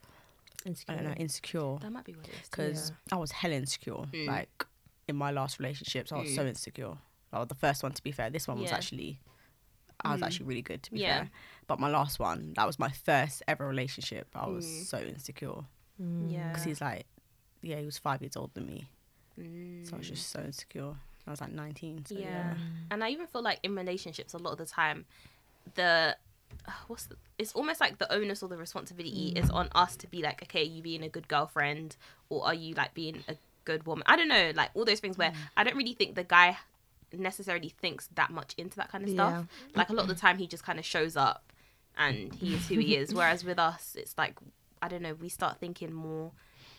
I 0.87 0.95
don't 0.95 1.03
know, 1.03 1.13
insecure. 1.13 1.73
that? 1.73 1.81
that 1.81 1.91
might 1.91 2.03
be 2.05 2.13
what 2.13 2.27
it 2.27 2.33
is. 2.41 2.49
Because 2.49 2.91
I 3.11 3.17
was 3.17 3.31
hell 3.31 3.51
insecure. 3.51 3.93
Mm. 4.11 4.25
Like, 4.27 4.65
in 5.07 5.15
my 5.15 5.29
last 5.31 5.59
relationships, 5.59 6.11
I 6.11 6.17
was 6.17 6.33
so 6.33 6.45
insecure. 6.47 6.93
Well, 7.31 7.45
the 7.45 7.55
first 7.55 7.83
one, 7.83 7.91
to 7.93 8.03
be 8.03 8.11
fair, 8.11 8.29
this 8.29 8.47
one 8.47 8.59
was 8.59 8.71
Yeah. 8.71 8.75
actually, 8.77 9.19
I 10.03 10.13
was 10.13 10.21
actually 10.23 10.47
really 10.47 10.61
good, 10.61 10.83
to 10.83 10.91
be 10.91 10.99
Yeah. 10.99 11.19
fair. 11.19 11.29
But 11.67 11.79
my 11.79 11.89
last 11.89 12.19
one, 12.19 12.53
that 12.55 12.65
was 12.65 12.77
my 12.79 12.89
first 12.89 13.43
ever 13.47 13.67
relationship. 13.67 14.27
I 14.35 14.47
was 14.47 14.65
Mm. 14.65 14.85
so 14.87 14.99
insecure. 14.99 15.65
Yeah. 15.99 16.47
Because 16.49 16.63
he's 16.63 16.81
like, 16.81 17.05
yeah, 17.61 17.77
he 17.79 17.85
was 17.85 17.97
five 17.97 18.21
years 18.21 18.35
older 18.35 18.51
than 18.53 18.65
me. 18.65 18.87
Mm. 19.39 19.87
So 19.87 19.95
I 19.95 19.97
was 19.99 20.07
just 20.09 20.29
so 20.29 20.41
insecure. 20.41 20.95
I 21.27 21.29
was 21.31 21.39
like 21.39 21.51
19. 21.51 22.05
So 22.05 22.15
yeah. 22.15 22.27
yeah. 22.27 22.53
And 22.89 23.03
I 23.03 23.09
even 23.09 23.27
feel 23.27 23.41
like 23.43 23.59
in 23.63 23.75
relationships, 23.75 24.33
a 24.33 24.37
lot 24.37 24.51
of 24.53 24.57
the 24.57 24.65
time, 24.65 25.05
the 25.75 26.17
what's 26.87 27.05
the, 27.05 27.15
it's 27.37 27.53
almost 27.53 27.79
like 27.79 27.97
the 27.97 28.11
onus 28.11 28.43
or 28.43 28.49
the 28.49 28.57
responsibility 28.57 29.29
is 29.35 29.49
on 29.51 29.69
us 29.73 29.95
to 29.97 30.07
be 30.07 30.21
like, 30.21 30.41
okay, 30.43 30.63
you 30.63 30.81
being 30.81 31.03
a 31.03 31.09
good 31.09 31.27
girlfriend, 31.27 31.95
or 32.29 32.45
are 32.45 32.53
you 32.53 32.73
like 32.73 32.93
being 32.93 33.23
a 33.29 33.35
good 33.63 33.85
woman? 33.85 34.03
I 34.07 34.15
don't 34.17 34.27
know, 34.27 34.51
like 34.55 34.71
all 34.73 34.83
those 34.83 34.99
things 34.99 35.17
where 35.17 35.31
I 35.55 35.63
don't 35.63 35.77
really 35.77 35.93
think 35.93 36.15
the 36.15 36.23
guy 36.25 36.57
necessarily 37.13 37.69
thinks 37.69 38.07
that 38.15 38.29
much 38.31 38.53
into 38.57 38.77
that 38.77 38.89
kind 38.91 39.03
of 39.03 39.09
stuff. 39.09 39.45
Like 39.75 39.89
a 39.89 39.93
lot 39.93 40.03
of 40.03 40.07
the 40.09 40.15
time, 40.15 40.37
he 40.37 40.47
just 40.47 40.63
kind 40.63 40.79
of 40.79 40.85
shows 40.85 41.15
up 41.17 41.51
and 41.97 42.33
he 42.33 42.53
is 42.55 42.67
who 42.67 42.79
he 42.79 42.95
is. 42.95 43.13
Whereas 43.19 43.43
with 43.43 43.59
us, 43.59 43.95
it's 43.99 44.17
like 44.17 44.35
I 44.81 44.87
don't 44.87 45.01
know, 45.03 45.13
we 45.13 45.29
start 45.29 45.59
thinking 45.59 45.93
more 45.93 46.31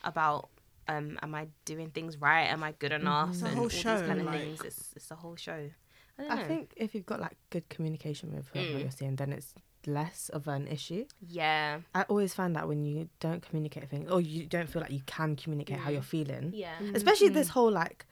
about. 0.04 0.48
Um, 0.88 1.16
am 1.22 1.32
I 1.32 1.46
doing 1.64 1.90
things 1.90 2.16
right? 2.20 2.46
Am 2.46 2.64
I 2.64 2.72
good 2.72 2.90
enough? 2.90 3.30
It's 3.30 3.42
a 3.42 3.44
and 3.46 3.54
whole 3.54 3.62
all 3.64 3.68
these 3.68 3.78
show, 3.78 4.00
kind 4.04 4.18
of 4.20 4.26
like- 4.26 4.40
things. 4.40 4.60
It's 4.62 4.92
it's 4.96 5.10
a 5.12 5.14
whole 5.14 5.36
show. 5.36 5.70
I 6.18 6.22
don't 6.24 6.30
I 6.32 6.44
think 6.44 6.72
if 6.76 6.92
you've 6.94 7.06
got 7.06 7.20
like 7.20 7.36
good 7.50 7.68
communication 7.68 8.34
with 8.34 8.48
whoever 8.48 8.68
Mm. 8.78 8.80
you're 8.80 8.90
seeing, 8.90 9.14
then 9.16 9.32
it's 9.32 9.54
less 9.86 10.28
of 10.30 10.48
an 10.48 10.66
issue. 10.66 11.04
Yeah. 11.26 11.78
I 11.94 12.02
always 12.02 12.34
find 12.34 12.54
that 12.56 12.66
when 12.68 12.84
you 12.84 13.08
don't 13.20 13.40
communicate 13.46 13.88
things, 13.90 14.10
or 14.10 14.20
you 14.20 14.44
don't 14.46 14.68
feel 14.68 14.82
like 14.82 14.90
you 14.90 15.02
can 15.06 15.36
communicate 15.36 15.78
how 15.78 15.90
you're 15.90 16.02
feeling, 16.02 16.52
Yeah. 16.54 16.74
especially 16.94 17.28
this 17.28 17.48
whole 17.50 17.70
like. 17.70 18.04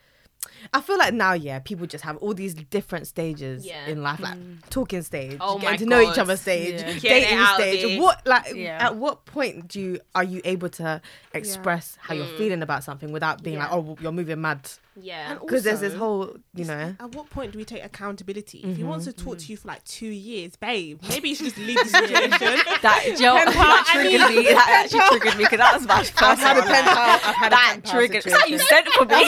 I 0.73 0.80
feel 0.80 0.99
like 0.99 1.12
now, 1.14 1.32
yeah, 1.32 1.59
people 1.59 1.87
just 1.87 2.04
have 2.04 2.16
all 2.18 2.32
these 2.35 2.54
different 2.54 3.06
stages 3.06 3.64
Yeah. 3.66 3.87
in 3.87 4.02
life, 4.02 4.20
like 4.20 4.38
talking 4.70 5.02
stage, 5.02 5.37
Oh 5.40 5.59
getting 5.59 5.78
to 5.80 5.87
know 5.87 6.00
each 6.00 6.18
other 6.18 6.37
stage, 6.37 6.80
Yeah. 7.02 7.11
Dating 7.11 7.44
stage. 7.54 7.99
What 8.00 8.26
like 8.26 8.54
Yeah. 8.54 8.78
at 8.80 8.97
what 8.97 9.25
point 9.26 9.68
do 9.68 9.80
you 9.80 10.00
are 10.14 10.25
you 10.25 10.40
able 10.44 10.68
to 10.70 11.00
express 11.35 11.97
how 12.00 12.14
you're 12.14 12.26
feeling 12.38 12.62
about 12.62 12.85
something 12.85 13.12
without 13.12 13.42
being 13.42 13.59
like, 13.59 13.70
Mm. 13.70 13.75
Oh, 13.90 13.97
you're 14.00 14.12
moving 14.12 14.40
mad? 14.40 14.68
Yeah. 14.97 15.35
Because 15.35 15.62
there's 15.62 15.80
this 15.80 15.94
whole, 15.94 16.37
you 16.54 16.64
know, 16.64 16.94
At 16.99 17.14
what 17.14 17.30
point 17.30 17.52
do 17.52 17.59
we 17.59 17.64
take 17.64 17.85
accountability? 17.85 18.59
If 18.59 18.76
he 18.76 18.82
Mm-hmm, 18.82 18.88
wants 18.88 19.04
to 19.06 19.12
talk 19.12 19.38
to 19.38 19.47
you 19.47 19.56
for 19.56 19.68
like 19.68 19.85
two 19.85 20.06
years, 20.09 20.56
babe, 20.56 21.00
maybe 21.09 21.28
you 21.30 21.35
should 21.35 21.47
just 21.47 21.59
leave 21.59 21.78
the 21.78 21.88
situation. 21.88 22.59
That, 22.82 23.04
you 23.06 23.18
know 23.20 23.35
that 23.44 23.85
triggered 23.92 24.28
me. 24.28 24.44
That 24.52 24.82
actually 24.85 25.00
triggered 25.09 25.38
me 25.38 25.44
because 25.44 25.59
that 25.59 25.75
was 25.75 25.87
my 25.87 26.02
first 26.02 26.23
I've 26.23 26.38
had 26.38 26.56
a 26.59 26.62
pen 26.62 26.85
pal. 26.85 27.20
I've 27.25 27.35
had 27.37 27.47
a 27.52 27.56
That 27.56 27.70
pen 27.73 27.82
pal 27.82 27.92
triggered. 27.92 28.26
Is 28.26 28.32
that 28.32 28.49
you 28.49 28.59
situation. 28.59 28.85
sent 28.85 28.88
for 28.88 29.04
me? 29.06 29.25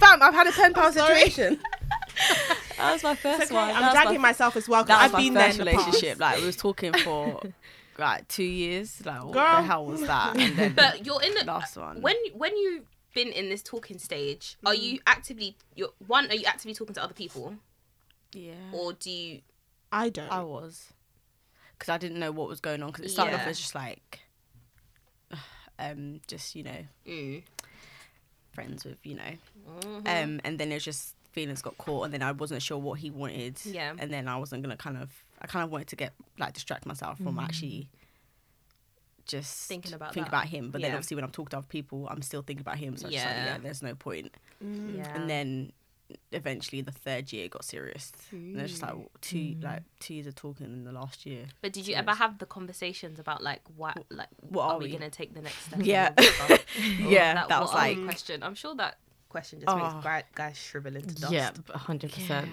Fam, 0.00 0.22
I've 0.22 0.34
had 0.34 0.46
a 0.46 0.52
pen 0.52 0.74
pal 0.74 0.92
situation. 0.92 1.60
That 2.76 2.92
was 2.92 3.02
my 3.02 3.14
first 3.16 3.42
Okay, 3.42 3.54
one. 3.54 3.70
I'm 3.70 3.80
That 3.82 3.92
dragging 3.92 4.20
my, 4.20 4.28
myself 4.28 4.56
as 4.56 4.68
well 4.68 4.84
because 4.84 4.96
that 4.98 5.04
I've 5.06 5.12
was 5.12 5.24
been 5.24 5.34
my 5.34 5.40
there 5.40 5.48
first 5.48 5.58
in 5.60 5.64
the 5.66 5.70
relationship. 5.72 6.18
past. 6.18 6.20
Like 6.20 6.40
we 6.40 6.46
was 6.46 6.56
talking 6.56 6.92
for 6.94 7.40
like 7.98 8.28
two 8.28 8.44
years. 8.44 9.04
Like 9.04 9.24
what 9.24 9.32
Girl. 9.34 9.56
the 9.56 9.62
hell 9.62 9.86
was 9.86 10.00
that? 10.02 10.36
And 10.36 10.56
then 10.56 10.72
But 10.76 11.04
you're 11.04 11.20
in 11.22 11.34
the 11.34 11.44
last 11.44 11.76
one. 11.76 12.00
when 12.02 12.14
when 12.34 12.56
you've 12.56 12.84
been 13.24 13.32
in 13.32 13.48
this 13.48 13.62
talking 13.62 13.98
stage, 13.98 14.56
are 14.64 14.74
you 14.74 15.00
actively 15.06 15.56
you're 15.74 15.90
one, 16.06 16.30
are 16.30 16.34
you 16.34 16.44
actively 16.46 16.74
talking 16.74 16.94
to 16.94 17.02
other 17.02 17.14
people? 17.14 17.54
yeah, 18.32 18.52
Or 18.72 18.92
do 18.92 19.10
you 19.10 19.40
I 19.90 20.08
don't. 20.10 20.30
I 20.30 20.42
was 20.42 20.92
because 21.72 21.88
I 21.88 21.98
didn't 21.98 22.18
know 22.20 22.30
what 22.32 22.48
was 22.48 22.60
going 22.60 22.82
on. 22.82 22.90
Because 22.90 23.06
it 23.06 23.08
started 23.10 23.34
off 23.34 23.46
as 23.46 23.58
just 23.58 23.74
like, 23.74 24.20
um, 25.78 26.20
just 26.26 26.54
you 26.54 26.62
know, 26.64 26.84
mm. 27.06 27.42
friends 28.52 28.84
with 28.84 28.98
you 29.04 29.14
know, 29.16 29.32
Mhm. 29.68 29.96
um, 30.06 30.40
and 30.44 30.58
then 30.58 30.70
it 30.70 30.74
was 30.74 30.84
just 30.84 31.14
feelings 31.32 31.62
got 31.62 31.76
caught, 31.78 32.04
and 32.04 32.14
then 32.14 32.22
I 32.22 32.32
wasn't 32.32 32.62
sure 32.62 32.78
what 32.78 32.98
he 33.00 33.10
wanted. 33.10 33.58
Yeah. 33.64 33.94
and 33.98 34.12
then 34.12 34.28
I 34.28 34.36
wasn't 34.36 34.62
gonna 34.62 34.76
kind 34.76 34.96
of, 34.96 35.10
I 35.42 35.46
kind 35.46 35.64
of 35.64 35.70
wanted 35.70 35.88
to 35.88 35.96
get 35.96 36.12
like 36.38 36.54
distract 36.54 36.86
myself 36.86 37.18
from 37.18 37.38
actually 37.38 37.88
just 39.28 39.68
Thinking 39.68 39.94
about 39.94 40.12
think 40.14 40.26
that. 40.26 40.30
about 40.30 40.46
him. 40.46 40.70
But 40.70 40.80
then 40.82 40.90
obviously 40.92 41.14
when 41.14 41.24
I'm 41.24 41.30
talking 41.30 41.50
to 41.50 41.58
other 41.58 41.66
people, 41.68 42.08
I'm 42.10 42.22
still 42.22 42.42
thinking 42.42 42.62
about 42.62 42.78
him. 42.78 42.96
So 42.96 43.06
I'm 43.06 43.12
just 43.12 43.24
like, 43.24 43.34
Yeah. 43.36 43.44
yeah, 43.46 43.58
there's 43.58 43.82
no 43.82 43.94
point. 43.94 44.34
Mm. 44.64 44.96
Yeah. 44.96 45.14
And 45.14 45.30
then 45.30 45.72
eventually 46.32 46.80
the 46.80 46.90
third 46.90 47.32
year 47.32 47.48
got 47.48 47.64
serious. 47.64 48.12
And 48.32 48.58
it's 48.58 48.70
just 48.72 48.82
like 48.82 48.94
two 49.20 49.36
mm. 49.36 49.62
like 49.62 49.82
two 50.00 50.14
years 50.14 50.26
of 50.26 50.34
talking 50.34 50.66
in 50.66 50.84
the 50.84 50.92
last 50.92 51.26
year. 51.26 51.46
But 51.60 51.72
did 51.72 51.86
you 51.86 51.94
ever 51.94 52.12
have 52.14 52.38
the 52.38 52.46
conversations 52.46 53.18
about 53.18 53.42
like 53.42 53.60
what 53.76 54.04
like 54.10 54.28
what 54.40 54.62
are, 54.64 54.70
are 54.72 54.78
we, 54.78 54.86
we? 54.86 54.92
gonna 54.92 55.10
take 55.10 55.34
the 55.34 55.42
next 55.42 55.66
step? 55.66 55.80
Yeah. 55.82 56.08
and 56.16 56.16
that? 56.16 56.50
Or 56.50 56.54
oh, 57.06 57.10
Yeah, 57.10 57.34
that 57.34 57.48
what 57.50 57.60
was 57.60 57.70
are 57.72 57.88
we 57.88 57.94
like- 57.96 58.04
question. 58.04 58.42
I'm 58.42 58.54
sure 58.54 58.74
that 58.76 58.98
question 59.28 59.60
just 59.60 59.76
makes 59.76 59.88
Oh. 59.94 60.00
guy- 60.02 60.24
guys 60.34 60.56
shrivel 60.56 60.96
into 60.96 61.14
dust. 61.14 61.32
Yeah, 61.32 61.50
hundred 61.74 62.12
percent. 62.12 62.48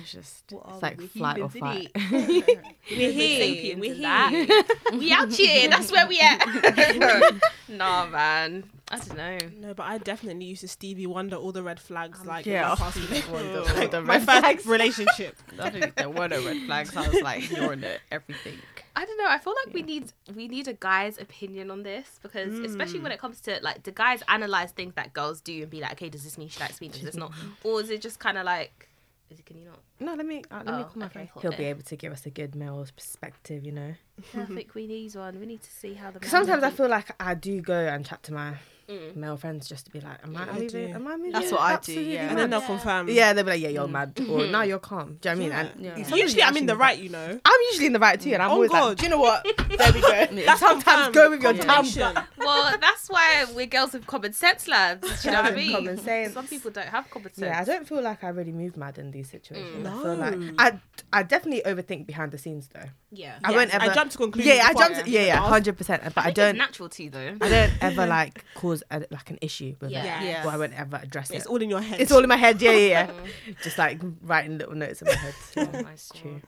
It's 0.00 0.12
just 0.12 0.44
It's 0.52 0.82
like 0.82 1.00
flight 1.00 1.40
or 1.40 1.48
fight. 1.48 1.90
We're 2.10 3.12
here. 3.12 3.76
We're 3.78 3.94
here. 3.94 4.64
we 4.92 5.12
out 5.12 5.32
here. 5.32 5.68
That's 5.68 5.90
where 5.90 6.06
we 6.06 6.18
at. 6.20 6.44
nah, 7.68 8.06
man. 8.06 8.64
I 8.88 8.98
don't 8.98 9.16
know. 9.16 9.38
No, 9.60 9.74
but 9.74 9.82
I 9.84 9.98
definitely 9.98 10.44
used 10.44 10.60
to 10.60 10.68
Stevie 10.68 11.06
Wonder 11.08 11.34
all 11.36 11.50
the 11.50 11.62
red 11.62 11.80
flags. 11.80 12.24
like, 12.24 12.46
yeah. 12.46 12.68
my 12.68 12.74
past 12.76 12.98
Wonder, 13.30 13.62
like, 13.62 13.76
like 13.76 13.90
the 13.90 14.00
my 14.00 14.14
red 14.14 14.24
first 14.26 14.40
flags. 14.40 14.66
relationship. 14.66 15.36
I 15.60 15.70
don't 15.70 15.96
there 15.96 16.08
were 16.08 16.28
no 16.28 16.44
red 16.44 16.62
flags. 16.66 16.96
I 16.96 17.08
was 17.08 17.20
like, 17.20 17.50
you're 17.50 17.72
in 17.72 17.82
it, 17.82 18.00
everything. 18.12 18.58
I 18.94 19.04
don't 19.04 19.18
know. 19.18 19.26
I 19.28 19.38
feel 19.38 19.54
like 19.64 19.74
we 19.74 19.82
need 19.82 20.12
we 20.36 20.46
need 20.46 20.68
a 20.68 20.72
guy's 20.72 21.18
opinion 21.18 21.70
on 21.72 21.82
this 21.82 22.18
because 22.22 22.58
especially 22.60 23.00
Mm. 23.00 23.02
when 23.02 23.12
it 23.12 23.18
comes 23.18 23.40
to 23.42 23.58
like 23.60 23.82
the 23.82 23.90
guys 23.92 24.22
analyze 24.28 24.70
things 24.70 24.94
that 24.94 25.12
girls 25.12 25.40
do 25.40 25.62
and 25.62 25.70
be 25.70 25.80
like, 25.80 25.92
okay, 25.92 26.08
does 26.08 26.22
this 26.22 26.38
mean 26.38 26.48
she 26.48 26.60
likes 26.60 26.80
me? 26.80 26.88
Does 26.88 27.02
this 27.02 27.16
not? 27.16 27.32
Or 27.64 27.80
is 27.80 27.90
it 27.90 28.00
just 28.00 28.20
kind 28.20 28.38
of 28.38 28.44
like, 28.46 28.88
is 29.30 29.38
it, 29.38 29.46
can 29.46 29.58
you 29.58 29.64
not? 29.66 29.80
No, 30.00 30.14
let 30.14 30.26
me 30.26 30.42
uh, 30.50 30.62
let 30.64 30.66
me 30.66 30.72
Oh, 30.72 30.84
call 30.84 30.92
my 30.96 31.06
okay, 31.06 31.12
friend. 31.26 31.30
He'll 31.42 31.56
be 31.56 31.64
able 31.64 31.82
to 31.82 31.96
give 31.96 32.12
us 32.12 32.26
a 32.26 32.30
good 32.30 32.54
male's 32.54 32.90
perspective, 32.90 33.64
you 33.64 33.72
know. 33.72 33.94
I 34.36 34.44
think 34.44 34.74
we 34.74 34.86
need 34.86 35.14
one. 35.14 35.38
We 35.40 35.46
need 35.46 35.62
to 35.62 35.70
see 35.70 35.94
how 35.94 36.10
the. 36.10 36.18
Because 36.20 36.30
sometimes 36.30 36.62
I 36.62 36.70
feel 36.70 36.88
like 36.88 37.10
I 37.20 37.34
do 37.34 37.60
go 37.60 37.74
and 37.78 38.04
chat 38.06 38.22
to 38.24 38.32
my 38.32 38.54
Mm. 38.88 39.16
male 39.16 39.36
friends 39.36 39.68
just 39.68 39.86
to 39.86 39.90
be 39.90 40.00
like, 40.00 40.18
am 40.22 40.36
I, 40.36 40.42
I 40.42 40.52
moving? 40.52 40.68
do. 40.68 40.86
Am 40.94 41.06
I 41.08 41.16
moving? 41.16 41.32
That's 41.32 41.50
what 41.50 41.60
I 41.60 41.70
do, 41.70 41.74
absolutely 41.76 42.14
yeah. 42.14 42.28
And 42.30 42.38
then 42.38 42.50
they'll 42.50 42.60
confirm. 42.60 43.08
Yeah, 43.08 43.32
they'll 43.32 43.44
be 43.44 43.50
like, 43.50 43.60
yeah, 43.60 43.68
you're 43.70 43.88
mad, 43.88 44.16
or 44.28 44.46
no, 44.46 44.62
you're 44.62 44.78
calm. 44.78 45.18
Do 45.20 45.28
you 45.28 45.34
know 45.34 45.42
what 45.42 45.52
I 45.52 45.62
mean? 45.62 45.74
Yeah. 45.84 45.90
And 45.90 45.98
Yeah. 45.98 46.04
sometimes 46.04 46.20
Usually, 46.22 46.42
I'm 46.44 46.56
in 46.56 46.66
the 46.66 46.76
right, 46.76 46.98
you 46.98 47.08
know. 47.08 47.40
I'm 47.44 47.60
usually 47.70 47.86
in 47.86 47.92
the 47.94 47.98
right 47.98 48.20
too, 48.20 48.32
and 48.32 48.42
I'm 48.42 48.50
Oh, 48.50 48.54
always 48.54 48.70
God. 48.70 48.84
like, 48.90 48.98
do 48.98 49.04
you 49.04 49.10
know 49.10 49.18
what? 49.18 49.42
There 49.44 49.92
we 49.92 50.00
go. 50.00 50.26
That's 50.46 50.60
sometimes 50.60 51.14
go 51.14 51.30
with 51.30 51.42
your 51.42 51.52
dumb 51.54 51.66
Confirmation. 51.66 52.00
gut. 52.14 52.26
Well, 52.38 52.76
that's 52.80 53.08
why 53.08 53.44
we're 53.56 53.66
girls 53.66 53.92
with 53.92 54.06
common 54.06 54.32
sense, 54.32 54.68
lads. 54.68 55.00
Do 55.22 55.28
you 55.28 55.34
know 55.34 55.42
what 55.42 55.44
I 55.46 55.48
Have 55.48 55.56
mean? 55.56 55.72
common 55.72 55.98
sense. 55.98 56.34
Some 56.34 56.46
people 56.46 56.70
don't 56.70 56.86
have 56.86 57.10
common 57.10 57.34
sense. 57.34 57.44
Yeah, 57.44 57.60
I 57.60 57.64
don't 57.64 57.88
feel 57.88 58.02
like 58.02 58.22
I 58.22 58.28
really 58.28 58.52
move 58.52 58.76
mad 58.76 58.98
in 58.98 59.10
these 59.10 59.28
situations. 59.30 59.84
Mm. 59.84 59.98
I 59.98 60.02
feel 60.02 60.14
like 60.14 60.38
No. 60.38 60.54
I, 60.58 60.80
I 61.12 61.22
definitely 61.24 61.62
overthink 61.70 62.06
behind 62.06 62.30
the 62.30 62.38
scenes 62.38 62.68
though. 62.72 62.88
Yeah. 63.10 63.38
I 63.42 63.50
Yes, 63.50 63.56
won't 63.56 63.74
ever. 63.74 63.90
I 63.90 63.94
jump 63.94 64.10
to 64.12 64.18
conclusions. 64.18 64.54
Yeah, 64.56 64.64
I 64.64 64.72
before 64.74 64.88
jumped. 64.88 65.08
Yeah, 65.08 65.20
yeah, 65.26 65.36
hundred 65.40 65.76
percent. 65.76 66.02
But 66.04 66.18
I, 66.18 66.22
think 66.24 66.36
don't. 66.36 66.50
It's 66.50 66.58
natural 66.58 66.88
too, 66.88 67.10
though. 67.10 67.36
I 67.40 67.48
don't 67.48 67.72
ever 67.82 68.06
like 68.06 68.44
cause 68.54 68.75
a, 68.90 69.04
like 69.10 69.30
an 69.30 69.38
issue 69.40 69.74
with 69.80 69.90
Yeah. 69.90 70.22
it. 70.22 70.26
Yeah. 70.26 70.46
Or 70.46 70.50
I 70.50 70.56
won't 70.56 70.72
ever 70.78 70.96
address 71.02 71.26
It's 71.26 71.34
it. 71.34 71.36
It's 71.38 71.46
all 71.46 71.62
in 71.62 71.70
your 71.70 71.80
head. 71.80 72.00
It's 72.00 72.12
all 72.12 72.22
in 72.22 72.28
my 72.28 72.36
head. 72.36 72.60
Yeah, 72.60 72.72
yeah, 72.72 73.10
yeah. 73.46 73.52
Just 73.62 73.78
like 73.78 74.00
writing 74.22 74.58
little 74.58 74.74
notes 74.74 75.02
in 75.02 75.08
my 75.08 75.14
head. 75.14 75.34
Oh 75.56 75.82
my 75.82 75.92
it's 75.92 76.12
true. 76.12 76.40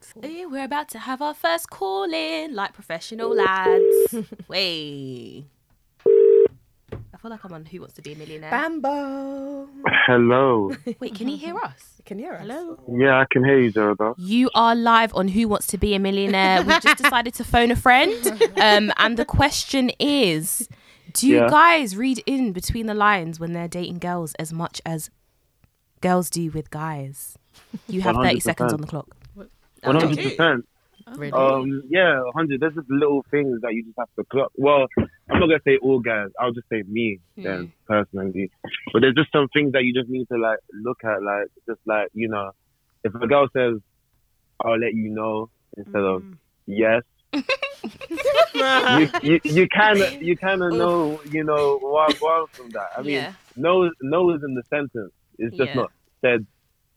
We're 0.50 0.64
about 0.64 0.88
to 0.90 0.98
have 0.98 1.20
our 1.22 1.34
first 1.34 1.70
call 1.70 2.12
in, 2.12 2.54
like 2.54 2.72
professional 2.72 3.34
lads. 3.34 4.16
Wait. 4.48 5.46
I 6.06 7.20
feel 7.20 7.30
like 7.32 7.44
I'm 7.44 7.52
on 7.52 7.64
Who 7.66 7.80
Wants 7.80 7.94
to 7.94 8.02
Be 8.02 8.12
a 8.12 8.16
Millionaire. 8.16 8.50
Bambo. 8.50 9.68
Hello. 10.06 10.72
Wait, 11.00 11.14
can 11.16 11.28
you 11.28 11.36
hear 11.36 11.56
us? 11.56 12.00
Can 12.04 12.18
you 12.20 12.26
hear 12.26 12.34
us? 12.34 12.42
Hello. 12.42 12.78
Yeah, 12.88 13.18
I 13.18 13.24
can 13.28 13.44
hear 13.44 13.58
you, 13.58 13.72
Zoda. 13.72 14.14
You 14.16 14.50
are 14.54 14.76
live 14.76 15.12
on 15.14 15.26
Who 15.28 15.48
Wants 15.48 15.66
to 15.68 15.78
Be 15.78 15.94
a 15.94 15.98
Millionaire. 15.98 16.62
We've 16.62 16.80
just 16.80 17.02
decided 17.02 17.34
to 17.34 17.44
phone 17.44 17.72
a 17.72 17.76
friend. 17.76 18.14
Um, 18.56 18.92
and 18.98 19.16
the 19.16 19.24
question 19.24 19.90
is 19.98 20.68
Do 21.12 21.26
you 21.28 21.36
Yeah. 21.36 21.48
guys 21.48 21.96
read 21.96 22.22
in 22.26 22.52
between 22.52 22.86
the 22.86 22.94
lines 22.94 23.40
when 23.40 23.52
they're 23.52 23.68
dating 23.68 23.98
girls 23.98 24.34
as 24.34 24.52
much 24.52 24.80
as 24.84 25.10
girls 26.00 26.30
do 26.30 26.50
with 26.50 26.70
guys? 26.70 27.38
You 27.88 28.02
have 28.02 28.16
30 28.16 28.40
seconds 28.40 28.72
on 28.72 28.80
the 28.80 28.86
clock. 28.86 29.08
One 29.34 29.48
hundred 29.96 30.16
percent. 30.18 30.66
Really? 31.16 31.32
Um, 31.32 31.82
yeah, 31.88 32.20
hundred. 32.34 32.60
There's 32.60 32.74
just 32.74 32.90
little 32.90 33.24
things 33.30 33.60
that 33.62 33.72
you 33.72 33.82
just 33.84 33.96
have 33.98 34.08
to 34.18 34.24
clock. 34.24 34.52
Well, 34.56 34.86
I'm 34.98 35.40
not 35.40 35.46
gonna 35.48 35.60
say 35.64 35.78
all 35.78 36.00
guys. 36.00 36.28
I'll 36.38 36.52
just 36.52 36.68
say 36.68 36.82
me 36.86 37.20
then 37.36 37.72
personally. 37.86 38.50
But 38.92 39.00
there's 39.00 39.14
just 39.14 39.32
some 39.32 39.48
things 39.48 39.72
that 39.72 39.84
you 39.84 39.94
just 39.94 40.10
need 40.10 40.26
to 40.28 40.36
like 40.36 40.58
look 40.74 40.98
at, 41.04 41.22
like 41.22 41.46
just 41.66 41.80
like 41.86 42.08
you 42.12 42.28
know, 42.28 42.50
if 43.04 43.14
a 43.14 43.26
girl 43.26 43.48
says, 43.56 43.80
"I'll 44.60 44.78
let 44.78 44.92
you 44.92 45.08
know," 45.08 45.48
instead 45.78 46.02
of 46.02 46.22
yes, 46.66 47.02
you 48.54 49.10
you 49.22 49.40
you 49.44 49.68
kind 49.68 50.00
of 50.00 50.22
you 50.22 50.36
kind 50.36 50.62
of 50.62 50.72
know 50.72 51.20
you 51.30 51.44
know 51.44 51.78
what 51.78 52.16
what 52.20 52.50
from 52.50 52.70
that. 52.70 52.88
I 52.96 53.02
mean, 53.02 53.12
Yeah. 53.14 53.32
no 53.56 53.90
no 54.02 54.30
is 54.34 54.42
in 54.42 54.54
the 54.54 54.62
sentence. 54.70 55.12
It's 55.38 55.56
just 55.56 55.68
Yeah. 55.70 55.74
not 55.74 55.92
said 56.20 56.46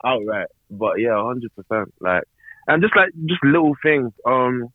outright. 0.03 0.47
But 0.69 0.99
yeah, 0.99 1.21
hundred 1.21 1.51
percent. 1.55 1.93
Like 1.99 2.23
and 2.67 2.81
just 2.81 2.95
like 2.95 3.09
just 3.25 3.43
little 3.43 3.75
things. 3.83 4.11
Um, 4.25 4.69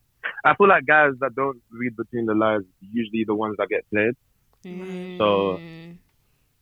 I 0.45 0.53
feel 0.55 0.67
like 0.67 0.85
guys 0.85 1.13
that 1.21 1.33
don't 1.35 1.59
read 1.71 1.95
between 1.97 2.25
the 2.27 2.33
lines 2.35 2.65
usually 2.81 3.23
the 3.25 3.35
ones 3.35 3.55
that 3.57 3.67
get 3.69 3.85
played. 3.89 4.13
So- 5.17 5.57
Mm. 5.59 5.97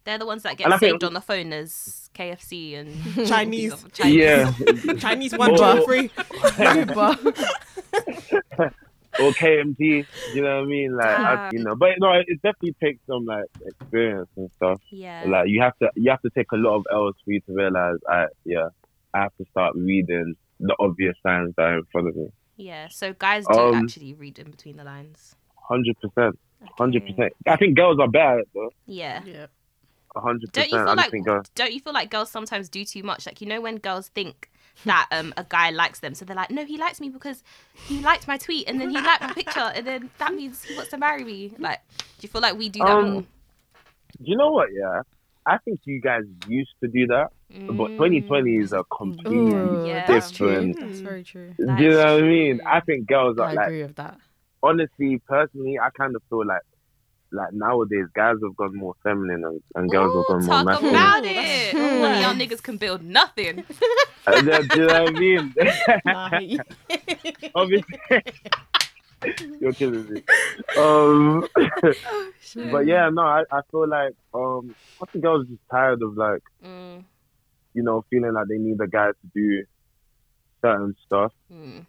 They're 0.04 0.20
the 0.20 0.26
ones 0.28 0.44
that 0.44 0.56
get 0.56 0.70
And 0.70 0.80
think- 0.80 0.92
saved 0.92 1.04
on 1.04 1.14
the 1.14 1.22
phone 1.22 1.52
as 1.52 2.12
KFC 2.14 2.76
and 2.76 3.28
Chinese. 3.28 3.74
Chinese. 3.92 4.16
Yeah, 4.16 4.52
Chinese 5.00 5.36
one, 5.36 5.52
Or- 5.52 5.58
two, 5.58 5.84
three. 5.86 6.12
Or 9.22 9.32
KMT. 9.32 10.06
You 10.34 10.42
know 10.42 10.56
what 10.58 10.64
I 10.64 10.66
mean? 10.66 10.96
Like 10.96 11.20
Ah. 11.20 11.48
I, 11.48 11.50
you 11.54 11.64
know, 11.64 11.76
but 11.76 11.92
no, 12.00 12.12
it 12.14 12.26
it 12.28 12.42
definitely 12.42 12.76
takes 12.84 13.00
some 13.08 13.26
like 13.26 13.46
experience 13.66 14.30
and 14.38 14.50
stuff. 14.58 14.82
Yeah. 14.92 15.24
Like 15.28 15.50
you 15.50 15.62
have 15.62 15.78
to 15.80 15.90
you 15.96 16.10
have 16.12 16.22
to 16.22 16.30
take 16.32 16.52
a 16.52 16.58
lot 16.58 16.76
of 16.78 16.86
L's 16.92 17.16
for 17.24 17.32
you 17.32 17.42
to 17.42 17.54
realize. 17.54 17.98
I 18.10 18.26
yeah, 18.46 18.70
I 19.14 19.22
have 19.22 19.36
to 19.38 19.46
start 19.52 19.76
reading 19.76 20.36
the 20.60 20.76
obvious 20.80 21.16
signs 21.24 21.54
that 21.58 21.64
are 21.64 21.78
in 21.80 21.84
front 21.92 22.08
of 22.10 22.16
me. 22.16 22.28
Yeah. 22.58 22.88
So 22.90 23.14
guys 23.14 23.46
do 23.52 23.60
Um, 23.60 23.76
actually 23.76 24.14
read 24.14 24.40
in 24.40 24.52
between 24.52 24.78
the 24.78 24.84
lines. 24.84 25.36
Hundred 25.70 25.96
percent, 26.00 26.38
Hundred 26.78 27.06
percent. 27.06 27.34
I 27.48 27.56
think 27.58 27.76
girls 27.76 28.00
are 28.00 28.08
better 28.08 28.36
at 28.36 28.40
it 28.42 28.50
though. 28.54 28.70
Yeah. 28.86 29.22
Yeah. 29.26 29.48
Hundred 30.16 30.54
percent. 30.54 30.72
Don't 30.72 30.80
you 30.80 30.86
feel 30.86 30.96
like 30.96 31.26
girls. 31.26 31.50
don't 31.56 31.74
you 31.74 31.80
feel 31.82 31.94
like 31.94 32.10
girls 32.10 32.30
sometimes 32.32 32.70
do 32.70 32.86
too 32.86 33.04
much? 33.04 33.26
Like 33.26 33.42
you 33.42 33.48
know 33.48 33.60
when 33.62 33.78
girls 33.78 34.08
think 34.10 34.50
that 34.84 35.08
um 35.12 35.34
a 35.38 35.46
guy 35.48 35.70
likes 35.70 36.00
them, 36.00 36.14
so 36.14 36.26
they're 36.26 36.36
like, 36.36 36.52
no, 36.52 36.66
he 36.66 36.78
likes 36.78 37.00
me 37.00 37.10
because 37.10 37.44
he 37.88 38.02
liked 38.02 38.28
my 38.28 38.38
tweet 38.38 38.68
and 38.68 38.80
then 38.80 38.90
he 38.90 39.02
liked 39.02 39.22
my 39.22 39.34
picture 39.34 39.60
and 39.76 39.86
then 39.88 40.10
that 40.20 40.34
means 40.34 40.64
he 40.64 40.74
wants 40.76 40.92
to 40.92 40.98
marry 40.98 41.24
me. 41.24 41.54
Like, 41.58 41.82
do 41.98 42.04
you 42.22 42.30
feel 42.30 42.42
like 42.42 42.58
we 42.58 42.70
do 42.70 42.80
that 42.82 42.90
Um, 42.90 43.14
more? 43.14 43.24
You 44.20 44.38
know 44.38 44.52
what? 44.52 44.70
Yeah, 44.74 45.02
I 45.46 45.58
think 45.60 45.80
you 45.86 46.02
guys 46.02 46.24
used 46.48 46.72
to 46.84 46.90
do 46.90 47.08
that, 47.08 47.28
but 47.68 47.90
2020 47.98 48.58
is 48.58 48.74
a 48.74 48.84
completely 48.96 49.38
Ooh, 49.38 49.88
Yeah. 49.88 50.06
that's 50.08 50.32
true. 50.32 50.50
different. 50.50 50.80
That's 50.80 51.00
very 51.02 51.24
true. 51.24 51.54
Do 51.58 51.64
you 51.84 51.92
know 51.92 52.16
what 52.16 52.24
I 52.24 52.28
mean? 52.28 52.60
I 52.66 52.80
think 52.82 53.08
girls 53.08 53.38
I 53.40 53.44
are 53.44 53.54
like 53.56 53.68
agree 53.68 53.84
with 53.84 53.96
that. 53.98 54.18
honestly, 54.64 55.22
personally, 55.28 55.78
I 55.80 55.90
kind 55.98 56.16
of 56.16 56.24
feel 56.30 56.46
like 56.46 56.62
like 57.36 57.54
nowadays 57.54 58.06
guys 58.16 58.36
have 58.44 58.56
gone 58.56 58.76
more 58.76 58.96
feminine 59.04 59.44
and, 59.44 59.62
and 59.76 59.90
girls 59.92 60.14
Ooh, 60.14 60.18
have 60.20 60.28
gone 60.28 60.46
more 60.46 60.64
masculine. 60.64 60.66
talk 60.66 60.66
masculine. 60.66 60.96
about 60.96 61.26
it. 61.26 61.74
that's 61.74 62.22
y'all 62.22 62.34
nice. 62.34 62.38
niggas 62.50 62.64
can 62.64 62.78
build 62.78 63.04
nothing. 63.04 63.64
Uh, 64.28 64.42
do 64.42 64.68
you 64.74 64.88
know 64.88 64.88
what 64.88 64.96
I 64.96 65.12
mean? 65.12 65.54
Obviously, 67.54 68.00
you're 69.62 69.74
killing 69.74 70.08
me. 70.10 70.22
Um, 70.80 71.48
but 72.72 72.88
yeah, 72.88 73.10
no, 73.12 73.22
I, 73.22 73.44
I 73.52 73.60
feel 73.72 73.88
like 73.88 74.14
um, 74.34 74.76
I 75.02 75.06
think 75.12 75.24
girls 75.24 75.46
are 75.46 75.50
just 75.50 75.62
tired 75.70 76.02
of 76.02 76.16
like 76.18 76.42
Mm, 76.66 77.04
you 77.76 77.84
know 77.84 78.04
feeling 78.10 78.34
like 78.34 78.48
they 78.48 78.58
need 78.58 78.80
a 78.82 78.88
guy 78.88 79.10
to 79.10 79.28
do 79.34 79.64
certain 80.64 80.96
stuff. 81.06 81.32
mm. 81.54 81.86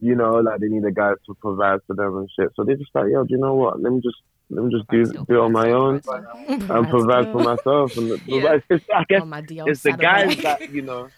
You 0.00 0.14
know, 0.14 0.34
like 0.36 0.60
they 0.60 0.68
need 0.68 0.84
a 0.84 0.90
guy 0.92 1.12
to 1.26 1.34
provide 1.40 1.80
for 1.86 1.94
them 1.94 2.16
and 2.18 2.28
shit. 2.36 2.50
So 2.56 2.64
they 2.64 2.74
just 2.74 2.90
like, 2.94 3.06
yo, 3.10 3.24
do 3.24 3.34
you 3.34 3.38
know 3.40 3.54
what? 3.54 3.80
Let 3.80 3.92
me 3.92 4.00
just 4.00 4.16
let 4.50 4.64
me 4.64 4.70
just 4.74 4.88
do 4.88 5.04
do 5.04 5.34
it 5.34 5.38
on 5.40 5.52
my 5.52 5.70
own 5.70 6.00
provide 6.00 6.24
still. 6.44 6.76
and 6.76 6.88
provide 6.88 7.32
for 7.32 7.42
myself. 7.42 7.96
And 7.96 8.10
the, 8.10 8.20
Yeah. 8.26 8.54
it's, 8.54 8.66
it's, 8.70 8.84
I 8.94 9.04
guess 9.08 9.22
On 9.22 9.28
my 9.28 9.42
DL 9.42 9.68
it's 9.68 9.82
the 9.82 9.92
guys 9.92 10.36
that 10.38 10.70
you 10.70 10.82
know. 10.82 11.08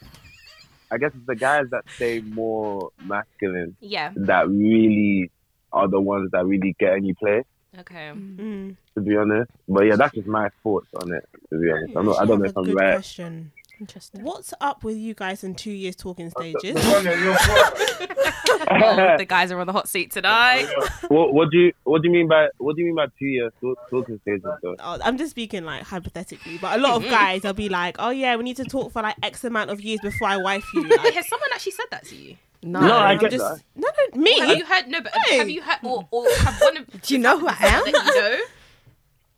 I 0.92 0.98
guess 0.98 1.12
it's 1.14 1.26
the 1.26 1.36
guys 1.36 1.66
that 1.70 1.84
stay 1.94 2.20
more 2.20 2.90
masculine 3.04 3.76
Yeah. 3.80 4.12
that 4.16 4.48
really 4.48 5.30
are 5.72 5.86
the 5.86 6.00
ones 6.00 6.30
that 6.32 6.44
really 6.44 6.74
get 6.80 6.94
any 6.94 7.14
play. 7.14 7.44
Okay. 7.78 8.10
Mm. 8.12 8.76
To 8.96 9.00
be 9.00 9.16
honest, 9.16 9.50
but 9.68 9.84
yeah, 9.84 9.94
that's 9.94 10.14
just 10.14 10.26
my 10.26 10.48
thoughts 10.64 10.88
on 11.00 11.12
it. 11.12 11.24
To 11.50 11.60
be 11.60 11.70
honest, 11.70 11.96
I'm 11.96 12.06
not, 12.06 12.20
I 12.20 12.24
don't 12.24 12.40
know 12.40 12.46
if 12.46 12.56
I'm 12.56 12.72
right. 12.74 12.94
Question. 12.94 13.52
Interesting. 13.80 14.24
What's 14.24 14.52
up 14.60 14.84
with 14.84 14.98
you 14.98 15.14
guys 15.14 15.42
in 15.42 15.54
two 15.54 15.70
years 15.70 15.96
talking 15.96 16.28
stages? 16.28 16.76
Oh, 16.76 17.02
the 19.18 19.24
guys 19.26 19.50
are 19.50 19.58
on 19.58 19.66
the 19.66 19.72
hot 19.72 19.88
seat 19.88 20.10
tonight. 20.10 20.66
what, 21.08 21.32
what 21.32 21.50
do 21.50 21.58
you 21.58 21.72
What 21.84 22.02
do 22.02 22.08
you 22.08 22.12
mean 22.12 22.28
by 22.28 22.48
What 22.58 22.76
do 22.76 22.82
you 22.82 22.88
mean 22.88 22.96
by 22.96 23.06
two 23.18 23.24
years 23.24 23.52
talking 23.88 24.20
stages? 24.20 24.44
Though? 24.62 24.76
Oh, 24.78 24.98
I'm 25.02 25.16
just 25.16 25.30
speaking 25.30 25.64
like 25.64 25.84
hypothetically, 25.84 26.58
but 26.58 26.78
a 26.78 26.82
lot 26.82 26.96
of 26.96 27.02
mm-hmm. 27.02 27.10
guys 27.10 27.42
will 27.42 27.54
be 27.54 27.70
like, 27.70 27.96
"Oh 27.98 28.10
yeah, 28.10 28.36
we 28.36 28.44
need 28.44 28.58
to 28.58 28.64
talk 28.64 28.92
for 28.92 29.00
like 29.00 29.16
X 29.22 29.44
amount 29.44 29.70
of 29.70 29.80
years 29.80 30.00
before 30.02 30.28
I 30.28 30.36
wife 30.36 30.66
you." 30.74 30.82
Wait, 30.88 30.98
Like, 30.98 31.14
has 31.14 31.26
someone 31.26 31.48
actually 31.54 31.72
said 31.72 31.86
that 31.90 32.04
to 32.06 32.16
you? 32.16 32.36
No, 32.62 32.80
No, 32.80 32.98
I 32.98 33.16
get 33.16 33.30
just 33.30 33.42
that. 33.42 33.62
no, 33.74 33.88
no, 34.14 34.20
me. 34.20 34.38
Have 34.40 34.58
you 34.58 34.66
heard? 34.66 34.88
No, 34.88 35.00
but 35.00 35.12
Hey. 35.24 35.38
have 35.38 35.48
you 35.48 35.62
heard? 35.62 35.78
Or, 35.82 36.06
or 36.10 36.26
have 36.40 36.60
one 36.60 36.76
of? 36.76 37.00
Do 37.00 37.14
you 37.14 37.20
know 37.20 37.38
who 37.38 37.48
I 37.48 37.56
am? 37.60 37.84
that 37.84 37.86
you 37.86 38.20
know? 38.20 38.40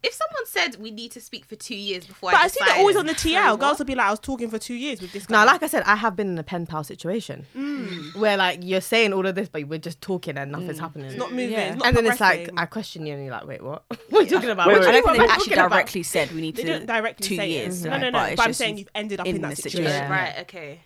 If 0.04 0.14
someone 0.14 0.46
said 0.46 0.80
we 0.82 0.90
need 0.90 1.12
to 1.12 1.20
speak 1.20 1.44
for 1.44 1.54
two 1.54 1.76
years 1.76 2.04
before 2.06 2.32
But 2.32 2.40
I 2.40 2.44
I 2.44 2.48
see 2.48 2.58
that 2.60 2.66
decide, 2.66 2.80
always 2.80 2.96
on 2.96 3.06
the 3.06 3.14
so 3.16 3.28
TL. 3.28 3.50
what? 3.52 3.60
Girls 3.60 3.78
will 3.78 3.86
be 3.86 3.94
like, 3.94 4.06
I 4.08 4.10
was 4.10 4.18
talking 4.18 4.50
for 4.50 4.58
two 4.58 4.74
years 4.74 5.00
with 5.00 5.12
this 5.12 5.26
guy. 5.26 5.40
No, 5.44 5.46
like 5.50 5.62
I 5.62 5.68
said, 5.68 5.84
I 5.84 5.94
have 5.94 6.16
been 6.16 6.28
in 6.28 6.38
a 6.38 6.42
pen 6.42 6.66
pal 6.66 6.82
situation 6.82 7.46
Mm. 7.56 8.16
where 8.16 8.36
like 8.36 8.60
you're 8.62 8.80
saying 8.80 9.12
all 9.12 9.24
of 9.26 9.34
this, 9.36 9.48
but 9.48 9.62
we're 9.68 9.78
just 9.78 10.00
talking 10.00 10.36
and 10.36 10.50
nothing's 10.50 10.80
happening. 10.80 11.06
it's 11.06 11.16
not 11.16 11.30
moving. 11.30 11.50
Yeah. 11.52 11.68
It's 11.72 11.76
not 11.78 11.86
and 11.88 11.96
then 11.96 12.06
it's 12.06 12.20
like. 12.20 12.50
I 12.56 12.66
question 12.66 13.06
you, 13.06 13.14
and 13.14 13.22
you're 13.24 13.32
like, 13.32 13.46
"Wait, 13.46 13.62
what? 13.62 13.84
What 14.10 14.20
are 14.20 14.22
you 14.24 14.30
talking 14.30 14.50
about? 14.50 14.66
Wait, 14.68 14.80
wait, 14.80 14.88
I 14.88 14.92
don't 14.92 15.04
think 15.04 15.18
they 15.18 15.24
actually 15.32 15.52
about?" 15.54 15.70
directly 15.70 16.02
said 16.02 16.32
we 16.32 16.40
need 16.40 16.56
they 16.56 16.64
to 16.64 16.68
don't 16.78 16.86
directly 16.86 17.26
two 17.28 17.36
say 17.36 17.50
years. 17.50 17.84
it. 17.84 17.90
No, 17.90 17.98
no, 17.98 18.10
no. 18.10 18.18
But 18.18 18.36
But, 18.36 18.46
I'm 18.46 18.52
saying 18.54 18.78
you've 18.78 18.88
ended 18.94 19.20
up 19.20 19.26
in 19.26 19.36
in, 19.36 19.42
that 19.42 19.56
situation. 19.56 19.84
situation. 19.90 20.10
Right. 20.10 20.34
Okay. 20.40 20.80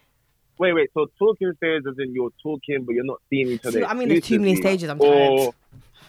Wait, 0.58 0.72
wait. 0.74 0.90
So 0.94 1.06
talking 1.18 1.52
stage 1.56 1.82
as 1.88 1.94
in 1.98 2.14
you're 2.14 2.30
talking, 2.42 2.84
but 2.84 2.94
you're 2.94 3.04
not 3.04 3.20
seeing 3.30 3.48
each 3.48 3.64
other. 3.66 3.84
I 3.86 3.94
mean, 3.94 4.08
there's 4.08 4.24
too 4.24 4.38
many 4.38 4.56
stages, 4.56 4.88
I'm 4.88 5.00
Or 5.00 5.36
tired. 5.38 5.54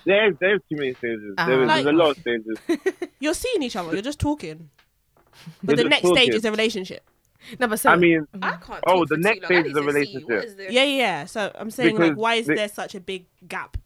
There's 0.08 0.36
there's 0.40 0.62
too 0.70 0.76
many 0.82 0.94
stages. 0.96 1.34
Uh-huh. 1.38 1.48
There 1.50 1.62
is, 1.62 1.68
Like- 1.68 1.84
there's 1.84 1.94
a 1.96 1.98
lot 2.04 2.10
of 2.12 2.18
stages. 2.18 2.58
You're 3.20 3.34
seeing 3.44 3.62
each 3.64 3.76
other. 3.76 3.94
You're 3.94 4.02
just 4.12 4.20
talking. 4.20 4.58
You're 4.58 5.52
But 5.64 5.76
the 5.78 5.84
just 5.84 5.90
next 5.90 6.08
stage 6.08 6.18
talking. 6.28 6.34
is 6.34 6.46
a 6.46 6.52
relationship. 6.52 7.04
No, 7.60 7.68
but 7.68 7.80
so 7.80 7.90
I 7.92 7.96
mean, 7.96 8.26
I 8.42 8.52
can't. 8.58 8.84
Oh, 8.88 9.00
talk 9.06 9.10
the 9.10 9.16
for 9.16 9.22
next 9.22 9.48
too 9.48 9.54
long. 9.54 9.64
stage 9.64 9.66
I 9.66 9.70
is 9.70 9.78
a 9.78 9.80
to 9.80 9.82
see 9.82 9.88
relationship. 9.88 10.30
What 10.30 10.46
is 10.46 10.56
the... 10.56 10.64
Yeah, 10.64 10.84
yeah. 10.84 10.98
yeah. 10.98 11.26
So 11.26 11.52
I'm 11.56 11.70
saying, 11.72 11.96
like, 11.96 12.02
Because 12.10 12.18
why 12.18 12.34
is 12.36 12.48
the- 12.48 12.56
there 12.56 12.68
such 12.68 12.96
a 12.96 13.00
big 13.00 13.26
gap? 13.48 13.78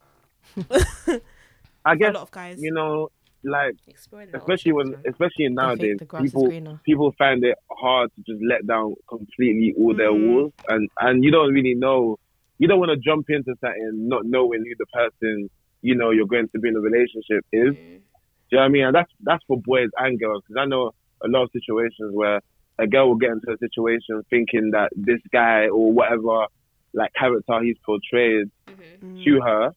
I 1.85 1.95
guess 1.95 2.09
a 2.09 2.13
lot 2.13 2.23
of 2.23 2.31
guys. 2.31 2.57
you 2.61 2.71
know, 2.73 3.09
like 3.43 3.75
Exploring 3.87 4.31
the 4.31 4.37
especially 4.37 4.71
when, 4.71 4.87
options, 4.89 5.05
especially 5.13 5.49
nowadays, 5.49 5.97
the 5.99 6.05
grass 6.05 6.23
is 6.25 6.31
people 6.31 6.47
greener. 6.47 6.79
people 6.85 7.11
find 7.17 7.43
it 7.43 7.57
hard 7.71 8.09
to 8.15 8.21
just 8.31 8.43
let 8.47 8.65
down 8.67 8.95
completely 9.09 9.73
all 9.77 9.95
their 9.95 10.11
Mm. 10.11 10.27
walls, 10.35 10.53
and 10.69 10.89
and 10.99 11.23
you 11.23 11.31
don't 11.31 11.51
really 11.53 11.73
know, 11.75 12.17
you 12.59 12.67
don't 12.67 12.79
want 12.79 12.91
to 12.91 12.97
jump 12.97 13.25
into 13.29 13.55
something 13.61 14.07
not 14.07 14.25
knowing 14.25 14.63
who 14.65 14.75
the 14.77 14.85
person 14.87 15.49
you 15.81 15.95
know 15.95 16.11
you're 16.11 16.27
going 16.27 16.47
to 16.49 16.59
be 16.59 16.69
in 16.69 16.75
a 16.75 16.79
relationship 16.79 17.45
is. 17.51 17.73
Mm. 17.75 17.75
Do 17.75 18.57
you 18.57 18.57
know 18.57 18.59
what 18.59 18.65
I 18.65 18.69
mean? 18.69 18.83
And 18.85 18.95
that's 18.95 19.11
that's 19.21 19.43
for 19.47 19.57
boys 19.61 19.89
and 19.97 20.19
girls 20.19 20.43
because 20.47 20.59
I 20.61 20.65
know 20.65 20.91
a 21.23 21.27
lot 21.27 21.43
of 21.43 21.49
situations 21.53 22.13
where 22.13 22.41
a 22.79 22.87
girl 22.87 23.09
will 23.09 23.15
get 23.15 23.29
into 23.31 23.51
a 23.51 23.57
situation 23.57 24.23
thinking 24.29 24.71
that 24.71 24.89
this 24.95 25.19
guy 25.31 25.67
or 25.67 25.91
whatever 25.91 26.45
like 26.93 27.11
character 27.13 27.61
he's 27.63 27.77
portrayed 27.85 28.47
Mhm. 28.67 28.99
Mm. 29.03 29.23
to 29.23 29.41
her 29.41 29.71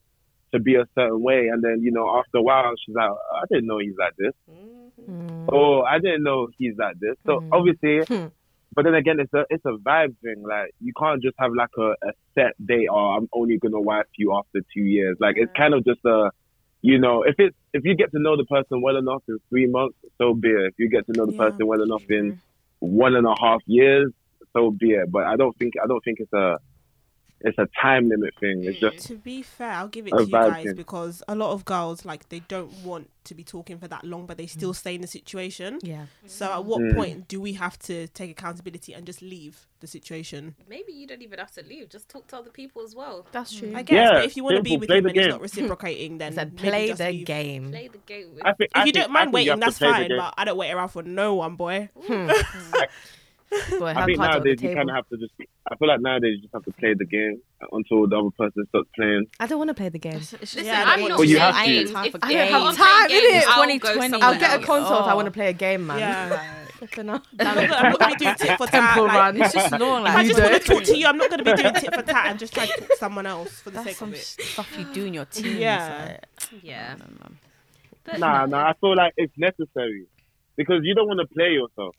to 0.52 0.58
be 0.60 0.74
a 0.76 0.86
certain 0.94 1.20
way, 1.22 1.48
and 1.48 1.62
then 1.62 1.80
you 1.82 1.90
know 1.92 2.08
after 2.18 2.38
a 2.38 2.42
while 2.42 2.72
she's 2.84 2.94
like, 2.94 3.10
I 3.10 3.42
didn't 3.50 3.66
know 3.66 3.78
he's 3.78 3.96
like 3.98 4.14
this, 4.16 4.32
Mhm. 4.50 4.90
Mm. 5.08 5.48
oh 5.52 5.82
I 5.82 5.98
didn't 5.98 6.22
know 6.22 6.48
he's 6.58 6.76
like 6.78 6.98
this. 7.00 7.16
So 7.26 7.40
Mm. 7.40 7.48
obviously, 7.52 7.96
Hmm. 8.06 8.26
But 8.74 8.84
then 8.84 8.94
again, 8.94 9.18
it's 9.20 9.32
a 9.34 9.44
it's 9.50 9.64
a 9.66 9.76
vibe 9.78 10.16
thing. 10.22 10.42
Like 10.48 10.70
you 10.80 10.92
can't 10.98 11.22
just 11.22 11.34
have 11.38 11.52
like 11.56 11.70
a, 11.78 11.90
a 12.08 12.12
set 12.38 12.52
date. 12.64 12.88
or 12.90 13.16
I'm 13.16 13.28
only 13.32 13.58
gonna 13.58 13.80
wife 13.80 14.06
you 14.16 14.32
after 14.34 14.60
two 14.74 14.82
years. 14.82 15.16
Like 15.20 15.34
it's 15.36 15.52
kind 15.56 15.74
of 15.74 15.84
just 15.84 16.00
a, 16.06 16.30
you 16.82 16.98
know, 16.98 17.22
if 17.24 17.34
it's 17.38 17.56
if 17.72 17.84
you 17.84 17.96
get 17.96 18.12
to 18.12 18.20
know 18.20 18.36
the 18.36 18.44
person 18.44 18.82
well 18.82 18.96
enough 18.96 19.22
in 19.28 19.38
three 19.50 19.66
months, 19.68 19.96
so 20.20 20.34
be 20.34 20.48
it. 20.48 20.66
If 20.68 20.74
you 20.78 20.88
get 20.90 21.06
to 21.06 21.14
know 21.14 21.26
the 21.26 21.32
Yeah. 21.32 21.44
person 21.44 21.66
well 21.66 21.82
enough 21.82 22.02
in 22.08 22.34
one 22.80 23.14
and 23.16 23.26
a 23.26 23.34
half 23.40 23.60
years, 23.66 24.12
so 24.56 24.70
be 24.70 24.92
it. 24.92 25.10
But 25.10 25.24
I 25.24 25.36
don't 25.36 25.56
think 25.58 25.74
I 25.82 25.86
don't 25.86 26.02
think 26.04 26.18
it's 26.20 26.32
a 26.32 26.56
it's 27.44 27.58
a 27.58 27.68
time 27.80 28.08
limit 28.08 28.34
thing. 28.40 28.64
It's 28.64 28.78
just 28.80 29.06
To 29.08 29.16
be 29.16 29.42
fair, 29.42 29.70
I'll 29.72 29.88
give 29.88 30.06
it 30.06 30.10
to 30.10 30.24
you 30.24 30.30
guys 30.30 30.64
thing. 30.64 30.74
because 30.74 31.22
a 31.28 31.34
lot 31.34 31.52
of 31.52 31.64
girls 31.64 32.04
like 32.04 32.28
they 32.30 32.40
don't 32.40 32.72
want 32.82 33.10
to 33.24 33.34
be 33.34 33.44
talking 33.44 33.78
for 33.78 33.88
that 33.88 34.04
long, 34.04 34.26
but 34.26 34.36
they 34.36 34.46
still 34.46 34.74
stay 34.74 34.94
in 34.96 35.00
the 35.00 35.06
situation. 35.06 35.78
Yeah. 35.82 36.06
So 36.26 36.52
at 36.52 36.64
what 36.64 36.80
Mm. 36.80 36.94
point 36.94 37.28
do 37.28 37.40
we 37.40 37.54
have 37.54 37.78
to 37.80 38.06
take 38.08 38.30
accountability 38.30 38.92
and 38.92 39.06
just 39.06 39.22
leave 39.22 39.66
the 39.80 39.86
situation? 39.86 40.54
Maybe 40.68 40.92
you 40.92 41.06
don't 41.06 41.22
even 41.22 41.38
have 41.38 41.50
to 41.52 41.62
leave. 41.62 41.88
Just 41.88 42.08
talk 42.10 42.26
to 42.28 42.36
other 42.36 42.50
people 42.50 42.82
as 42.82 42.94
well. 42.94 43.26
That's 43.32 43.54
true. 43.54 43.72
I 43.74 43.82
guess, 43.82 43.94
Yeah, 43.94 44.10
but 44.12 44.24
if 44.26 44.36
you 44.36 44.44
want 44.44 44.56
to 44.56 44.62
be 44.62 44.76
with 44.76 44.88
play 44.88 44.98
him 44.98 45.04
the 45.04 45.10
and 45.10 45.18
he's 45.18 45.28
not 45.28 45.40
reciprocating, 45.48 46.18
then 46.18 46.32
said 46.34 46.56
play 46.56 46.92
the 46.92 47.10
leave. 47.12 47.24
game. 47.26 47.70
Play 47.70 47.88
the 47.88 47.98
game. 47.98 48.34
With... 48.34 48.44
I 48.44 48.52
think 48.52 48.70
If 48.74 48.76
I 48.76 48.80
you 48.80 48.92
think- 48.92 49.04
don't 49.04 49.12
mind 49.12 49.32
waiting, 49.32 49.58
that's 49.58 49.78
fine. 49.78 50.08
But 50.16 50.34
I 50.36 50.44
don't 50.44 50.58
wait 50.58 50.70
around 50.72 50.88
for 50.88 51.02
no 51.02 51.34
one, 51.36 51.56
boy. 51.56 51.88
Hmm. 52.06 52.30
Boy, 53.78 53.86
I 53.86 53.92
hand 53.94 54.06
think 54.06 54.18
cards 54.18 54.36
on 54.36 54.42
the 54.42 54.48
nowadays 54.48 54.62
you 54.62 54.74
kind 54.74 54.90
of 54.90 54.96
have 54.96 55.08
to 55.08 55.16
just. 55.16 55.32
I 55.70 55.76
feel 55.76 55.88
like 55.88 56.00
nowadays 56.00 56.32
you 56.36 56.42
just 56.42 56.54
have 56.54 56.64
to 56.64 56.72
play 56.72 56.94
the 56.94 57.04
game 57.06 57.40
until 57.72 58.06
the 58.06 58.16
other 58.18 58.30
person 58.36 58.66
starts 58.68 58.88
playing. 58.96 59.26
I 59.40 59.46
don't 59.46 59.58
want 59.58 59.68
to 59.68 59.74
play 59.74 59.88
the 59.88 59.98
game. 59.98 60.14
Listen, 60.18 60.64
Yeah, 60.64 60.84
I 60.86 60.92
I'm 60.94 61.00
don't 61.00 61.08
not 61.10 61.18
Well, 61.18 61.28
you 61.28 61.38
playing 61.38 61.86
have 61.86 61.86
to. 61.88 61.92
Time 61.92 62.04
If, 62.06 62.12
for 62.12 62.18
games. 62.18 62.52
I'm 62.54 62.60
don't 62.60 62.76
have 62.76 62.76
time, 62.76 63.08
games, 63.08 63.24
innit? 63.24 63.48
I'll 63.48 63.62
2020. 63.64 64.22
I'll 64.22 64.34
get 64.38 64.50
a 64.50 64.54
else. 64.54 64.64
console 64.64 64.98
if 64.98 65.04
I 65.06 65.12
Oh. 65.12 65.16
want 65.16 65.26
to 65.26 65.30
play 65.32 65.48
a 65.48 65.52
game, 65.52 65.86
man. 65.86 65.98
Yeah. 65.98 66.54
Flipping 66.78 67.08
out. 67.10 67.26
I'm 67.38 67.44
not 67.46 67.54
gonna, 67.54 67.74
I'm 67.74 67.90
not 67.92 67.98
gonna 68.00 68.14
be 68.16 68.24
doing 68.24 68.34
tit 68.34 68.58
for 68.58 68.66
tat. 68.66 68.96
Like. 68.98 69.34
It's 69.36 69.54
just 69.54 69.72
long. 69.80 70.06
if 70.06 70.14
I 70.14 70.26
just 70.26 70.40
want 70.40 70.52
to 70.62 70.68
talk 70.74 70.82
to 70.84 70.96
you, 70.98 71.06
I'm 71.06 71.16
not 71.16 71.30
gonna 71.30 71.44
be 71.44 71.52
doing 71.62 71.74
tit 71.74 71.94
for 71.94 72.02
tat 72.02 72.26
and 72.26 72.38
just 72.38 72.52
try 72.54 72.66
to 72.66 72.72
talk 72.80 72.88
to 72.88 72.96
someone 72.96 73.26
else 73.26 73.60
for 73.60 73.70
the 73.70 73.74
that's 73.76 73.86
sake 73.86 73.96
some 73.96 74.08
of 74.10 74.14
it. 74.16 74.20
stuff 74.22 74.68
you 74.78 74.84
do 74.92 75.04
in 75.06 75.14
your 75.14 75.24
teens. 75.30 75.56
Yeah. 75.56 76.18
like, 76.52 76.62
Yeah. 76.62 76.94
I 76.96 76.98
don't 76.98 77.20
know. 77.20 77.36
But 78.04 78.18
Nah, 78.18 78.46
nah. 78.46 78.68
I 78.70 78.72
feel 78.80 78.96
like 78.96 79.14
it's 79.16 79.32
necessary 79.38 80.06
because 80.56 80.80
you 80.82 80.94
don't 80.94 81.06
want 81.08 81.20
to 81.20 81.32
play 81.34 81.52
yourself. 81.52 81.94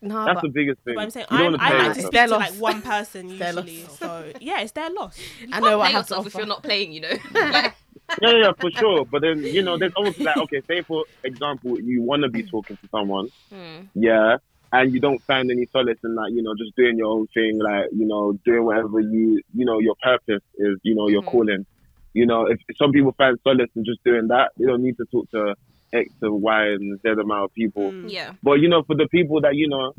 No, 0.00 0.24
That's 0.24 0.34
but 0.40 0.42
the 0.42 0.48
biggest 0.48 0.80
thing. 0.84 0.94
But 0.96 1.02
I'm 1.02 1.10
saying 1.10 1.26
you 1.30 1.38
don't 1.38 1.46
I'm, 1.46 1.52
want 1.60 1.62
I 1.62 1.68
like 1.70 1.78
to 1.94 2.02
yourself. 2.02 2.06
speak 2.06 2.12
Their 2.12 2.26
to 2.28 2.36
like 2.36 2.50
loss. 2.50 2.58
one 2.60 2.82
person 2.82 3.28
usually. 3.28 3.84
So 3.84 4.32
yeah, 4.40 4.60
it's 4.60 4.72
their 4.72 4.90
loss. 4.90 5.18
you 5.40 5.48
I 5.48 5.50
can't 5.52 5.64
know 5.64 5.78
what 5.78 5.84
I 5.84 5.90
play 5.90 5.98
yourself 6.00 6.26
if 6.26 6.34
you're 6.34 6.46
not 6.46 6.62
playing. 6.62 6.92
You 6.92 7.00
know. 7.02 7.16
Like, 7.34 7.74
Yeah, 8.20 8.32
yeah, 8.42 8.52
for 8.60 8.70
sure. 8.72 9.04
But 9.10 9.22
then 9.22 9.42
you 9.52 9.62
know, 9.62 9.78
there's 9.78 9.92
almost 9.96 10.18
like 10.24 10.36
okay, 10.44 10.60
say 10.68 10.82
for 10.86 11.04
example, 11.24 11.76
you 11.80 12.02
want 12.02 12.22
to 12.24 12.28
be 12.28 12.42
talking 12.42 12.76
to 12.76 12.88
someone, 12.90 13.28
hmm. 13.50 13.86
yeah, 13.94 14.36
and 14.72 14.92
you 14.92 15.00
don't 15.00 15.22
find 15.26 15.50
any 15.50 15.66
solace 15.72 15.98
in 16.04 16.14
like 16.14 16.32
you 16.32 16.42
know 16.42 16.52
just 16.58 16.74
doing 16.76 16.98
your 16.98 17.06
own 17.08 17.26
thing, 17.32 17.58
like 17.62 17.86
you 17.92 18.06
know 18.06 18.32
doing 18.44 18.64
whatever 18.64 19.00
you 19.00 19.40
you 19.54 19.64
know 19.64 19.78
your 19.78 19.94
purpose 20.02 20.42
is, 20.58 20.76
you 20.82 20.94
know 20.94 21.08
your 21.08 21.22
Mhm. 21.22 21.26
calling. 21.30 21.66
You 22.14 22.26
know, 22.26 22.44
if 22.46 22.58
some 22.76 22.92
people 22.92 23.14
find 23.16 23.38
solace 23.44 23.70
in 23.76 23.84
just 23.86 24.04
doing 24.04 24.28
that, 24.28 24.50
they 24.58 24.66
don't 24.66 24.82
need 24.82 24.96
to 24.98 25.06
talk 25.10 25.30
to 25.30 25.54
X 25.92 26.10
and 26.22 26.42
Y 26.42 26.66
and 26.68 27.00
Z 27.00 27.08
amount 27.10 27.44
of 27.44 27.54
people. 27.54 27.90
Mm. 27.90 28.10
Yeah. 28.10 28.32
But 28.42 28.54
you 28.54 28.68
know, 28.68 28.82
for 28.82 28.96
the 28.96 29.08
people 29.08 29.40
that 29.42 29.54
you 29.54 29.68
know, 29.68 29.92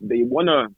they 0.00 0.22
wanna 0.22 0.68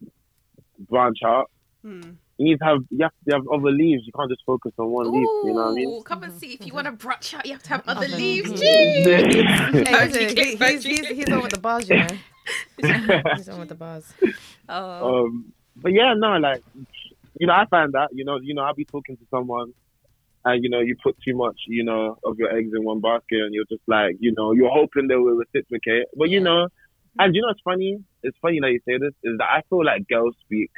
branch 0.89 1.19
out. 1.25 1.51
Mm. 1.85 2.17
You 2.39 2.47
need 2.47 2.59
to 2.59 2.65
have 2.65 2.79
you 2.91 2.99
have 3.03 3.13
to 3.29 3.35
have 3.37 3.49
other 3.49 3.71
leaves. 3.71 4.05
You 4.07 4.13
can't 4.13 4.29
just 4.29 4.43
focus 4.45 4.73
on 4.79 4.89
one 4.91 5.07
leaf. 5.13 5.23
You 5.45 5.53
know 5.55 5.55
what 5.55 5.69
I 5.69 5.75
mean? 5.75 6.03
Come 6.03 6.23
and 6.25 6.33
see 6.37 6.55
if 6.55 6.67
you 6.67 6.75
want 6.75 6.87
to 6.87 6.93
branch 6.93 7.33
out. 7.35 7.47
You 7.47 7.53
have 7.53 7.63
to 7.63 7.69
have 7.69 7.83
other 7.87 8.07
Other 8.07 8.17
leaves. 8.17 8.51
leaves. 8.51 8.61
Jeez. 8.61 9.05
Hey, 9.05 9.83
Magic, 9.85 10.37
listen, 10.37 10.69
he's, 10.69 10.85
he's, 10.85 11.07
he's 11.07 11.31
on 11.31 11.43
with 11.43 11.53
the 11.53 11.61
bars, 11.61 11.89
you 11.89 11.97
know. 11.97 12.07
he's 13.37 13.49
on 13.49 13.61
with 13.61 13.69
the 13.69 13.77
bars. 13.77 14.13
Oh. 14.69 15.27
Um, 15.27 15.53
but 15.77 15.93
yeah, 15.93 16.15
no, 16.17 16.37
like 16.39 16.63
you 17.39 17.47
know, 17.47 17.53
I 17.53 17.67
find 17.67 17.93
that 17.93 18.09
you 18.13 18.25
know, 18.25 18.41
you 18.43 18.55
know, 18.55 18.63
I'll 18.63 18.75
be 18.75 18.85
talking 18.85 19.17
to 19.17 19.23
someone, 19.31 19.73
and 20.45 20.63
you 20.63 20.71
know, 20.71 20.81
you 20.81 20.97
put 21.03 21.17
too 21.25 21.37
much, 21.37 21.57
you 21.67 21.85
know, 21.85 22.17
of 22.25 22.37
your 22.39 22.55
eggs 22.57 22.71
in 22.75 22.85
one 22.85 23.01
basket, 23.01 23.41
and 23.41 23.55
you're 23.55 23.65
just 23.71 23.83
like, 23.87 24.17
you 24.21 24.33
know, 24.37 24.53
you're 24.53 24.71
hoping 24.71 25.09
they 25.09 25.17
will 25.17 25.37
reciprocate, 25.37 26.07
but 26.17 26.31
you 26.31 26.41
know, 26.41 26.69
and 27.19 27.35
you 27.35 27.43
know, 27.43 27.49
it's 27.51 27.61
funny. 27.65 27.99
It's 28.23 28.37
funny 28.43 28.59
that 28.61 28.71
you 28.71 28.81
say 28.87 28.99
this 28.99 29.15
is 29.23 29.39
that 29.39 29.49
I 29.51 29.63
feel 29.69 29.85
like 29.85 30.07
girls 30.09 30.35
speak 30.45 30.71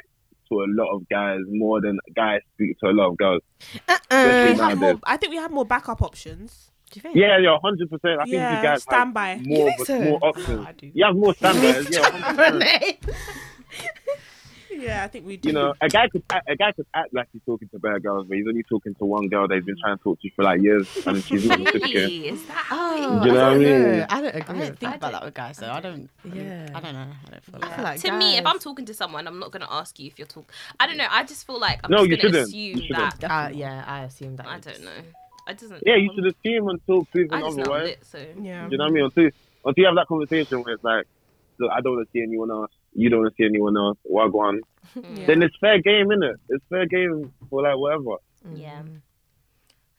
to 0.49 0.55
a 0.61 0.67
lot 0.67 0.95
of 0.95 1.07
guys 1.09 1.39
more 1.49 1.81
than 1.81 1.99
guys 2.15 2.41
speak 2.53 2.77
to 2.79 2.87
a 2.87 2.93
lot 2.93 3.09
of 3.09 3.17
girls. 3.17 3.41
Uh-uh. 3.87 4.55
Have 4.55 4.77
more. 4.77 4.99
I 5.03 5.17
think 5.17 5.31
we 5.31 5.37
have 5.37 5.51
more 5.51 5.65
backup 5.65 6.01
options. 6.01 6.71
Do 6.91 6.97
you 6.97 7.01
think? 7.01 7.15
Yeah, 7.15 7.37
yeah, 7.39 7.57
hundred 7.61 7.89
percent. 7.89 8.19
I 8.21 8.23
think 8.23 8.35
yeah, 8.35 8.57
you 8.57 8.63
guys 8.63 8.71
have 8.71 8.81
standby. 8.81 9.41
more, 9.43 9.69
think 9.69 9.87
so? 9.87 9.99
more 10.01 10.19
oh, 10.21 10.29
options. 10.29 10.65
I 10.65 10.71
do. 10.73 10.91
You 10.93 11.05
have 11.05 11.15
more 11.15 11.33
standards. 11.35 11.89
Yeah, 11.91 12.33
100%. 12.33 13.13
Yeah, 14.79 15.03
I 15.03 15.07
think 15.07 15.25
we 15.25 15.37
do. 15.37 15.49
you 15.49 15.53
know, 15.53 15.73
a 15.81 15.89
guy 15.89 16.07
could 16.09 16.23
act, 16.29 16.49
a 16.49 16.55
guy 16.55 16.71
could 16.71 16.85
act 16.93 17.13
like 17.13 17.27
he's 17.33 17.41
talking 17.45 17.67
to 17.69 17.79
bare 17.79 17.99
girls, 17.99 18.27
but 18.27 18.37
he's 18.37 18.47
only 18.47 18.63
talking 18.63 18.93
to 18.95 19.05
one 19.05 19.27
girl 19.27 19.47
that 19.47 19.55
he's 19.55 19.65
been 19.65 19.77
trying 19.81 19.97
to 19.97 20.03
talk 20.03 20.19
to 20.21 20.29
for 20.31 20.43
like 20.43 20.61
years, 20.61 20.87
and 21.05 21.23
she's 21.23 21.45
not 21.45 21.59
reciprocating. 21.59 21.93
Really? 21.93 22.27
Is 22.29 22.45
that 22.47 22.65
Oh, 22.71 23.19
Do 23.23 23.27
you 23.29 23.33
know 23.33 23.39
I 23.39 23.43
what 23.43 23.49
I 23.49 23.53
don't 23.53 23.59
mean? 23.63 23.69
know. 23.99 24.05
I 24.09 24.21
don't 24.21 24.35
I 24.35 24.39
don't 24.39 24.57
think 24.59 24.79
that. 24.79 24.95
about 24.97 25.11
that 25.13 25.25
with 25.25 25.33
guys 25.33 25.57
though. 25.57 25.71
I 25.71 25.79
don't. 25.79 26.09
Yeah. 26.33 26.69
I 26.75 26.79
don't 26.79 26.93
know. 26.93 27.07
I 27.25 27.29
don't 27.31 27.43
feel 27.43 27.55
I 27.55 27.59
like. 27.67 27.75
feel 27.75 27.83
like 27.83 28.01
to 28.01 28.11
me, 28.13 28.37
if 28.37 28.45
I'm 28.45 28.59
talking 28.59 28.85
to 28.85 28.93
someone, 28.93 29.27
I'm 29.27 29.39
not 29.39 29.51
gonna 29.51 29.67
ask 29.69 29.99
you 29.99 30.07
if 30.07 30.17
you're 30.19 30.27
talking. 30.27 30.49
I 30.79 30.87
don't 30.87 30.97
know. 30.97 31.07
I 31.09 31.23
just 31.23 31.45
feel 31.47 31.59
like 31.59 31.79
I'm 31.83 31.91
No, 31.91 31.97
just 32.05 32.09
you 32.09 32.17
gonna 32.17 32.21
shouldn't. 32.21 32.47
assume 32.47 32.59
You 32.59 32.87
shouldn't. 32.87 33.19
that. 33.21 33.31
Uh, 33.31 33.49
yeah, 33.53 33.83
I 33.87 34.03
assume 34.03 34.35
that. 34.37 34.47
I 34.47 34.51
don't 34.59 34.63
just- 34.63 34.83
know. 34.83 34.91
I 35.49 35.53
doesn't. 35.53 35.81
Yeah, 35.85 35.95
you 35.95 36.11
should 36.13 36.25
assume 36.27 36.67
until 36.67 37.05
proven 37.05 37.33
I 37.33 37.39
just 37.41 37.55
know 37.57 37.63
I'm 37.63 37.69
otherwise. 37.71 37.83
lit, 37.87 38.05
so 38.05 38.17
yeah. 38.41 38.65
Do 38.65 38.71
you 38.73 38.77
know 38.77 38.83
what 38.83 38.89
I 38.89 38.93
mean? 38.93 39.03
Until 39.05 39.23
until 39.65 39.81
you 39.81 39.85
have 39.85 39.95
that 39.95 40.07
conversation 40.07 40.61
where 40.61 40.73
it's 40.73 40.83
like, 40.83 41.05
look, 41.59 41.71
I 41.75 41.81
don't 41.81 41.95
want 41.95 42.07
to 42.07 42.11
see 42.11 42.21
anyone 42.23 42.51
else. 42.51 42.71
You 42.93 43.09
don't 43.09 43.21
want 43.21 43.35
to 43.35 43.41
see 43.41 43.45
anyone 43.47 43.75
else. 43.77 43.97
Wagwan. 44.09 44.59
yeah. 44.95 45.25
Then 45.27 45.43
it's 45.43 45.55
fair 45.59 45.79
game, 45.81 46.07
innit? 46.07 46.35
It's 46.49 46.63
fair 46.69 46.85
game 46.85 47.33
for 47.49 47.61
like 47.63 47.77
whatever. 47.77 48.15
Yeah. 48.55 48.81
Mm. 48.81 49.01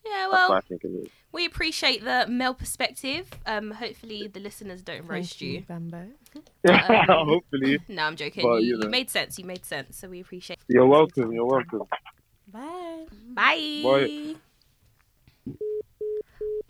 Yeah, 0.04 0.12
That's 0.20 0.32
well, 0.32 0.48
what 0.50 0.64
I 0.64 0.68
think 0.68 0.84
it 0.84 0.88
is. 0.88 1.08
we 1.32 1.44
appreciate 1.44 2.02
the 2.02 2.26
male 2.28 2.54
perspective. 2.54 3.28
Um, 3.44 3.72
hopefully 3.72 4.26
the 4.26 4.40
listeners 4.40 4.82
don't 4.82 5.06
roast 5.06 5.32
Thank 5.38 5.42
you, 5.42 5.50
you. 5.58 5.60
Bambo. 5.68 6.06
Um, 6.68 7.28
Hopefully, 7.28 7.78
No, 7.88 8.04
I'm 8.04 8.16
joking. 8.16 8.42
But, 8.42 8.62
you, 8.62 8.68
you 8.68 8.76
you 8.76 8.78
know. 8.84 8.88
made 8.88 9.10
sense. 9.10 9.38
You 9.38 9.44
made 9.44 9.64
sense. 9.66 9.98
So 9.98 10.08
we 10.08 10.20
appreciate. 10.20 10.58
you're 10.68 10.86
welcome. 10.86 11.30
You're 11.32 11.44
welcome. 11.46 11.82
Bye. 12.50 13.06
Bye. 13.34 13.80
Bye. 13.84 14.34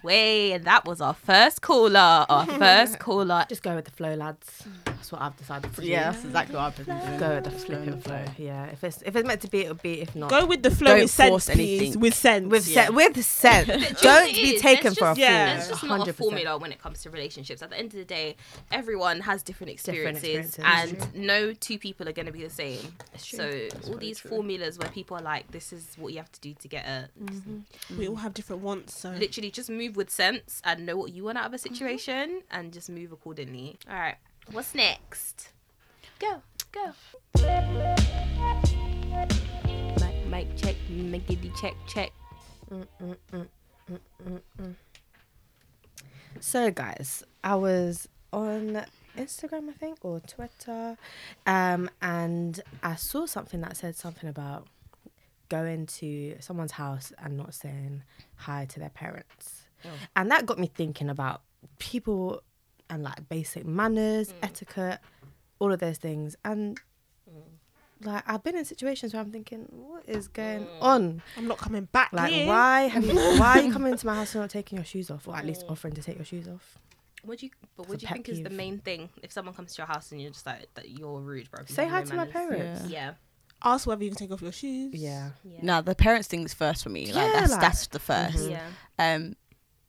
Wait, 0.02 0.52
and 0.52 0.64
that 0.64 0.84
was 0.84 1.00
our 1.00 1.14
first 1.14 1.60
caller. 1.60 2.24
Our 2.28 2.46
first 2.46 2.98
caller. 3.00 3.44
Just 3.48 3.62
go 3.62 3.74
with 3.74 3.86
the 3.86 3.90
flow, 3.90 4.14
lads. 4.14 4.64
That's 4.98 5.12
what 5.12 5.22
I've 5.22 5.36
decided 5.36 5.72
to 5.72 5.80
do. 5.80 5.86
Yeah, 5.86 6.10
that's 6.10 6.24
exactly 6.24 6.56
what 6.56 6.62
I've 6.62 6.76
been 6.76 6.98
doing. 6.98 7.18
Go 7.18 7.34
with 7.36 7.44
the 7.44 7.50
Just 7.50 7.66
flipping 7.66 7.86
going 7.90 8.00
flow. 8.00 8.20
with 8.20 8.36
the 8.36 8.42
Yeah, 8.42 8.66
if 8.66 8.82
it's 8.82 9.02
if 9.02 9.14
it's 9.14 9.26
meant 9.26 9.40
to 9.42 9.48
be, 9.48 9.60
it'll 9.60 9.74
be. 9.76 10.00
If 10.00 10.16
not, 10.16 10.28
Go 10.28 10.44
with 10.44 10.62
the 10.64 10.72
flow 10.72 10.88
Don't 10.88 11.00
with 11.02 11.10
sense, 11.10 11.30
force 11.30 11.46
please. 11.50 11.80
anything. 11.80 12.00
With 12.00 12.14
sense. 12.14 12.50
with 12.50 12.68
yeah. 12.68 12.86
sen- 12.86 12.94
with 12.96 13.24
sense. 13.24 13.66
Do 13.66 13.72
you 13.74 13.78
know 13.80 13.94
Don't 14.00 14.34
be 14.34 14.40
is? 14.56 14.60
taken 14.62 14.82
There's 14.82 14.98
for 14.98 15.10
a 15.10 15.14
fool. 15.14 15.22
Yeah. 15.22 15.54
There's 15.54 15.68
just 15.68 15.84
not 15.84 16.08
a 16.08 16.12
100%. 16.12 16.16
formula 16.16 16.58
when 16.58 16.72
it 16.72 16.80
comes 16.80 17.02
to 17.02 17.10
relationships. 17.10 17.62
At 17.62 17.70
the 17.70 17.78
end 17.78 17.86
of 17.86 17.98
the 17.98 18.04
day, 18.04 18.36
everyone 18.72 19.20
has 19.20 19.42
different 19.42 19.68
Different 19.76 20.16
experiences, 20.18 20.58
experiences. 20.58 21.06
and 21.14 21.26
no 21.26 21.52
two 21.52 21.78
people 21.78 22.08
are 22.08 22.12
going 22.12 22.26
to 22.26 22.32
be 22.32 22.42
the 22.42 22.50
same. 22.50 22.80
So 23.16 23.68
all 23.86 23.96
these 23.96 24.18
true. 24.20 24.30
formulas 24.30 24.78
where 24.78 24.88
people 24.88 25.16
are 25.16 25.22
like, 25.22 25.50
"This 25.50 25.72
is 25.72 25.94
what 25.96 26.12
you 26.12 26.18
have 26.18 26.32
to 26.32 26.40
do 26.40 26.54
to 26.54 26.68
get 26.68 26.84
a," 26.86 27.08
mm-hmm. 27.22 27.98
we 27.98 28.08
all 28.08 28.16
have 28.16 28.34
different 28.34 28.62
wants, 28.62 28.98
so 28.98 29.10
literally 29.10 29.50
just 29.50 29.70
move 29.70 29.96
with 29.96 30.10
sense 30.10 30.60
and 30.64 30.86
know 30.86 30.96
what 30.96 31.12
you 31.12 31.24
want 31.24 31.38
out 31.38 31.46
of 31.46 31.52
a 31.52 31.56
mm-hmm. 31.56 31.74
situation, 31.74 32.42
and 32.50 32.72
just 32.72 32.88
move 32.88 33.12
accordingly. 33.12 33.78
All 33.88 33.96
right, 33.96 34.16
what's 34.52 34.74
next? 34.74 35.50
Go, 36.18 36.42
go. 36.72 36.92
Mic, 40.00 40.26
mic 40.26 40.56
check, 40.56 40.76
mickety 40.88 41.52
check, 41.60 41.74
check. 41.86 42.12
Mm, 42.70 42.86
mm, 43.02 43.16
mm, 43.32 44.74
so, 46.40 46.70
guys, 46.70 47.24
I 47.42 47.56
was 47.56 48.08
on 48.32 48.84
Instagram, 49.16 49.70
I 49.70 49.72
think, 49.72 49.98
or 50.02 50.20
Twitter, 50.20 50.96
um, 51.46 51.90
and 52.02 52.60
I 52.82 52.94
saw 52.96 53.26
something 53.26 53.60
that 53.62 53.76
said 53.76 53.96
something 53.96 54.28
about 54.28 54.66
going 55.48 55.86
to 55.86 56.36
someone's 56.40 56.72
house 56.72 57.12
and 57.18 57.36
not 57.36 57.54
saying 57.54 58.02
hi 58.36 58.66
to 58.66 58.78
their 58.78 58.90
parents, 58.90 59.62
oh. 59.84 59.88
and 60.14 60.30
that 60.30 60.46
got 60.46 60.58
me 60.58 60.70
thinking 60.72 61.08
about 61.08 61.42
people 61.78 62.42
and 62.90 63.02
like 63.02 63.28
basic 63.28 63.66
manners, 63.66 64.32
mm. 64.32 64.36
etiquette, 64.42 65.00
all 65.58 65.72
of 65.72 65.80
those 65.80 65.98
things, 65.98 66.36
and. 66.44 66.80
Mm. 67.30 67.42
Like 68.00 68.22
I've 68.28 68.44
been 68.44 68.56
in 68.56 68.64
situations 68.64 69.12
where 69.12 69.20
I'm 69.20 69.32
thinking, 69.32 69.66
what 69.72 70.04
is 70.06 70.28
going 70.28 70.60
mm. 70.60 70.80
on? 70.80 71.20
I'm 71.36 71.48
not 71.48 71.58
coming 71.58 71.88
back. 71.90 72.12
Like, 72.12 72.32
here. 72.32 72.46
why 72.46 72.82
have 72.82 73.04
you? 73.04 73.12
Why 73.12 73.58
are 73.58 73.60
you 73.60 73.72
coming 73.72 73.90
into 73.90 74.06
my 74.06 74.14
house 74.14 74.36
and 74.36 74.42
not 74.44 74.50
taking 74.50 74.78
your 74.78 74.84
shoes 74.84 75.10
off, 75.10 75.26
or 75.26 75.34
at 75.34 75.44
least 75.44 75.64
offering 75.68 75.94
to 75.94 76.02
take 76.02 76.14
your 76.14 76.24
shoes 76.24 76.46
off? 76.46 76.78
What 77.22 77.38
do 77.38 77.46
you? 77.46 77.52
But 77.76 77.82
It's 77.82 77.90
what 77.90 77.98
do 77.98 78.04
you 78.04 78.08
pet 78.08 78.16
think 78.16 78.28
is 78.28 78.42
the 78.42 78.50
main 78.50 78.78
thing 78.78 79.08
if 79.22 79.32
someone 79.32 79.54
comes 79.54 79.74
to 79.74 79.82
your 79.82 79.86
house 79.86 80.12
and 80.12 80.22
you're 80.22 80.30
just 80.30 80.46
like 80.46 80.72
that 80.74 80.90
you're 80.90 81.20
rude, 81.20 81.50
bro? 81.50 81.64
Say 81.66 81.86
hi 81.88 82.00
no 82.00 82.06
to 82.06 82.14
my 82.14 82.26
parents. 82.26 82.88
Yeah. 82.88 83.14
Ask 83.62 83.86
whether 83.86 84.04
you 84.04 84.10
can 84.10 84.18
take 84.18 84.30
off 84.30 84.40
your 84.40 84.52
shoes. 84.52 84.94
Yeah. 84.94 85.30
Yeah. 85.44 85.58
No, 85.62 85.82
the 85.82 85.94
parents 85.94 86.28
thing's 86.28 86.54
first 86.54 86.84
for 86.84 86.90
me. 86.90 87.06
Like 87.06 87.16
Yeah, 87.16 87.40
that's 87.40 87.52
like- 87.52 87.60
that's 87.60 87.86
the 87.88 87.98
1st 87.98 88.30
mm-hmm. 88.30 88.50
Yeah. 88.50 88.68
Um, 88.98 89.36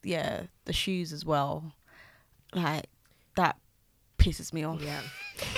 yeah, 0.02 0.42
the 0.64 0.72
shoes 0.72 1.12
as 1.12 1.24
well. 1.24 1.72
Like 2.52 2.64
that 2.64 2.88
pisses 4.20 4.52
me 4.52 4.64
off. 4.64 4.80
Yeah. 4.82 5.00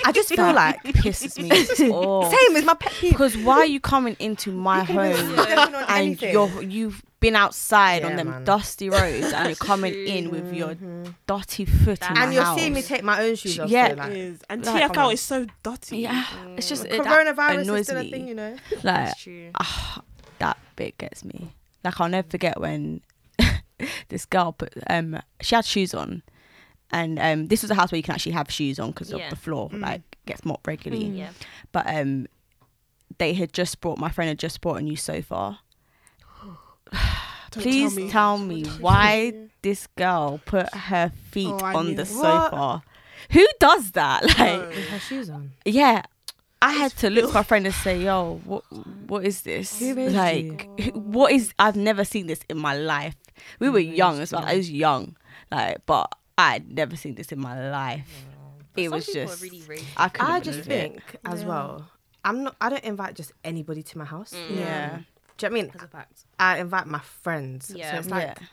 I 0.05 0.11
just 0.13 0.29
feel 0.29 0.53
like 0.53 0.81
pisses 0.85 1.37
me 1.37 1.49
off. 1.91 2.33
same 2.33 2.55
as 2.55 2.63
my 2.65 2.73
pet 2.73 2.93
peeve. 2.93 3.11
Because 3.11 3.35
why 3.37 3.57
are 3.57 3.65
you 3.65 3.79
coming 3.81 4.15
into 4.19 4.51
my 4.51 4.83
home 4.83 5.35
and 5.89 6.21
you're 6.21 6.61
you've 6.63 7.03
been 7.19 7.35
outside 7.35 8.03
on 8.03 8.15
them 8.15 8.29
man. 8.29 8.43
dusty 8.45 8.89
roads 8.89 9.31
and 9.33 9.47
you're 9.47 9.55
coming 9.55 9.93
in 9.93 10.29
with 10.31 10.53
your 10.59 10.75
dirty 11.27 11.65
foot 11.65 12.01
in 12.07 12.13
my 12.15 12.23
and 12.23 12.33
you're 12.33 12.43
house. 12.43 12.57
seeing 12.59 12.73
me 12.73 12.81
take 12.81 13.03
my 13.03 13.23
own 13.23 13.35
shoes 13.35 13.59
off. 13.59 13.69
Yeah. 13.69 13.89
so, 13.89 13.95
like, 13.95 14.11
It 14.11 14.17
is. 14.17 14.41
And 14.49 14.65
Like, 14.65 14.83
TFL 14.89 14.93
come 14.93 15.05
on. 15.07 15.13
is 15.13 15.21
so 15.21 15.45
dirty. 15.63 15.97
Yeah, 15.99 16.25
it's 16.57 16.69
just 16.69 16.85
it, 16.85 17.03
that 17.03 17.05
coronavirus 17.05 17.61
annoys 17.63 17.79
is 17.81 17.87
still 17.87 17.99
me. 18.01 18.07
a 18.07 18.11
thing, 18.11 18.27
you 18.27 18.33
know. 18.35 18.55
Like 18.71 18.81
That's 18.83 19.21
true. 19.21 19.51
ah, 19.59 20.01
that 20.39 20.57
bit 20.77 20.97
gets 20.97 21.23
me. 21.25 21.51
Like 21.83 21.99
I'll 21.99 22.09
never 22.09 22.27
forget 22.29 22.59
when 22.59 23.01
this 24.09 24.25
girl 24.25 24.53
put 24.53 24.73
um 24.89 25.19
she 25.41 25.55
had 25.55 25.65
shoes 25.65 25.93
on, 25.93 26.23
and 26.93 27.19
um 27.19 27.47
this 27.47 27.61
was 27.61 27.71
a 27.71 27.75
house 27.75 27.91
where 27.91 27.97
you 27.97 28.03
can 28.03 28.13
actually 28.15 28.31
have 28.33 28.49
shoes 28.49 28.79
on 28.79 28.91
because 28.91 29.09
Yeah. 29.11 29.17
of 29.25 29.29
the 29.31 29.35
floor 29.35 29.69
like 29.73 30.01
gets 30.25 30.45
mopped 30.45 30.65
regularly. 30.67 31.05
Yeah. 31.07 31.31
But 31.73 31.85
um 31.93 32.27
they 33.17 33.33
had 33.33 33.51
just 33.53 33.81
brought 33.81 33.97
my 33.97 34.09
friend 34.09 34.29
had 34.29 34.39
just 34.39 34.61
brought 34.61 34.77
a 34.77 34.81
new 34.81 34.95
sofa. 34.95 35.59
Don't 37.51 37.61
Please 37.63 37.95
me. 37.95 38.09
tell 38.09 38.37
me 38.37 38.63
why 38.79 39.33
this 39.61 39.85
girl 39.95 40.39
put 40.45 40.73
her 40.73 41.11
feet 41.31 41.47
Oh, 41.47 41.63
on 41.77 41.87
knew 41.87 41.95
the 41.95 42.01
it. 42.03 42.07
sofa. 42.07 42.83
Who 43.31 43.45
does 43.59 43.91
that? 43.91 44.23
Like 44.39 44.69
With 44.69 44.87
her 44.89 44.99
shoes 44.99 45.29
on. 45.29 45.51
yeah. 45.65 46.01
I 46.61 46.71
had 46.71 46.91
to 46.97 47.09
look 47.09 47.27
to 47.27 47.33
my 47.33 47.43
friend 47.43 47.65
and 47.65 47.75
say, 47.75 48.01
"Yo, 48.01 48.39
what 48.45 48.63
what 49.07 49.25
is 49.25 49.41
this? 49.41 49.77
Who 49.79 49.93
like, 50.09 50.65
who- 50.79 50.91
what 50.97 51.33
is? 51.33 51.53
I've 51.59 51.75
never 51.75 52.05
seen 52.05 52.27
this 52.27 52.39
in 52.49 52.57
my 52.57 52.73
life. 52.73 53.15
We 53.59 53.69
were 53.69 53.79
young 53.79 54.19
as 54.21 54.31
well. 54.31 54.45
I 54.45 54.55
was 54.55 54.71
young, 54.71 55.17
like, 55.51 55.85
but 55.85 56.07
I'd 56.37 56.71
never 56.71 56.95
seen 56.95 57.15
this 57.15 57.31
in 57.31 57.39
my 57.39 57.69
life. 57.69 58.25
it 58.75 58.85
Some 58.85 58.91
was 58.93 59.05
people 59.05 59.21
are 59.21 59.25
just, 59.27 59.41
really 59.43 59.59
racist. 59.61 59.85
I 59.97 60.11
I 60.19 60.39
just 60.39 60.63
believe 60.67 60.81
it. 60.81 60.91
think 60.93 61.15
as 61.25 61.43
well. 61.45 61.87
I'm 62.25 62.43
not. 62.43 62.55
I 62.61 62.69
don't 62.69 62.83
invite 62.83 63.15
just 63.15 63.31
anybody 63.43 63.83
to 63.83 63.97
my 63.97 64.05
house. 64.05 64.33
Mm. 64.33 64.57
yeah, 64.57 64.97
Do 64.97 64.97
you 64.97 64.99
know 64.99 65.03
what 65.37 65.43
I 65.43 65.49
mean? 65.49 65.71
As 65.75 65.83
a 65.83 65.87
fact. 65.87 66.25
I 66.39 66.57
invite 66.59 66.87
my 66.87 66.99
friends. 66.99 67.71
Yeah. 67.75 67.91
So 67.91 67.97
it's 67.99 68.09
like 68.09 68.23
yeah, 68.39 68.47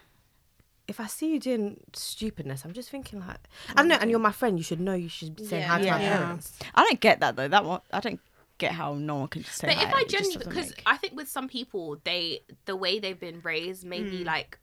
if 0.89 0.99
I 1.01 1.07
see 1.07 1.33
you 1.33 1.39
doing 1.41 1.81
stupidness, 1.95 2.65
I'm 2.65 2.73
just 2.73 2.91
thinking 2.91 3.21
like 3.21 3.39
I 3.71 3.75
don't 3.77 3.89
know. 3.89 3.97
And 4.01 4.11
you're 4.11 4.19
my 4.21 4.33
friend. 4.33 4.59
You 4.59 4.65
should 4.65 4.81
know. 4.81 4.95
You 4.95 5.09
should 5.09 5.37
be 5.37 5.45
saying 5.47 5.63
Yeah. 5.63 5.69
hi 5.69 5.83
to 5.83 5.91
my 5.91 5.99
parents. 5.99 6.59
I 6.75 6.83
don't 6.85 7.01
get 7.01 7.21
that 7.21 7.37
though. 7.37 7.49
That 7.49 7.65
one, 7.65 7.81
I 7.93 8.01
don't 8.01 8.21
get 8.59 8.73
how 8.73 8.95
no 8.95 9.15
one 9.17 9.29
can 9.29 9.43
just 9.43 9.57
say. 9.57 9.69
But 9.69 9.83
if. 9.83 9.95
I 9.95 10.05
genuinely, 10.05 10.45
because 10.45 10.71
make- 10.71 10.83
I 10.85 10.97
think 10.99 11.15
with 11.17 11.29
some 11.29 11.49
people, 11.49 11.97
they 12.05 12.41
the 12.67 12.77
way 12.77 12.99
they've 12.99 13.19
been 13.21 13.41
raised, 13.43 13.85
maybe 13.85 14.25
like 14.25 14.59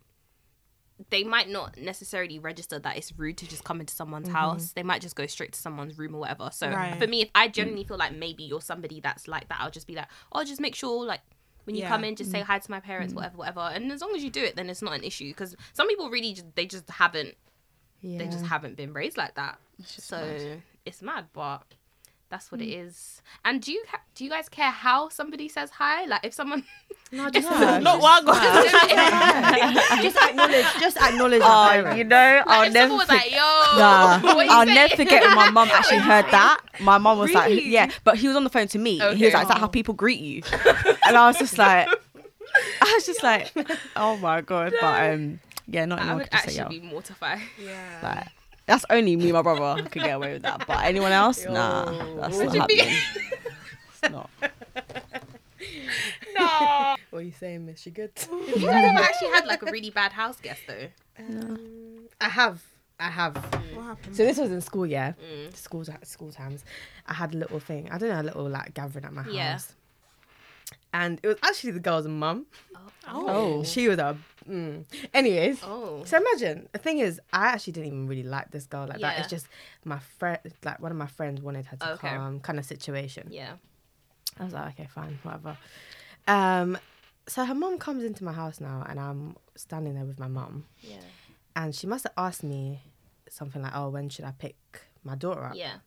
they 1.10 1.24
might 1.24 1.50
not 1.50 1.78
necessarily 1.78 2.40
register 2.40 2.80
that 2.80 2.98
it's 2.98 3.14
rude 3.18 3.38
to 3.38 3.48
just 3.48 3.64
come 3.64 3.80
into 3.80 3.94
someone's 3.94 4.28
mm-hmm. 4.28 4.38
house. 4.38 4.74
They 4.74 4.84
might 4.84 5.02
just 5.02 5.16
go 5.16 5.26
straight 5.28 5.54
to 5.54 5.60
someone's 5.60 5.98
room 5.98 6.16
or 6.16 6.20
whatever. 6.20 6.50
So 6.52 6.70
Right. 6.70 7.00
for 7.00 7.08
me, 7.08 7.22
if 7.22 7.30
I 7.36 7.48
genuinely 7.48 7.84
feel 7.84 7.98
like 7.98 8.14
maybe 8.14 8.44
you're 8.44 8.62
somebody 8.62 9.00
that's 9.00 9.28
like 9.28 9.48
that, 9.50 9.60
I'll 9.62 9.72
just 9.72 9.88
be 9.88 9.96
like, 9.96 10.08
oh, 10.32 10.44
just 10.44 10.62
make 10.62 10.76
sure 10.76 11.06
like. 11.06 11.22
When 11.66 11.76
you 11.76 11.82
Yeah. 11.82 11.90
come 11.90 12.06
in, 12.06 12.16
just 12.16 12.32
say 12.32 12.40
hi 12.40 12.60
to 12.60 12.72
my 12.72 12.80
parents, 12.80 13.14
whatever, 13.14 13.36
whatever. 13.36 13.60
And 13.60 13.92
as 13.92 14.00
long 14.00 14.16
as 14.16 14.24
you 14.24 14.30
do 14.30 14.42
it, 14.42 14.56
then 14.56 14.70
it's 14.70 14.82
not 14.82 14.94
an 14.94 15.04
issue. 15.04 15.28
Because 15.32 15.54
some 15.74 15.90
people 15.90 16.10
really, 16.10 16.32
just, 16.34 16.56
they 16.56 16.66
just 16.66 16.90
haven't 16.90 17.36
Yeah. 18.00 18.20
they 18.20 18.28
just 18.28 18.46
haven't 18.46 18.78
been 18.78 18.94
raised 18.94 19.18
like 19.18 19.36
that. 19.36 19.60
So 19.84 20.60
it's 20.86 21.02
mad, 21.02 21.26
but 21.34 21.64
that's 22.30 22.52
what 22.52 22.62
it 22.62 22.68
is. 22.70 23.22
And 23.46 23.62
do 23.62 23.72
you 23.72 23.84
ha- 23.90 24.02
do 24.16 24.24
you 24.26 24.30
guys 24.30 24.50
care 24.50 24.70
how 24.72 25.10
somebody 25.10 25.48
says 25.48 25.70
hi? 25.72 26.06
Like 26.06 26.26
if 26.26 26.34
someone 26.34 26.64
No, 27.12 27.30
just, 27.30 27.50
Not 27.50 28.02
one 28.02 28.26
just 30.02 30.18
acknowledge. 30.18 30.66
Just 30.80 30.98
acknowledge 30.98 31.42
Oh, 31.42 31.68
parents. 31.72 31.98
you 31.98 32.04
know, 32.04 32.44
I'll 32.46 32.64
if 32.68 32.74
never 32.74 32.90
someone 32.90 32.98
was 32.98 33.08
forget. 33.08 33.24
like, 33.24 33.32
"Yo, 33.32 33.78
Nah, 33.80 34.20
I'll 34.52 34.66
say?" 34.68 34.74
never 34.74 34.96
forget 34.98 35.24
when 35.24 35.36
my 35.36 35.50
mum 35.50 35.70
actually 35.72 36.00
heard 36.00 36.26
that. 36.32 36.60
My 36.82 36.98
mum 36.98 37.18
was 37.20 37.32
like, 37.34 37.64
"Yeah," 37.64 37.90
but 38.04 38.18
he 38.18 38.28
was 38.28 38.36
on 38.36 38.44
the 38.44 38.50
phone 38.50 38.68
to 38.70 38.78
me. 38.80 39.00
He 39.16 39.24
was 39.26 39.34
like, 39.34 39.44
"Is 39.44 39.48
that 39.50 39.58
how 39.60 39.68
people 39.68 39.94
greet 39.94 40.20
you?" 40.20 40.42
and 41.08 41.16
I 41.16 41.28
was 41.28 41.38
just 41.38 41.58
like, 41.58 41.88
I 41.88 42.92
was 42.94 43.06
just 43.06 43.24
like, 43.24 43.54
"Oh 43.96 44.18
my 44.18 44.42
god!" 44.42 44.74
But 44.82 45.12
um, 45.14 45.40
yeah, 45.68 45.86
not 45.86 46.00
I 46.00 46.02
anyone 46.02 46.18
would 46.18 46.24
could 46.30 46.32
just 46.42 46.50
say 46.56 46.60
actually 46.62 46.80
be 46.82 46.88
mortified. 46.88 47.40
Yeah. 47.58 48.00
Like, 48.04 48.28
that's 48.68 48.86
only 48.90 49.16
me, 49.16 49.26
and 49.26 49.34
my 49.34 49.42
brother, 49.42 49.82
could 49.84 50.04
get 50.04 50.16
away 50.16 50.34
with 50.34 50.44
that. 50.44 50.68
But 50.68 50.84
anyone 50.86 51.12
else, 51.12 51.46
nah, 51.46 51.86
that's 52.18 52.38
not 52.38 52.56
happening. 52.56 52.86
it's 54.04 54.12
not. 54.12 54.30
What 57.10 57.20
are 57.20 57.22
you 57.22 57.32
saying, 57.32 57.66
Miss? 57.66 57.86
You 57.86 57.92
good? 57.92 58.12
You 58.30 58.68
guys 58.68 58.86
ever 58.86 59.04
actually 59.04 59.30
had 59.30 59.46
like 59.48 59.64
a 59.64 59.72
really 59.72 59.90
bad 59.90 60.12
house 60.12 60.38
guest 60.40 60.62
though? 60.68 60.88
No. 61.28 61.58
I 62.22 62.30
have. 62.30 62.62
I 63.00 63.10
have. 63.10 63.36
What 63.74 63.86
happened? 63.86 64.16
So 64.16 64.24
this 64.24 64.38
was 64.38 64.52
in 64.52 64.62
school, 64.62 64.86
yeah. 64.86 65.14
Mm. 65.14 65.56
School 65.56 65.84
school 66.04 66.32
times. 66.32 66.64
I 67.08 67.14
had 67.14 67.34
a 67.34 67.38
little 67.38 67.60
thing. 67.60 67.90
I 67.92 67.98
don't 67.98 68.10
know, 68.10 68.22
a 68.22 68.24
little 68.24 68.50
like 68.50 68.74
gathering 68.74 69.06
at 69.06 69.14
my 69.14 69.24
house. 69.24 69.34
Yeah. 69.34 69.60
And 70.94 71.20
it 71.24 71.28
was 71.28 71.38
actually 71.42 71.72
the 71.72 71.80
girl's 71.80 72.08
mum. 72.08 72.46
Oh, 73.08 73.64
She 73.64 73.88
was 73.88 73.98
a. 73.98 74.18
Mm. 74.50 74.86
Anyways, 75.14 75.60
Oh. 75.64 76.04
so 76.06 76.18
imagine 76.18 76.70
the 76.72 76.78
thing 76.80 77.00
is, 77.00 77.20
I 77.34 77.48
actually 77.48 77.74
didn't 77.74 77.88
even 77.88 78.08
really 78.08 78.24
like 78.24 78.52
this 78.52 78.66
girl 78.66 78.88
like 78.88 79.00
that. 79.02 79.20
It's 79.20 79.28
just 79.30 79.48
my 79.84 80.00
friend, 80.00 80.40
like 80.64 80.80
one 80.80 80.92
of 80.92 80.98
my 80.98 81.08
friends 81.08 81.42
wanted 81.42 81.66
her 81.68 81.78
to 81.78 81.92
Okay. 81.94 82.08
come, 82.10 82.40
kind 82.40 82.58
of 82.60 82.66
situation. 82.66 83.28
Yeah. 83.30 83.54
I 84.40 84.44
was 84.46 84.54
like, 84.54 84.80
okay, 84.80 84.88
fine, 84.94 85.20
whatever. 85.24 85.58
Um, 86.28 86.78
so 87.28 87.44
her 87.46 87.56
mom 87.56 87.78
comes 87.78 88.04
into 88.04 88.24
my 88.24 88.32
house 88.34 88.62
now, 88.62 88.86
and 88.88 89.00
I'm 89.00 89.36
standing 89.56 89.96
there 89.96 90.06
with 90.06 90.20
my 90.20 90.28
mom. 90.28 90.66
Yeah. 90.82 90.98
and 91.56 91.74
she 91.76 91.88
must 91.88 92.04
have 92.04 92.14
asked 92.18 92.44
me 92.44 92.82
something 93.30 93.62
like, 93.64 93.72
"Oh, 93.76 93.90
when 93.90 94.10
should 94.10 94.26
I 94.26 94.32
pick 94.32 94.56
my 95.04 95.16
daughter 95.16 95.44
up?" 95.44 95.56
Yeah. 95.56 95.78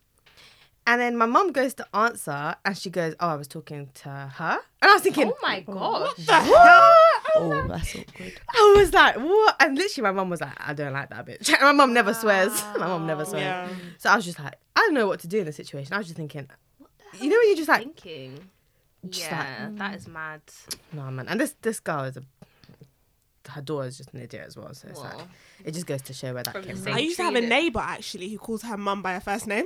And 0.87 1.01
then 1.01 1.16
my 1.16 1.27
mom 1.27 1.53
goes 1.53 1.75
to 1.75 1.87
answer, 1.94 2.57
and 2.64 2.77
she 2.77 2.90
goes, 2.90 3.14
"Oh, 3.20 3.29
I 3.29 3.37
was 3.37 3.46
talking 3.46 3.88
to 4.03 4.09
her," 4.09 4.59
and 4.83 4.90
I 4.90 4.94
was 4.94 5.03
thinking, 5.03 5.31
Oh 5.33 5.38
my 5.40 5.61
gosh. 5.61 6.16
oh, 7.37 7.66
that's 7.69 7.97
awkward. 7.97 8.40
I 8.49 8.75
was 8.77 8.93
like, 8.93 9.16
what? 9.16 9.57
And 9.61 9.77
literally, 9.77 10.03
my 10.03 10.12
mum 10.12 10.31
was 10.31 10.40
like, 10.40 10.53
I 10.59 10.73
don't 10.75 10.93
like 10.93 11.11
that 11.11 11.27
bitch. 11.27 11.51
my 11.61 11.73
mum 11.73 11.93
never 11.93 12.14
swears. 12.14 12.62
My 12.79 12.87
mum 12.87 13.07
never 13.07 13.25
swears. 13.25 13.43
Yeah. 13.45 13.69
So 13.99 14.11
I 14.11 14.16
was 14.16 14.25
just 14.25 14.38
like, 14.38 14.55
I 14.77 14.81
don't 14.81 14.95
know 14.95 15.07
what 15.07 15.21
to 15.21 15.29
do 15.29 15.38
in 15.40 15.47
the 15.47 15.53
situation. 15.53 15.93
I 15.93 15.99
was 15.99 16.07
just 16.07 16.16
thinking, 16.16 16.49
you 17.21 17.29
know, 17.29 17.37
when 17.37 17.47
you're 17.49 17.57
just 17.57 17.69
like, 17.69 17.83
Thinking. 17.83 18.51
Just 19.09 19.31
yeah, 19.31 19.66
like, 19.69 19.77
that 19.79 19.93
mm. 19.93 19.97
is 19.97 20.09
mad. 20.09 20.40
no, 20.93 21.11
man. 21.11 21.27
And 21.29 21.40
this 21.40 21.55
this 21.62 21.81
girl 21.81 22.05
is 22.05 22.19
a, 22.19 22.23
her 23.51 23.62
daughter 23.62 23.88
is 23.88 23.97
just 23.97 24.12
an 24.12 24.21
idiot 24.21 24.45
as 24.47 24.57
well. 24.57 24.75
So 24.75 24.88
it's 24.88 25.01
like, 25.01 25.14
it 25.64 25.73
just 25.73 25.87
goes 25.87 26.03
to 26.03 26.12
show 26.12 26.35
where 26.35 26.43
that 26.43 26.53
From 26.53 26.64
came 26.64 26.77
from. 26.77 26.93
I 26.93 26.99
used 26.99 27.16
to 27.16 27.23
have 27.25 27.35
a 27.35 27.40
neighbor 27.40 27.81
actually 27.81 28.29
who 28.29 28.37
calls 28.38 28.62
her 28.62 28.77
mum 28.77 29.01
by 29.01 29.14
her 29.14 29.21
first 29.21 29.47
name. 29.47 29.64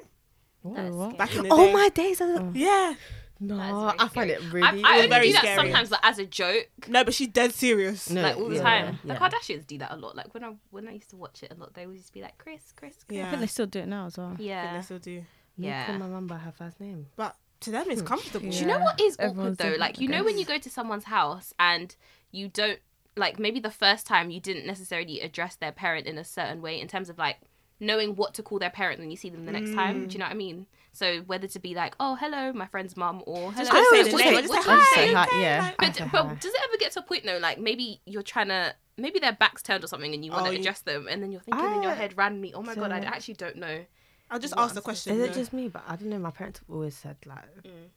That's 0.64 0.94
what? 0.94 1.18
back 1.18 1.34
in 1.34 1.42
the 1.42 1.48
Oh 1.52 1.66
day. 1.66 1.72
my 1.72 1.88
days! 1.90 2.20
I- 2.20 2.50
Yeah. 2.54 2.94
No, 3.40 3.56
That 3.56 3.64
is 3.64 3.72
very 3.72 3.98
I 3.98 4.08
find 4.08 4.30
it 4.30 4.52
really. 4.52 4.84
I 4.84 4.96
only 4.96 5.08
very 5.08 5.26
do 5.28 5.32
that 5.34 5.42
scary. 5.42 5.56
sometimes, 5.56 5.90
like 5.90 6.00
as 6.02 6.18
a 6.18 6.26
joke, 6.26 6.68
No, 6.88 7.04
but 7.04 7.14
she's 7.14 7.28
dead 7.28 7.52
serious. 7.52 8.08
No, 8.10 8.22
like 8.22 8.36
all 8.36 8.48
the 8.48 8.56
yeah, 8.56 8.62
time. 8.62 8.98
yeah. 9.04 9.14
The 9.14 9.20
Kardashians 9.20 9.66
do 9.66 9.78
that 9.78 9.92
a 9.92 9.96
lot. 9.96 10.16
Like 10.16 10.32
when 10.32 10.44
I 10.44 10.54
when 10.70 10.88
I 10.88 10.92
used 10.92 11.10
to 11.10 11.16
watch 11.16 11.42
it 11.42 11.52
a 11.52 11.58
lot, 11.58 11.74
they 11.74 11.86
would 11.86 11.96
just 11.96 12.12
be 12.12 12.22
like, 12.22 12.38
"Kris, 12.38 12.72
Kris, 12.76 13.04
Kris." 13.04 13.04
I 13.10 13.14
Yeah. 13.14 13.30
think 13.30 13.40
they 13.40 13.46
still 13.46 13.66
do 13.66 13.80
it 13.80 13.88
now 13.88 14.06
as 14.06 14.16
well. 14.16 14.32
I 14.32 14.36
think 14.36 14.72
they 14.72 14.82
still 14.82 14.98
do. 14.98 15.24
yeah. 15.56 15.86
Call 15.86 15.98
my 15.98 16.06
mum 16.06 16.26
by 16.26 16.38
her 16.38 16.52
first 16.52 16.80
name. 16.80 17.06
But 17.16 17.36
to 17.60 17.70
them, 17.70 17.86
it's 17.90 18.00
hmm. 18.00 18.06
comfortable. 18.06 18.50
Do 18.50 18.56
you 18.56 18.66
know 18.66 18.78
Yeah, 18.78 18.84
what 18.84 19.00
is 19.00 19.16
awkward 19.18 19.58
though? 19.58 19.76
Like 19.78 20.00
you 20.00 20.08
know 20.08 20.22
when 20.22 20.38
you 20.38 20.44
go 20.44 20.58
to 20.58 20.70
someone's 20.70 21.04
house 21.04 21.52
and 21.58 21.94
you 22.30 22.48
don't 22.48 22.78
like 23.16 23.38
maybe 23.38 23.60
the 23.60 23.70
first 23.70 24.06
time 24.06 24.30
you 24.30 24.40
didn't 24.40 24.66
necessarily 24.66 25.20
address 25.20 25.56
their 25.56 25.72
parent 25.72 26.06
in 26.06 26.18
a 26.18 26.24
certain 26.24 26.60
way 26.60 26.80
in 26.80 26.88
terms 26.88 27.08
of 27.08 27.18
like 27.18 27.38
knowing 27.80 28.16
what 28.16 28.34
to 28.34 28.42
call 28.42 28.58
their 28.58 28.70
parent 28.70 29.00
when 29.00 29.10
you 29.10 29.16
see 29.16 29.28
them 29.28 29.46
the 29.46 29.52
next 29.52 29.74
time. 29.74 29.94
Do 29.94 30.00
you 30.00 30.08
mm. 30.08 30.18
know 30.18 30.24
what 30.26 30.32
I 30.32 30.36
mean? 30.36 30.66
So 30.94 31.20
whether 31.22 31.46
to 31.48 31.58
be 31.58 31.74
like, 31.74 31.94
"Oh, 32.00 32.14
hello, 32.14 32.52
my 32.52 32.66
friend's 32.66 32.96
mum," 32.96 33.22
or 33.26 33.52
"Hello, 33.52 33.64
Just 33.64 33.72
don't 33.72 33.84
say 33.90 33.98
what's 33.98 34.04
the 34.04 34.10
your 34.10 34.18
name. 34.24 34.34
name? 34.34 34.42
Just 34.48 34.54
say 34.64 34.70
hi. 34.70 34.94
Say 34.94 35.06
name?" 35.06 35.14
hi, 35.16 35.40
yeah. 35.40 35.70
But, 35.78 36.12
but 36.12 36.40
does 36.40 36.54
it 36.54 36.60
ever 36.64 36.76
get 36.78 36.92
to 36.92 37.00
a 37.00 37.02
point 37.02 37.24
though, 37.26 37.38
like 37.38 37.58
maybe 37.58 38.00
you're 38.06 38.22
trying 38.22 38.48
to, 38.48 38.74
maybe 38.96 39.18
their 39.18 39.32
back's 39.32 39.62
turned 39.62 39.82
or 39.82 39.88
something, 39.88 40.14
and 40.14 40.24
you 40.24 40.30
want 40.30 40.44
Oh, 40.46 40.50
to 40.50 40.54
you- 40.54 40.60
address 40.60 40.80
them, 40.82 41.08
and 41.08 41.22
then 41.22 41.32
you're 41.32 41.40
thinking 41.40 41.64
in 41.74 41.82
your 41.82 41.92
head 41.94 42.16
randomly, 42.16 42.54
"Oh 42.54 42.62
my 42.62 42.74
god, 42.74 42.92
I 42.92 42.98
actually 43.00 43.34
don't 43.34 43.56
know." 43.56 43.84
I'll 44.30 44.38
just 44.38 44.54
ask 44.56 44.74
the 44.74 44.80
question. 44.80 45.14
Is 45.14 45.28
it 45.28 45.34
just 45.34 45.52
me? 45.52 45.68
But 45.68 45.82
I 45.86 45.96
don't 45.96 46.08
know. 46.08 46.18
My 46.18 46.30
parents 46.30 46.60
have 46.60 46.70
always 46.70 46.94
said 46.96 47.16
like 47.26 47.44
Mm. 47.64 47.88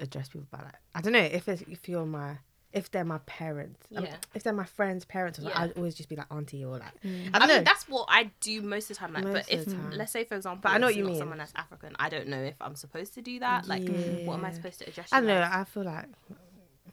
address 0.00 0.28
people 0.28 0.46
by 0.50 0.58
like 0.58 0.74
I 0.94 1.00
don't 1.02 1.12
know 1.12 1.18
if 1.20 1.48
it's 1.48 1.62
if 1.62 1.88
you're 1.88 2.06
my 2.06 2.38
if 2.74 2.90
they're 2.90 3.04
my 3.04 3.18
parents. 3.26 3.80
um, 3.96 4.04
Yeah. 4.04 4.16
if 4.34 4.42
they're 4.42 4.52
my 4.52 4.64
friends' 4.64 5.04
parents, 5.04 5.38
or 5.38 5.42
something, 5.42 5.56
Yeah. 5.58 5.64
I'd 5.64 5.76
always 5.78 5.94
just 5.94 6.08
be 6.08 6.16
like 6.16 6.26
auntie 6.30 6.64
or 6.64 6.72
like 6.78 6.82
I 6.82 7.08
I, 7.32 7.38
don't 7.38 7.48
know. 7.48 7.54
mean, 7.54 7.64
that's 7.64 7.88
what 7.88 8.06
I 8.08 8.30
do 8.40 8.60
most 8.62 8.90
of 8.90 8.96
the 8.96 9.00
time. 9.00 9.12
Like, 9.14 9.24
but 9.24 9.48
if 9.50 9.64
time. 9.66 9.92
let's 9.96 10.12
say 10.12 10.24
for 10.24 10.34
example, 10.34 10.60
But 10.62 10.72
I 10.72 10.78
know 10.78 10.86
what 10.88 10.96
you 10.96 11.04
not 11.04 11.10
mean. 11.12 11.18
Someone 11.18 11.38
that's 11.38 11.52
African, 11.56 11.94
I 11.98 12.08
don't 12.08 12.28
know 12.28 12.42
if 12.42 12.56
I'm 12.60 12.74
supposed 12.76 13.14
to 13.14 13.22
do 13.22 13.38
that. 13.40 13.66
Like, 13.66 13.82
what 14.26 14.34
am 14.34 14.44
I 14.44 14.52
supposed 14.52 14.80
to 14.80 14.88
address? 14.88 15.08
I 15.12 15.20
know. 15.20 15.40
as? 15.40 15.50
I 15.52 15.64
feel 15.64 15.84
like 15.84 16.06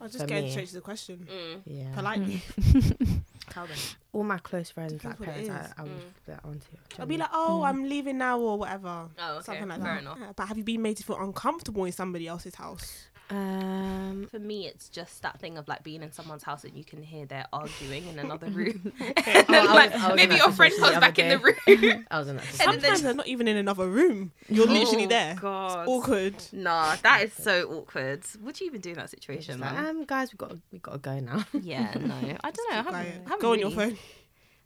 I'll 0.00 0.08
just 0.08 0.20
for 0.20 0.26
get 0.26 0.44
me. 0.44 0.50
straight 0.50 0.68
to 0.68 0.74
the 0.74 0.80
question. 0.80 1.28
Mm, 1.30 1.60
yeah. 1.64 1.94
Politely. 1.94 2.42
tell 3.50 3.66
them. 3.66 3.76
All 4.12 4.24
my 4.24 4.38
close 4.38 4.70
friends, 4.70 5.04
like 5.04 5.20
parents, 5.20 5.48
is. 5.48 5.54
I, 5.54 5.68
I 5.78 5.82
would 5.82 5.92
Mm. 5.92 6.26
be 6.26 6.32
like 6.32 6.44
auntie. 6.46 6.78
I'll 6.98 7.06
be 7.06 7.16
like, 7.18 7.28
oh, 7.32 7.62
I'm 7.62 7.84
leaving 7.88 8.18
now 8.18 8.38
or 8.40 8.58
whatever. 8.58 9.08
Oh, 9.18 9.34
okay, 9.36 9.44
Something 9.44 9.68
like 9.68 9.80
fair 9.82 9.94
that. 9.94 10.00
enough. 10.02 10.18
Yeah, 10.20 10.32
But 10.34 10.48
have 10.48 10.58
you 10.58 10.64
been 10.64 10.82
made 10.82 10.96
to 10.98 11.04
feel 11.04 11.20
uncomfortable 11.20 11.84
in 11.84 11.92
somebody 11.92 12.26
else's 12.26 12.54
house? 12.56 13.06
Um, 13.32 14.28
For 14.30 14.38
me, 14.38 14.66
it's 14.66 14.88
just 14.88 15.22
that 15.22 15.40
thing 15.40 15.56
of 15.58 15.66
like 15.68 15.82
being 15.82 16.02
in 16.02 16.12
someone's 16.12 16.42
house 16.42 16.64
and 16.64 16.76
you 16.76 16.84
can 16.84 17.02
hear 17.02 17.26
they're 17.26 17.46
arguing 17.52 18.06
in 18.08 18.18
another 18.18 18.46
room. 18.50 18.92
And 19.00 19.46
then, 19.46 19.46
I 19.68 19.74
like, 19.74 19.92
was- 19.92 20.02
I 20.02 20.12
was 20.12 20.20
in 20.22 20.28
maybe 20.28 20.34
your 20.36 20.50
friend 20.52 20.72
situation 20.72 20.92
comes 20.92 20.96
other 20.96 21.00
back 21.00 21.18
in 21.18 21.28
the 21.28 21.38
room. 21.38 22.06
I 22.10 22.18
was 22.18 22.28
in 22.28 22.36
that. 22.36 22.44
And 22.44 22.58
then 22.58 22.80
Sometimes 22.80 23.02
they're 23.02 23.14
not 23.14 23.26
even 23.26 23.48
in 23.48 23.56
another 23.56 23.88
room. 23.88 24.32
You're 24.48 24.66
literally 24.66 25.04
Oh, 25.06 25.08
there. 25.08 25.36
God. 25.40 25.88
Awkward. 25.88 26.34
Nah, 26.52 26.96
that 27.02 27.22
is 27.22 27.32
so 27.32 27.68
awkward. 27.70 28.22
What 28.40 28.54
do 28.56 28.64
you 28.64 28.70
even 28.70 28.80
do 28.80 28.90
in 28.90 28.96
that 28.96 29.02
Just 29.10 29.14
situation, 29.22 29.60
like, 29.60 29.76
um, 29.78 30.04
guys, 30.04 30.32
we 30.32 30.36
got 30.36 30.56
we 30.70 30.78
got 30.78 30.92
to 30.92 30.98
go 30.98 31.18
now. 31.20 31.44
Yeah, 31.52 31.92
no, 31.98 32.14
I 32.44 32.50
don't 32.50 32.70
know. 32.70 32.72
I 32.72 32.74
haven't, 32.74 32.92
Quiet. 32.92 33.14
I 33.26 33.28
haven't 33.30 33.40
Go 33.40 33.52
on 33.52 33.58
your 33.58 33.70
phone. 33.70 33.96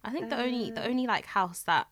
I 0.04 0.10
think 0.10 0.30
the 0.30 0.40
only 0.40 0.70
the 0.70 0.86
only 0.86 1.06
like 1.06 1.26
house 1.26 1.62
that 1.62 1.88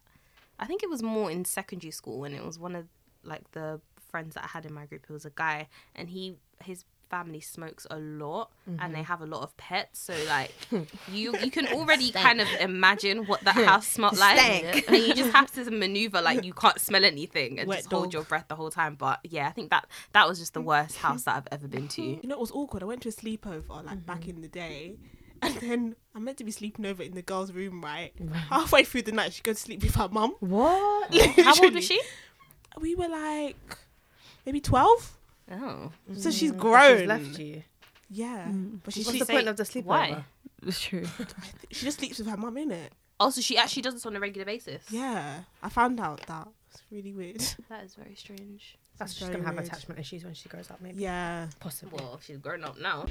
I 0.59 0.67
think 0.67 0.83
it 0.83 0.91
was 0.91 1.03
more 1.03 1.31
in 1.31 1.45
secondary 1.45 1.91
school 1.91 2.21
when 2.21 2.33
it 2.33 2.45
was 2.45 2.59
one 2.59 2.77
of 2.77 2.87
like 3.25 3.51
the 3.53 3.81
friends 4.15 4.37
that 4.37 4.45
I 4.45 4.47
had 4.47 4.65
in 4.65 4.73
my 4.73 4.87
group. 4.87 5.03
It 5.11 5.13
was 5.13 5.25
a 5.25 5.31
guy 5.31 5.67
and 5.97 6.09
he 6.09 6.37
his 6.63 6.85
family 7.11 7.41
smokes 7.41 7.85
a 7.91 7.99
lot 7.99 8.51
and 8.67 8.79
they 8.79 8.99
mm-hmm. 8.99 9.03
have 9.03 9.21
a 9.21 9.27
lot 9.27 9.43
of 9.43 9.57
pets. 9.57 9.99
So 9.99 10.15
like 10.29 10.53
you 11.13 11.37
you 11.39 11.51
can 11.51 11.67
already 11.67 12.13
kind 12.13 12.41
of 12.41 12.47
imagine 12.61 13.27
what 13.27 13.41
that 13.41 13.57
house 13.71 13.89
smelled 13.89 14.17
like, 14.17 14.39
Stank. 14.39 14.85
and 14.87 14.97
you 14.99 15.15
just 15.15 15.33
have 15.33 15.51
to 15.55 15.69
maneuver 15.69 16.21
like 16.23 16.45
you 16.45 16.53
can't 16.53 16.81
smell 16.81 17.05
anything 17.05 17.59
and 17.59 17.69
Wet 17.69 17.79
just 17.79 17.91
hold 17.91 18.15
your 18.15 18.23
breath 18.23 18.47
the 18.47 18.55
whole 18.55 18.71
time. 18.71 18.95
But 18.95 19.19
yeah, 19.25 19.49
I 19.49 19.51
think 19.51 19.71
that 19.71 19.89
that 20.13 20.29
was 20.29 20.39
just 20.39 20.55
the 20.55 20.61
worst 20.61 20.97
house 20.99 21.25
that 21.25 21.35
I've 21.39 21.49
ever 21.51 21.67
been 21.67 21.89
to. 21.89 22.03
You 22.25 22.29
know, 22.29 22.37
it 22.37 22.41
was 22.41 22.53
awkward. 22.53 22.85
I 22.85 22.87
went 22.87 23.03
to 23.03 23.09
a 23.09 23.13
sleepover 23.13 23.85
like 23.85 24.07
back 24.07 24.21
mm-hmm. 24.21 24.31
in 24.31 24.41
the 24.43 24.49
day. 24.49 24.97
And 25.43 25.55
then 25.57 25.97
I'm 26.15 26.25
meant 26.25 26.39
to 26.39 26.45
be 26.45 26.53
sleeping 26.53 26.87
over 26.87 27.03
in 27.03 27.15
the 27.15 27.21
girl's 27.21 27.53
room, 27.53 27.83
right? 27.83 28.13
Halfway 28.49 28.85
through 28.85 29.03
the 29.03 29.13
night, 29.13 29.33
she 29.35 29.43
goes 29.43 29.57
to 29.57 29.63
sleep 29.63 29.83
with 29.83 29.97
her 29.97 30.09
mum. 30.09 30.37
What? 30.41 31.13
How 31.49 31.55
old 31.61 31.75
was 31.75 31.85
she? 31.85 32.01
We 32.81 32.95
were 32.95 33.09
like 33.09 33.57
maybe 34.47 34.61
12. 34.61 35.19
Oh, 35.53 35.93
So 36.17 36.31
she's 36.31 36.53
Mm, 36.53 36.59
grown. 36.59 36.99
She's 37.01 37.07
left 37.09 37.39
you. 37.39 37.63
Yeah. 38.11 38.49
But 38.85 38.95
she's 38.95 39.07
What's 39.07 39.19
the 39.19 39.27
point 39.27 39.49
of 39.49 39.57
the 39.57 39.65
sleepover? 39.65 39.85
why? 39.85 40.25
It's 40.67 40.81
true. 40.81 41.05
she 41.71 41.85
just 41.85 41.99
sleeps 41.99 42.19
with 42.19 42.29
her 42.29 42.37
mum, 42.37 42.55
innit? 42.57 42.89
also 43.21 43.41
she 43.41 43.57
actually 43.57 43.81
does 43.83 43.95
this 43.95 44.05
on 44.07 44.17
a 44.17 44.21
regular 44.21 44.45
basis. 44.45 44.83
Yeah. 44.91 45.41
I 45.63 45.69
found 45.69 46.01
out 46.01 46.21
that. 46.27 46.49
It's 46.71 46.83
really 46.91 47.13
weird. 47.13 47.43
That 47.69 47.85
is 47.85 47.95
very 47.95 48.15
strange. 48.15 48.77
That's 48.99 49.13
It's 49.13 49.21
just 49.21 49.33
gonna 49.33 49.45
have 49.45 49.55
weird. 49.55 49.67
attachment 49.67 50.01
issues 50.01 50.25
when 50.25 50.35
she 50.35 50.49
grows 50.49 50.71
up, 50.71 50.81
maybe. 50.81 51.03
Yeah. 51.03 51.49
Possible. 51.61 51.99
Well, 51.99 52.21
she's 52.23 52.39
grown 52.39 52.65
up 52.65 52.79
now. 52.81 53.07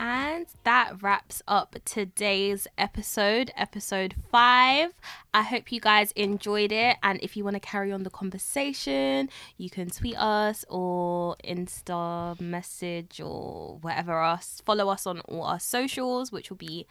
And 0.00 0.46
that 0.62 1.02
wraps 1.02 1.42
up 1.48 1.74
today's 1.84 2.68
episode, 2.78 3.50
episode 3.56 4.14
five. 4.30 4.92
I 5.38 5.42
hope 5.42 5.70
you 5.70 5.78
guys 5.80 6.10
enjoyed 6.16 6.72
it. 6.72 6.96
And 7.00 7.20
if 7.22 7.36
you 7.36 7.44
want 7.44 7.54
to 7.54 7.60
carry 7.60 7.92
on 7.92 8.02
the 8.02 8.10
conversation, 8.10 9.30
you 9.56 9.70
can 9.70 9.88
tweet 9.88 10.16
us 10.18 10.64
or 10.68 11.36
Insta 11.44 12.40
message 12.40 13.20
or 13.20 13.78
whatever 13.80 14.20
else. 14.20 14.60
Follow 14.66 14.88
us 14.88 15.06
on 15.06 15.20
all 15.20 15.44
our 15.44 15.60
socials, 15.60 16.32
which 16.32 16.50
will 16.50 16.56
be 16.56 16.88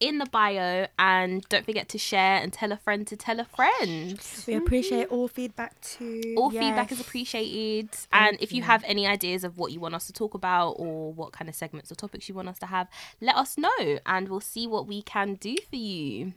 in 0.00 0.16
the 0.16 0.24
bio. 0.24 0.86
And 0.98 1.42
don't 1.50 1.66
forget 1.66 1.90
to 1.90 1.98
share 1.98 2.36
and 2.42 2.50
tell 2.54 2.72
a 2.72 2.78
friend 2.78 3.06
to 3.06 3.16
tell 3.18 3.38
a 3.38 3.44
friend. 3.44 4.18
We 4.46 4.54
appreciate 4.54 5.08
all 5.08 5.28
feedback 5.28 5.78
too. 5.82 6.22
All 6.38 6.48
feedback 6.50 6.90
is 6.92 6.98
Yes. 7.00 7.06
appreciated. 7.06 7.90
and 8.14 8.38
if 8.40 8.50
you 8.50 8.62
have 8.62 8.82
any 8.86 9.06
ideas 9.06 9.44
of 9.44 9.58
what 9.58 9.72
you 9.72 9.80
want 9.80 9.94
us 9.94 10.06
to 10.06 10.14
talk 10.14 10.32
about 10.32 10.70
or 10.78 11.12
what 11.12 11.32
kind 11.32 11.50
of 11.50 11.54
segments 11.54 11.92
or 11.92 11.96
topics 11.96 12.30
you 12.30 12.34
want 12.34 12.48
us 12.48 12.58
to 12.60 12.66
have, 12.66 12.88
let 13.20 13.36
us 13.36 13.58
know 13.58 13.98
and 14.06 14.28
we'll 14.30 14.40
see 14.40 14.66
what 14.66 14.86
we 14.86 15.02
can 15.02 15.34
do 15.34 15.54
for 15.68 15.76
you. 15.76 16.32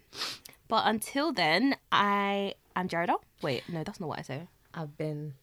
But 0.68 0.84
until 0.88 1.32
then, 1.34 1.76
I 1.92 2.56
am 2.76 2.88
Jerridah. 2.88 3.18
Wait, 3.42 3.64
no, 3.70 3.84
that's 3.84 4.00
not 4.00 4.10
what 4.10 4.20
I 4.20 4.24
say. 4.24 4.48
I've 4.74 4.98
been 4.98 5.34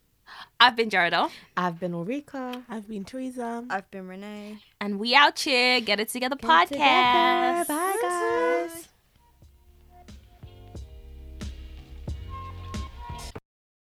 I've 0.61 0.76
been 0.76 0.90
Jerridah, 0.90 1.30
I've 1.56 1.80
been 1.80 1.92
Ulrica. 1.92 2.62
I've 2.68 2.87
been 2.88 3.04
Theresa. 3.04 3.64
I've 3.68 3.90
been 3.90 4.06
Renée. 4.09 4.59
and 4.80 4.98
we 5.00 5.14
out 5.14 5.38
here. 5.40 5.80
Get 5.80 5.98
it 6.00 6.09
together 6.09 6.37
Get 6.37 6.72
it 6.72 6.78
podcast. 6.78 7.66
together. 7.66 8.49